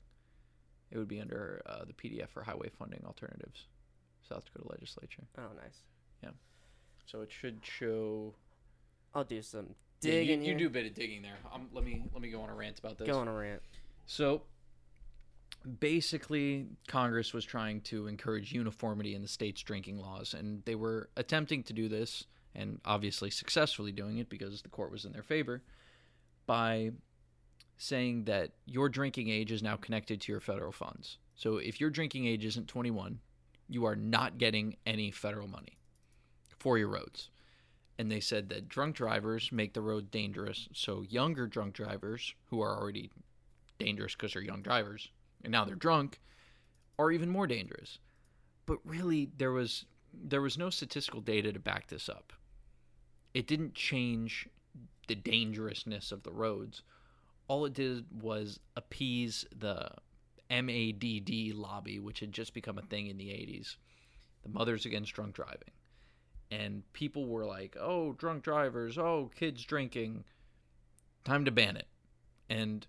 It 0.90 0.98
would 0.98 1.08
be 1.08 1.20
under 1.20 1.62
uh, 1.66 1.84
the 1.84 1.92
PDF 1.92 2.28
for 2.28 2.42
highway 2.42 2.70
funding 2.78 3.02
alternatives, 3.04 3.66
South 4.28 4.44
Dakota 4.44 4.68
legislature. 4.70 5.24
Oh, 5.36 5.52
nice. 5.56 5.80
Yeah. 6.22 6.30
So 7.06 7.22
it 7.22 7.32
should 7.32 7.60
show. 7.64 8.34
I'll 9.14 9.24
do 9.24 9.42
some 9.42 9.74
Yeah, 10.02 10.12
you, 10.12 10.20
digging. 10.20 10.44
you 10.44 10.54
do 10.54 10.66
a 10.66 10.70
bit 10.70 10.86
of 10.86 10.94
digging 10.94 11.22
there. 11.22 11.38
Um, 11.52 11.68
let 11.72 11.84
me 11.84 12.04
let 12.12 12.22
me 12.22 12.30
go 12.30 12.42
on 12.42 12.50
a 12.50 12.54
rant 12.54 12.78
about 12.78 12.98
this. 12.98 13.08
Go 13.08 13.18
on 13.18 13.28
a 13.28 13.32
rant. 13.32 13.62
So 14.06 14.42
basically, 15.80 16.66
Congress 16.86 17.32
was 17.32 17.44
trying 17.44 17.80
to 17.82 18.06
encourage 18.06 18.52
uniformity 18.52 19.14
in 19.14 19.22
the 19.22 19.28
state's 19.28 19.62
drinking 19.62 19.98
laws, 19.98 20.34
and 20.34 20.62
they 20.64 20.74
were 20.74 21.08
attempting 21.16 21.62
to 21.64 21.72
do 21.72 21.88
this, 21.88 22.24
and 22.54 22.80
obviously 22.84 23.30
successfully 23.30 23.92
doing 23.92 24.18
it 24.18 24.28
because 24.28 24.62
the 24.62 24.68
court 24.68 24.90
was 24.92 25.04
in 25.04 25.12
their 25.12 25.22
favor, 25.22 25.62
by 26.46 26.90
saying 27.78 28.24
that 28.24 28.52
your 28.64 28.88
drinking 28.88 29.28
age 29.28 29.52
is 29.52 29.62
now 29.62 29.76
connected 29.76 30.20
to 30.20 30.32
your 30.32 30.40
federal 30.40 30.72
funds. 30.72 31.18
So 31.34 31.58
if 31.58 31.80
your 31.80 31.90
drinking 31.90 32.26
age 32.26 32.44
isn't 32.44 32.68
21, 32.68 33.20
you 33.68 33.84
are 33.84 33.96
not 33.96 34.38
getting 34.38 34.76
any 34.86 35.10
federal 35.10 35.48
money 35.48 35.76
for 36.58 36.78
your 36.78 36.88
roads. 36.88 37.28
And 37.98 38.10
they 38.10 38.20
said 38.20 38.48
that 38.48 38.68
drunk 38.68 38.96
drivers 38.96 39.50
make 39.50 39.72
the 39.72 39.80
road 39.80 40.10
dangerous. 40.10 40.68
So 40.72 41.02
younger 41.08 41.46
drunk 41.46 41.74
drivers 41.74 42.34
who 42.46 42.60
are 42.60 42.76
already 42.76 43.10
dangerous 43.78 44.14
because 44.14 44.32
they're 44.32 44.42
young 44.42 44.62
drivers 44.62 45.10
and 45.42 45.52
now 45.52 45.64
they're 45.64 45.74
drunk 45.74 46.20
are 46.98 47.10
even 47.10 47.28
more 47.28 47.46
dangerous. 47.46 47.98
But 48.66 48.78
really, 48.84 49.30
there 49.36 49.52
was 49.52 49.84
there 50.12 50.40
was 50.40 50.56
no 50.56 50.70
statistical 50.70 51.20
data 51.20 51.52
to 51.52 51.58
back 51.58 51.88
this 51.88 52.08
up. 52.08 52.32
It 53.34 53.46
didn't 53.46 53.74
change 53.74 54.48
the 55.08 55.14
dangerousness 55.14 56.10
of 56.10 56.22
the 56.22 56.32
roads. 56.32 56.82
All 57.48 57.64
it 57.66 57.74
did 57.74 58.06
was 58.22 58.58
appease 58.76 59.44
the 59.54 59.88
MADD 60.50 61.54
lobby, 61.54 62.00
which 62.00 62.20
had 62.20 62.32
just 62.32 62.54
become 62.54 62.78
a 62.78 62.82
thing 62.82 63.06
in 63.06 63.18
the 63.18 63.28
80s, 63.28 63.76
the 64.42 64.48
Mothers 64.48 64.86
Against 64.86 65.12
Drunk 65.12 65.34
Driving. 65.34 65.70
And 66.50 66.82
people 66.92 67.26
were 67.26 67.44
like, 67.44 67.76
oh, 67.80 68.12
drunk 68.12 68.44
drivers, 68.44 68.98
oh, 68.98 69.30
kids 69.34 69.64
drinking, 69.64 70.24
time 71.24 71.44
to 71.44 71.50
ban 71.50 71.76
it. 71.76 71.88
And 72.48 72.86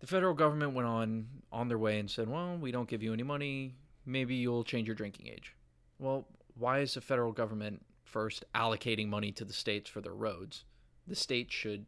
the 0.00 0.06
federal 0.06 0.34
government 0.34 0.74
went 0.74 0.86
on 0.86 1.26
on 1.50 1.68
their 1.68 1.78
way 1.78 1.98
and 1.98 2.10
said, 2.10 2.28
well, 2.28 2.56
we 2.56 2.70
don't 2.70 2.88
give 2.88 3.02
you 3.02 3.12
any 3.12 3.22
money, 3.22 3.74
maybe 4.06 4.34
you'll 4.34 4.64
change 4.64 4.86
your 4.86 4.94
drinking 4.94 5.26
age. 5.26 5.54
Well, 5.98 6.26
why 6.56 6.80
is 6.80 6.94
the 6.94 7.00
federal 7.00 7.32
government 7.32 7.84
first 8.04 8.44
allocating 8.54 9.08
money 9.08 9.32
to 9.32 9.44
the 9.44 9.52
states 9.52 9.90
for 9.90 10.00
their 10.00 10.14
roads? 10.14 10.64
The 11.06 11.16
states 11.16 11.52
should 11.54 11.86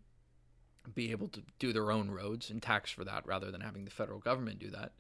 be 0.95 1.11
able 1.11 1.29
to 1.29 1.43
do 1.59 1.73
their 1.73 1.91
own 1.91 2.11
roads 2.11 2.51
and 2.51 2.63
tax 2.63 2.91
for 2.91 3.05
that 3.05 3.27
rather 3.27 3.51
than 3.51 3.61
having 3.61 3.85
the 3.85 3.91
federal 3.91 4.19
government 4.19 4.59
do 4.59 4.71
that. 4.71 4.93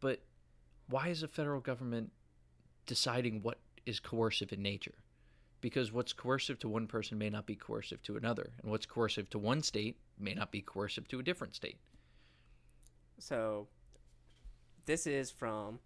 But 0.00 0.22
why 0.88 1.08
is 1.08 1.22
the 1.22 1.28
federal 1.28 1.60
government 1.60 2.12
deciding 2.86 3.42
what 3.42 3.58
is 3.86 4.00
coercive 4.00 4.52
in 4.52 4.62
nature? 4.62 4.94
Because 5.60 5.92
what's 5.92 6.12
coercive 6.12 6.58
to 6.60 6.68
one 6.68 6.86
person 6.86 7.18
may 7.18 7.30
not 7.30 7.46
be 7.46 7.56
coercive 7.56 8.02
to 8.02 8.16
another, 8.16 8.52
and 8.62 8.70
what's 8.70 8.86
coercive 8.86 9.30
to 9.30 9.38
one 9.38 9.62
state 9.62 9.96
may 10.18 10.34
not 10.34 10.50
be 10.50 10.60
coercive 10.60 11.08
to 11.08 11.20
a 11.20 11.22
different 11.22 11.54
state. 11.54 11.78
So, 13.18 13.68
this 14.86 15.06
is 15.06 15.30
from 15.30 15.78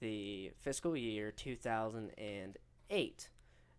the 0.00 0.52
fiscal 0.60 0.96
year 0.96 1.30
2008. 1.30 3.28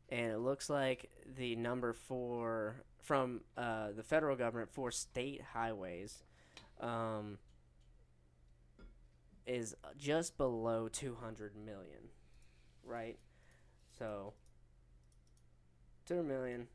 And 0.10 0.32
it 0.32 0.40
looks 0.40 0.70
like 0.70 1.12
the 1.38 1.56
number 1.58 1.94
for 1.94 2.84
from 3.04 3.42
uh, 3.58 3.92
the 3.96 4.04
federal 4.04 4.36
government 4.36 4.70
for 4.72 4.92
state 4.92 5.42
highways 5.54 6.24
um, 6.82 7.38
is 9.46 9.76
just 9.98 10.38
below 10.38 10.90
200 10.90 11.56
million, 11.56 12.10
right? 12.84 13.18
So, 13.98 14.34
200 16.06 16.24
million, 16.24 16.68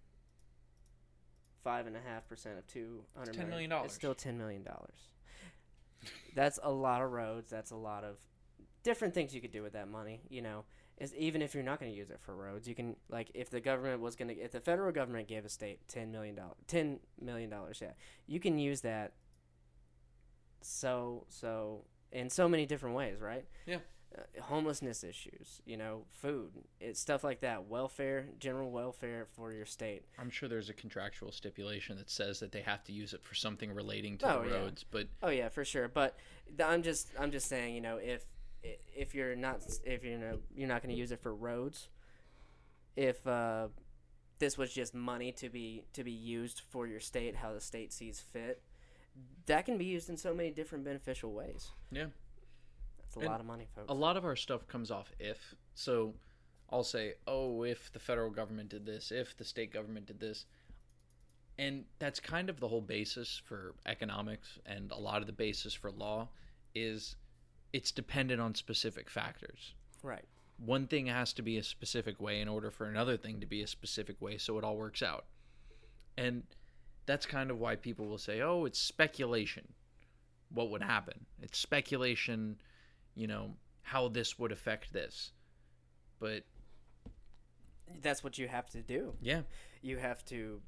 five 1.63 1.87
and 1.87 1.97
a 1.97 2.01
half 2.01 2.29
percent 2.29 2.59
of 2.59 2.67
two 2.67 3.05
hundred 3.17 3.37
$10 3.37 3.49
million. 3.49 3.73
It's 3.85 3.95
still 3.95 4.15
ten 4.15 4.37
million 4.39 4.63
dollars. 4.63 5.09
That's 6.35 6.59
a 6.63 6.71
lot 6.71 7.03
of 7.03 7.13
roads. 7.13 7.51
That's 7.51 7.71
a 7.71 7.77
lot 7.77 8.05
of 8.05 8.17
different 8.83 9.15
things 9.15 9.35
you 9.35 9.41
could 9.41 9.53
do 9.53 9.63
with 9.63 9.75
that 9.75 9.89
money. 9.89 10.23
You 10.29 10.43
know, 10.43 10.65
is 10.99 11.15
even 11.15 11.43
if 11.43 11.55
you're 11.55 11.63
not 11.63 11.81
going 11.81 11.93
to 11.93 11.97
use 11.97 12.11
it 12.11 12.19
for 12.21 12.35
roads, 12.35 12.67
you 12.67 12.75
can 12.75 12.97
like 13.09 13.31
if 13.35 13.51
the 13.51 13.61
government 13.61 14.01
was 14.01 14.17
going 14.17 14.29
to 14.29 14.35
if 14.35 14.53
the 14.53 14.61
federal 14.61 14.93
government 14.93 15.29
gave 15.29 15.45
a 15.45 15.49
state 15.49 15.81
ten 15.89 16.11
million 16.11 16.35
dollars, 16.35 16.57
ten 16.67 17.01
million 17.21 17.51
dollars, 17.51 17.79
yeah, 17.81 17.93
you 18.27 18.41
can 18.41 18.59
use 18.59 18.81
that. 18.83 19.13
So 20.61 21.27
so 21.29 21.85
in 22.11 22.29
so 22.31 22.49
many 22.49 22.67
different 22.67 22.95
ways, 22.95 23.21
right? 23.21 23.45
Yeah. 23.67 23.79
Homelessness 24.43 25.05
issues, 25.05 25.61
you 25.65 25.77
know, 25.77 26.05
food, 26.09 26.51
it's 26.81 27.01
stuff 27.01 27.23
like 27.25 27.41
that, 27.41 27.67
welfare, 27.67 28.27
general 28.39 28.71
welfare 28.71 29.27
for 29.37 29.53
your 29.53 29.65
state. 29.67 30.03
I'm 30.19 30.31
sure 30.31 30.49
there's 30.49 30.69
a 30.69 30.75
contractual 30.75 31.33
stipulation 31.33 31.97
that 31.97 32.11
says 32.11 32.41
that 32.41 32.53
they 32.53 32.63
have 32.63 32.85
to 32.85 32.93
use 32.93 33.15
it 33.15 33.23
for 33.23 33.35
something 33.35 33.73
relating 33.73 34.19
to 34.19 34.31
Oh, 34.39 34.43
the 34.43 34.49
yeah. 34.51 34.55
roads, 34.57 34.85
but 34.91 35.09
Oh 35.23 35.31
yeah, 35.31 35.49
for 35.49 35.65
sure. 35.65 35.89
But 35.89 36.17
I'm 36.63 36.83
just 36.83 37.09
I'm 37.19 37.31
just 37.31 37.49
saying, 37.49 37.75
you 37.75 37.81
know, 37.81 37.97
if 37.97 38.25
if 38.95 39.15
you're 39.15 39.35
not 39.37 39.61
if 39.85 40.05
you're 40.05 40.19
know 40.19 40.39
you're 40.55 40.69
not 40.69 40.83
going 40.83 40.95
to 40.95 40.99
use 41.01 41.13
it 41.13 41.21
for 41.23 41.35
roads, 41.35 41.89
if 42.97 43.27
uh, 43.27 43.69
this 44.39 44.59
was 44.59 44.73
just 44.73 44.95
money 44.95 45.33
to 45.33 45.49
be 45.49 45.85
to 45.95 46.05
be 46.05 46.13
used 46.13 46.61
for 46.71 46.87
your 46.87 47.01
state, 47.01 47.37
how 47.37 47.53
the 47.53 47.61
state 47.61 47.93
sees 47.93 48.21
fit, 48.21 48.63
that 49.47 49.65
can 49.67 49.79
be 49.79 49.85
used 49.85 50.09
in 50.11 50.17
so 50.17 50.35
many 50.35 50.51
different 50.51 50.85
beneficial 50.85 51.33
ways. 51.33 51.71
Yeah. 51.91 52.07
That's 53.15 53.17
a 53.17 53.21
And 53.21 53.29
lot 53.29 53.41
of 53.41 53.47
money, 53.47 53.67
folks. 53.75 53.91
a 53.91 53.95
lot 53.95 54.17
of 54.17 54.25
our 54.25 54.37
stuff 54.37 54.67
comes 54.67 54.91
off 54.91 55.13
if. 55.19 55.55
So 55.75 56.15
I'll 56.71 56.85
say, 56.85 57.15
oh, 57.27 57.63
if 57.65 57.93
the 57.93 57.99
federal 57.99 58.31
government 58.31 58.71
did 58.71 58.87
this, 58.87 59.13
if 59.13 59.37
the 59.37 59.45
state 59.45 59.73
government 59.73 60.07
did 60.07 60.21
this. 60.21 60.47
And 61.59 61.85
that's 61.99 62.19
kind 62.19 62.49
of 62.49 62.61
the 62.61 62.69
whole 62.69 62.81
basis 62.81 63.41
for 63.45 63.75
economics 63.85 64.59
and 64.65 64.91
a 64.91 64.99
lot 64.99 65.21
of 65.21 65.27
the 65.27 65.33
basis 65.35 65.75
for 65.75 65.91
law 65.91 66.29
is 66.75 67.17
it's 67.75 67.93
dependent 67.93 68.41
on 68.41 68.55
specific 68.55 69.11
factors. 69.11 69.75
Right. 70.03 70.25
One 70.59 70.87
thing 70.87 71.07
has 71.07 71.33
to 71.35 71.43
be 71.43 71.59
a 71.59 71.63
specific 71.63 72.21
way 72.21 72.41
in 72.41 72.49
order 72.49 72.71
for 72.71 72.87
another 72.87 73.17
thing 73.19 73.41
to 73.41 73.47
be 73.47 73.63
a 73.63 73.67
specific 73.67 74.21
way 74.21 74.39
so 74.39 74.57
it 74.59 74.65
all 74.65 74.77
works 74.77 75.03
out. 75.03 75.27
And 76.17 76.45
that's 77.05 77.27
kind 77.27 77.51
of 77.51 77.59
why 77.59 77.77
people 77.77 78.07
will 78.07 78.19
say, 78.19 78.41
"Oh, 78.41 78.65
it's 78.65 78.79
speculation." 78.79 79.75
What 80.51 80.71
would 80.71 80.83
happen? 80.83 81.27
It's 81.41 81.59
speculation, 81.59 82.61
you 83.15 83.27
know, 83.27 83.55
how 83.83 84.09
this 84.09 84.39
would 84.39 84.53
affect 84.53 84.93
this. 84.93 85.33
But 86.19 86.45
That's 88.01 88.23
what 88.25 88.39
you 88.39 88.49
have 88.49 88.69
to 88.71 88.83
do. 88.83 89.15
yeah, 89.21 89.43
you 89.83 89.99
have 89.99 90.25
to, 90.27 90.61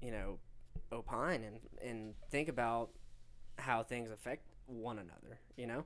you 0.00 0.10
know, 0.10 0.38
opine 0.92 1.42
and 1.44 1.60
and 1.82 2.14
think 2.30 2.48
about 2.48 2.90
how 3.58 3.82
things 3.82 4.10
affect 4.10 4.46
one 4.66 4.98
another. 4.98 5.38
You 5.56 5.66
know, 5.66 5.84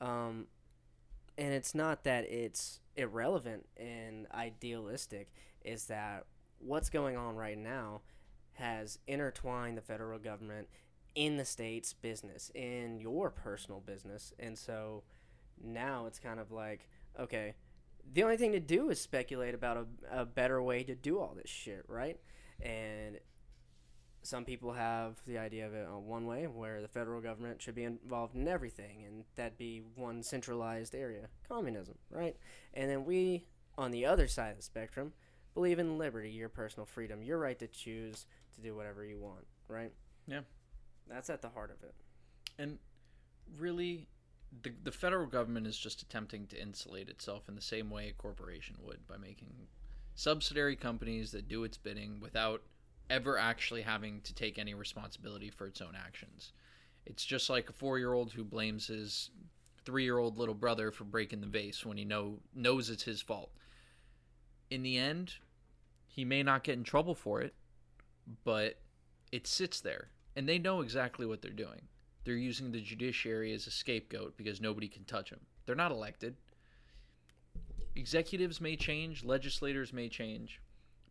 um, 0.00 0.46
and 1.38 1.52
it's 1.52 1.74
not 1.74 2.04
that 2.04 2.24
it's 2.24 2.80
irrelevant 2.96 3.66
and 3.76 4.26
idealistic. 4.34 5.28
Is 5.64 5.86
that 5.86 6.26
what's 6.58 6.90
going 6.90 7.16
on 7.16 7.36
right 7.36 7.58
now 7.58 8.02
has 8.54 8.98
intertwined 9.06 9.76
the 9.76 9.82
federal 9.82 10.18
government 10.18 10.68
in 11.14 11.36
the 11.36 11.44
state's 11.44 11.92
business, 11.92 12.50
in 12.54 12.98
your 13.00 13.30
personal 13.30 13.80
business, 13.80 14.32
and 14.38 14.58
so 14.58 15.02
now 15.62 16.06
it's 16.06 16.18
kind 16.18 16.40
of 16.40 16.50
like 16.52 16.88
okay. 17.18 17.54
The 18.12 18.22
only 18.22 18.36
thing 18.36 18.52
to 18.52 18.60
do 18.60 18.90
is 18.90 19.00
speculate 19.00 19.52
about 19.54 19.76
a, 20.12 20.20
a 20.20 20.24
better 20.24 20.62
way 20.62 20.84
to 20.84 20.94
do 20.94 21.18
all 21.18 21.34
this 21.34 21.50
shit, 21.50 21.84
right? 21.88 22.18
and 22.62 23.18
some 24.22 24.44
people 24.44 24.72
have 24.72 25.16
the 25.26 25.36
idea 25.38 25.66
of 25.66 25.74
it 25.74 25.86
uh, 25.86 25.98
one 25.98 26.26
way 26.26 26.46
where 26.46 26.80
the 26.80 26.88
federal 26.88 27.20
government 27.20 27.60
should 27.62 27.74
be 27.74 27.84
involved 27.84 28.34
in 28.34 28.48
everything 28.48 29.04
and 29.06 29.24
that'd 29.36 29.58
be 29.58 29.82
one 29.94 30.22
centralized 30.22 30.94
area 30.94 31.28
communism 31.46 31.94
right 32.10 32.34
and 32.74 32.90
then 32.90 33.04
we 33.04 33.44
on 33.76 33.90
the 33.90 34.06
other 34.06 34.26
side 34.26 34.50
of 34.52 34.56
the 34.56 34.62
spectrum 34.62 35.12
believe 35.54 35.78
in 35.78 35.98
liberty 35.98 36.30
your 36.30 36.48
personal 36.48 36.86
freedom 36.86 37.22
your 37.22 37.38
right 37.38 37.58
to 37.58 37.66
choose 37.68 38.26
to 38.54 38.60
do 38.62 38.74
whatever 38.74 39.04
you 39.04 39.18
want 39.18 39.46
right 39.68 39.92
Yeah. 40.26 40.40
that's 41.08 41.28
at 41.30 41.42
the 41.42 41.50
heart 41.50 41.70
of 41.70 41.82
it 41.86 41.94
and 42.58 42.78
really 43.58 44.08
the 44.62 44.72
the 44.84 44.92
federal 44.92 45.26
government 45.26 45.66
is 45.66 45.76
just 45.76 46.02
attempting 46.02 46.46
to 46.46 46.60
insulate 46.60 47.08
itself 47.08 47.48
in 47.48 47.54
the 47.54 47.60
same 47.60 47.90
way 47.90 48.08
a 48.08 48.12
corporation 48.12 48.76
would 48.82 49.06
by 49.06 49.16
making 49.16 49.52
subsidiary 50.14 50.76
companies 50.76 51.30
that 51.32 51.48
do 51.48 51.64
its 51.64 51.76
bidding 51.76 52.20
without 52.20 52.62
ever 53.10 53.38
actually 53.38 53.82
having 53.82 54.20
to 54.22 54.34
take 54.34 54.58
any 54.58 54.74
responsibility 54.74 55.50
for 55.50 55.66
its 55.66 55.80
own 55.80 55.94
actions. 55.96 56.52
It's 57.04 57.24
just 57.24 57.48
like 57.48 57.70
a 57.70 57.72
4-year-old 57.72 58.32
who 58.32 58.42
blames 58.42 58.88
his 58.88 59.30
3-year-old 59.84 60.38
little 60.38 60.54
brother 60.54 60.90
for 60.90 61.04
breaking 61.04 61.40
the 61.40 61.46
vase 61.46 61.86
when 61.86 61.96
he 61.96 62.04
know 62.04 62.40
knows 62.54 62.90
it's 62.90 63.04
his 63.04 63.22
fault. 63.22 63.50
In 64.70 64.82
the 64.82 64.98
end, 64.98 65.34
he 66.08 66.24
may 66.24 66.42
not 66.42 66.64
get 66.64 66.76
in 66.76 66.82
trouble 66.82 67.14
for 67.14 67.40
it, 67.40 67.54
but 68.44 68.80
it 69.30 69.46
sits 69.46 69.80
there 69.80 70.08
and 70.34 70.48
they 70.48 70.58
know 70.58 70.80
exactly 70.80 71.26
what 71.26 71.42
they're 71.42 71.50
doing. 71.52 71.82
They're 72.26 72.34
using 72.34 72.72
the 72.72 72.80
judiciary 72.80 73.54
as 73.54 73.68
a 73.68 73.70
scapegoat 73.70 74.36
because 74.36 74.60
nobody 74.60 74.88
can 74.88 75.04
touch 75.04 75.30
them. 75.30 75.38
They're 75.64 75.76
not 75.76 75.92
elected. 75.92 76.34
Executives 77.94 78.60
may 78.60 78.74
change, 78.76 79.24
legislators 79.24 79.92
may 79.92 80.08
change, 80.08 80.60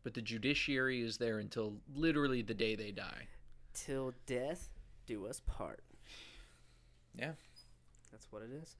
but 0.03 0.13
the 0.13 0.22
judiciary 0.22 1.01
is 1.01 1.18
there 1.18 1.39
until 1.39 1.78
literally 1.95 2.41
the 2.41 2.53
day 2.53 2.76
they 2.76 2.91
die. 2.91 3.28
till 3.74 4.13
death 4.26 4.70
do 5.07 5.26
us 5.26 5.39
part 5.47 5.80
Yeah. 7.18 7.32
that's 8.11 8.28
what 8.32 8.41
it 8.41 8.49
is 8.51 8.76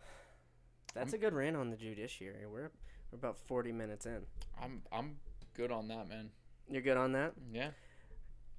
that's 0.94 1.12
a 1.14 1.18
good 1.18 1.32
rant 1.34 1.56
on 1.56 1.70
the 1.70 1.76
judiciary 1.76 2.46
we're 2.46 2.70
we're 3.10 3.18
about 3.18 3.38
40 3.38 3.72
minutes 3.72 4.06
in 4.06 4.20
I'm 4.60 4.82
I'm 4.92 5.16
good 5.54 5.70
on 5.72 5.88
that, 5.88 6.08
man. 6.08 6.30
you're 6.70 6.82
good 6.82 6.96
on 6.96 7.12
that 7.12 7.32
Yeah. 7.52 7.70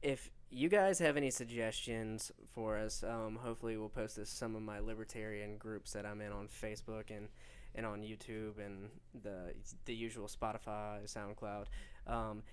if 0.01 0.29
you 0.49 0.69
guys 0.69 0.99
have 0.99 1.17
any 1.17 1.29
suggestions 1.29 2.31
for 2.53 2.77
us, 2.77 3.03
um, 3.03 3.39
hopefully 3.41 3.77
we'll 3.77 3.89
post 3.89 4.15
this 4.15 4.29
some 4.29 4.55
of 4.55 4.61
my 4.61 4.79
libertarian 4.79 5.57
groups 5.57 5.93
that 5.93 6.05
I'm 6.05 6.21
in 6.21 6.31
on 6.31 6.47
Facebook 6.47 7.09
and 7.09 7.27
and 7.75 7.85
on 7.85 8.01
YouTube 8.01 8.63
and 8.63 8.89
the 9.23 9.53
the 9.85 9.93
usual 9.93 10.27
Spotify, 10.27 11.03
SoundCloud. 11.05 11.65
Um, 12.07 12.43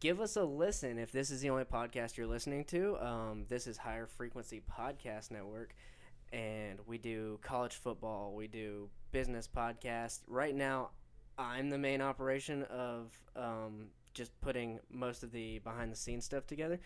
give 0.00 0.20
us 0.20 0.36
a 0.36 0.44
listen 0.44 0.98
if 0.98 1.12
this 1.12 1.30
is 1.30 1.40
the 1.40 1.50
only 1.50 1.64
podcast 1.64 2.16
you're 2.16 2.26
listening 2.26 2.64
to. 2.66 2.96
Um, 2.98 3.44
this 3.48 3.66
is 3.66 3.76
Higher 3.76 4.06
Frequency 4.06 4.62
Podcast 4.78 5.30
Network, 5.30 5.74
and 6.32 6.78
we 6.86 6.98
do 6.98 7.38
college 7.42 7.74
football. 7.74 8.34
We 8.34 8.46
do 8.48 8.88
business 9.12 9.48
podcast. 9.48 10.20
Right 10.26 10.54
now, 10.54 10.90
I'm 11.38 11.70
the 11.70 11.78
main 11.78 12.00
operation 12.00 12.64
of 12.64 13.12
um, 13.36 13.88
just 14.14 14.38
putting 14.40 14.80
most 14.90 15.22
of 15.22 15.30
the 15.30 15.60
behind 15.60 15.92
the 15.92 15.96
scenes 15.96 16.24
stuff 16.24 16.46
together. 16.46 16.80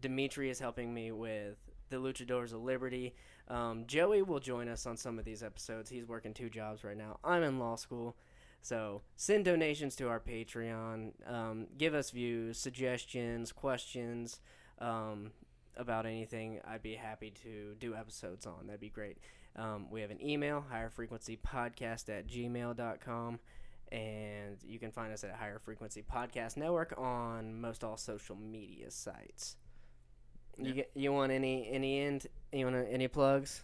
Dimitri 0.00 0.50
is 0.50 0.58
helping 0.58 0.92
me 0.92 1.12
with 1.12 1.56
the 1.90 1.96
Luchadors 1.96 2.52
of 2.52 2.62
Liberty. 2.62 3.14
Um, 3.48 3.84
Joey 3.86 4.22
will 4.22 4.40
join 4.40 4.68
us 4.68 4.86
on 4.86 4.96
some 4.96 5.18
of 5.18 5.24
these 5.24 5.42
episodes. 5.42 5.90
He's 5.90 6.06
working 6.06 6.34
two 6.34 6.50
jobs 6.50 6.84
right 6.84 6.96
now. 6.96 7.18
I'm 7.24 7.42
in 7.42 7.58
law 7.58 7.76
school. 7.76 8.16
So 8.62 9.02
send 9.14 9.44
donations 9.44 9.94
to 9.96 10.08
our 10.08 10.18
Patreon. 10.18 11.12
Um, 11.30 11.66
give 11.78 11.94
us 11.94 12.10
views, 12.10 12.58
suggestions, 12.58 13.52
questions 13.52 14.40
um, 14.80 15.30
about 15.76 16.06
anything. 16.06 16.60
I'd 16.66 16.82
be 16.82 16.96
happy 16.96 17.30
to 17.42 17.76
do 17.78 17.94
episodes 17.94 18.46
on. 18.46 18.66
That'd 18.66 18.80
be 18.80 18.88
great. 18.88 19.18
Um, 19.54 19.86
we 19.90 20.00
have 20.00 20.10
an 20.10 20.20
email, 20.20 20.64
higherfrequencypodcast 20.72 22.08
at 22.08 22.26
gmail.com. 22.26 23.38
And 23.92 24.56
you 24.64 24.80
can 24.80 24.90
find 24.90 25.12
us 25.12 25.22
at 25.22 25.30
Higher 25.30 25.60
Frequency 25.60 26.02
Podcast 26.02 26.56
Network 26.56 26.92
on 26.98 27.60
most 27.60 27.84
all 27.84 27.96
social 27.96 28.34
media 28.34 28.90
sites. 28.90 29.56
You 30.58 30.72
Yeah. 30.74 30.84
you 30.94 31.12
want 31.12 31.32
any 31.32 31.68
any 31.68 32.00
end 32.00 32.26
you 32.52 32.64
want 32.66 32.88
any 32.88 33.08
plugs? 33.08 33.62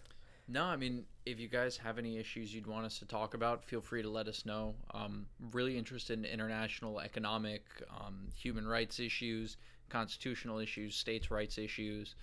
No, 0.49 0.65
I 0.65 0.77
mean, 0.77 1.07
if 1.25 1.39
you 1.39 1.49
guys 1.49 1.77
have 1.79 1.99
any 1.99 2.19
issues 2.19 2.55
you'd 2.55 2.67
want 2.67 2.85
us 2.85 2.99
to 2.99 3.07
talk 3.07 3.35
about, 3.35 3.65
feel 3.65 3.81
free 3.81 4.03
to 4.03 4.09
let 4.11 4.27
us 4.29 4.45
know. 4.45 4.75
Um, 4.93 5.27
really 5.53 5.79
interested 5.79 6.19
in 6.19 6.25
international 6.25 7.01
economic, 7.01 7.65
um, 7.89 8.29
human 8.35 8.67
rights 8.67 8.99
issues, 8.99 9.57
constitutional 9.89 10.59
issues, 10.59 10.97
states' 10.97 11.31
rights 11.31 11.59
issues. 11.59 12.17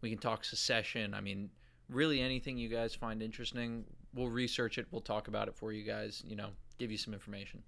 We 0.00 0.10
can 0.10 0.18
talk 0.18 0.44
secession. 0.44 1.14
I 1.14 1.20
mean, 1.20 1.50
really 1.88 2.20
anything 2.20 2.58
you 2.58 2.68
guys 2.68 2.94
find 2.94 3.22
interesting, 3.22 3.84
we'll 4.14 4.28
research 4.30 4.76
it. 4.78 4.86
We'll 4.90 5.00
talk 5.00 5.28
about 5.28 5.48
it 5.48 5.54
for 5.54 5.72
you 5.72 5.84
guys. 5.84 6.22
You 6.26 6.36
know, 6.36 6.50
give 6.78 6.90
you 6.90 6.98
some 6.98 7.14
information. 7.14 7.62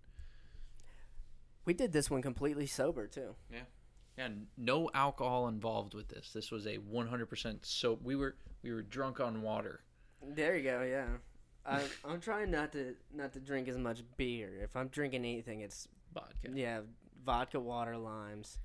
We 1.64 1.74
did 1.74 1.92
this 1.92 2.10
one 2.10 2.22
completely 2.22 2.66
sober 2.66 3.06
too. 3.06 3.36
And 4.18 4.46
no 4.58 4.90
alcohol 4.94 5.48
involved 5.48 5.94
with 5.94 6.08
this. 6.08 6.32
This 6.34 6.50
was 6.50 6.66
a 6.66 6.78
100% 6.78 7.64
soap. 7.64 8.00
We 8.02 8.14
were 8.14 8.36
we 8.62 8.72
were 8.72 8.82
drunk 8.82 9.20
on 9.20 9.42
water. 9.42 9.80
There 10.22 10.56
you 10.56 10.62
go. 10.62 10.82
Yeah, 10.82 11.06
I, 11.66 11.82
I'm 12.04 12.20
trying 12.20 12.50
not 12.50 12.72
to 12.72 12.94
not 13.14 13.32
to 13.32 13.40
drink 13.40 13.68
as 13.68 13.78
much 13.78 14.02
beer. 14.16 14.60
If 14.62 14.76
I'm 14.76 14.88
drinking 14.88 15.24
anything, 15.24 15.60
it's 15.60 15.88
Vodka. 16.14 16.50
yeah, 16.54 16.80
vodka, 17.24 17.58
water, 17.58 17.96
limes. 17.96 18.58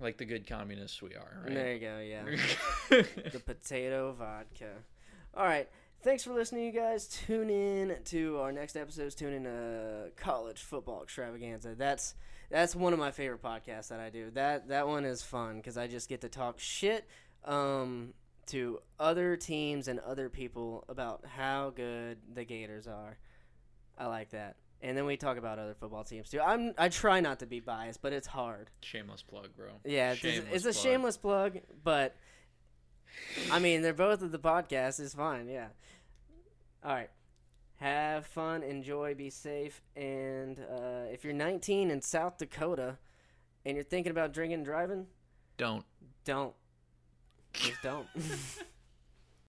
Like 0.00 0.16
the 0.18 0.24
good 0.24 0.46
communists 0.46 1.02
we 1.02 1.14
are, 1.14 1.42
right? 1.44 1.54
There 1.54 1.72
you 1.72 1.80
go. 1.80 1.98
Yeah, 1.98 2.24
the 3.32 3.40
potato 3.44 4.12
vodka. 4.12 4.70
All 5.36 5.44
right. 5.44 5.68
Thanks 6.02 6.22
for 6.22 6.34
listening, 6.34 6.66
you 6.66 6.72
guys. 6.72 7.06
Tune 7.08 7.48
in 7.48 7.96
to 8.06 8.38
our 8.38 8.52
next 8.52 8.76
episodes. 8.76 9.14
Tune 9.14 9.32
in 9.32 9.44
to 9.44 10.10
college 10.16 10.60
football 10.62 11.02
extravaganza. 11.02 11.74
That's 11.76 12.14
that's 12.50 12.74
one 12.74 12.92
of 12.92 12.98
my 12.98 13.10
favorite 13.10 13.42
podcasts 13.42 13.88
that 13.88 14.00
I 14.00 14.10
do. 14.10 14.30
That 14.32 14.68
that 14.68 14.86
one 14.86 15.04
is 15.04 15.22
fun 15.22 15.56
because 15.56 15.76
I 15.76 15.86
just 15.86 16.08
get 16.08 16.20
to 16.22 16.28
talk 16.28 16.58
shit 16.58 17.06
um, 17.44 18.14
to 18.46 18.80
other 18.98 19.36
teams 19.36 19.88
and 19.88 19.98
other 20.00 20.28
people 20.28 20.84
about 20.88 21.24
how 21.26 21.70
good 21.70 22.18
the 22.32 22.44
Gators 22.44 22.86
are. 22.86 23.18
I 23.98 24.06
like 24.06 24.30
that. 24.30 24.56
And 24.82 24.96
then 24.96 25.06
we 25.06 25.16
talk 25.16 25.38
about 25.38 25.58
other 25.58 25.74
football 25.74 26.04
teams 26.04 26.28
too. 26.28 26.40
I'm 26.40 26.74
I 26.76 26.88
try 26.88 27.20
not 27.20 27.38
to 27.40 27.46
be 27.46 27.60
biased, 27.60 28.02
but 28.02 28.12
it's 28.12 28.26
hard. 28.26 28.70
Shameless 28.80 29.22
plug, 29.22 29.48
bro. 29.56 29.68
Yeah, 29.84 30.12
it's, 30.12 30.24
it's 30.24 30.66
a 30.66 30.72
plug. 30.72 30.82
shameless 30.82 31.16
plug, 31.16 31.58
but 31.82 32.16
I 33.50 33.58
mean, 33.58 33.82
they're 33.82 33.94
both 33.94 34.22
of 34.22 34.32
the 34.32 34.38
podcast. 34.38 35.00
It's 35.00 35.14
fine. 35.14 35.48
Yeah. 35.48 35.68
All 36.84 36.92
right. 36.92 37.10
Have 37.76 38.26
fun, 38.26 38.62
enjoy, 38.62 39.14
be 39.14 39.30
safe, 39.30 39.82
and 39.96 40.58
uh, 40.58 41.10
if 41.12 41.24
you're 41.24 41.32
19 41.32 41.90
in 41.90 42.00
South 42.00 42.38
Dakota 42.38 42.96
and 43.64 43.74
you're 43.76 43.84
thinking 43.84 44.10
about 44.10 44.32
drinking 44.32 44.54
and 44.58 44.64
driving, 44.64 45.06
Don't. 45.56 45.84
don't. 46.24 46.54
Just 47.52 47.82
don't. 47.82 48.06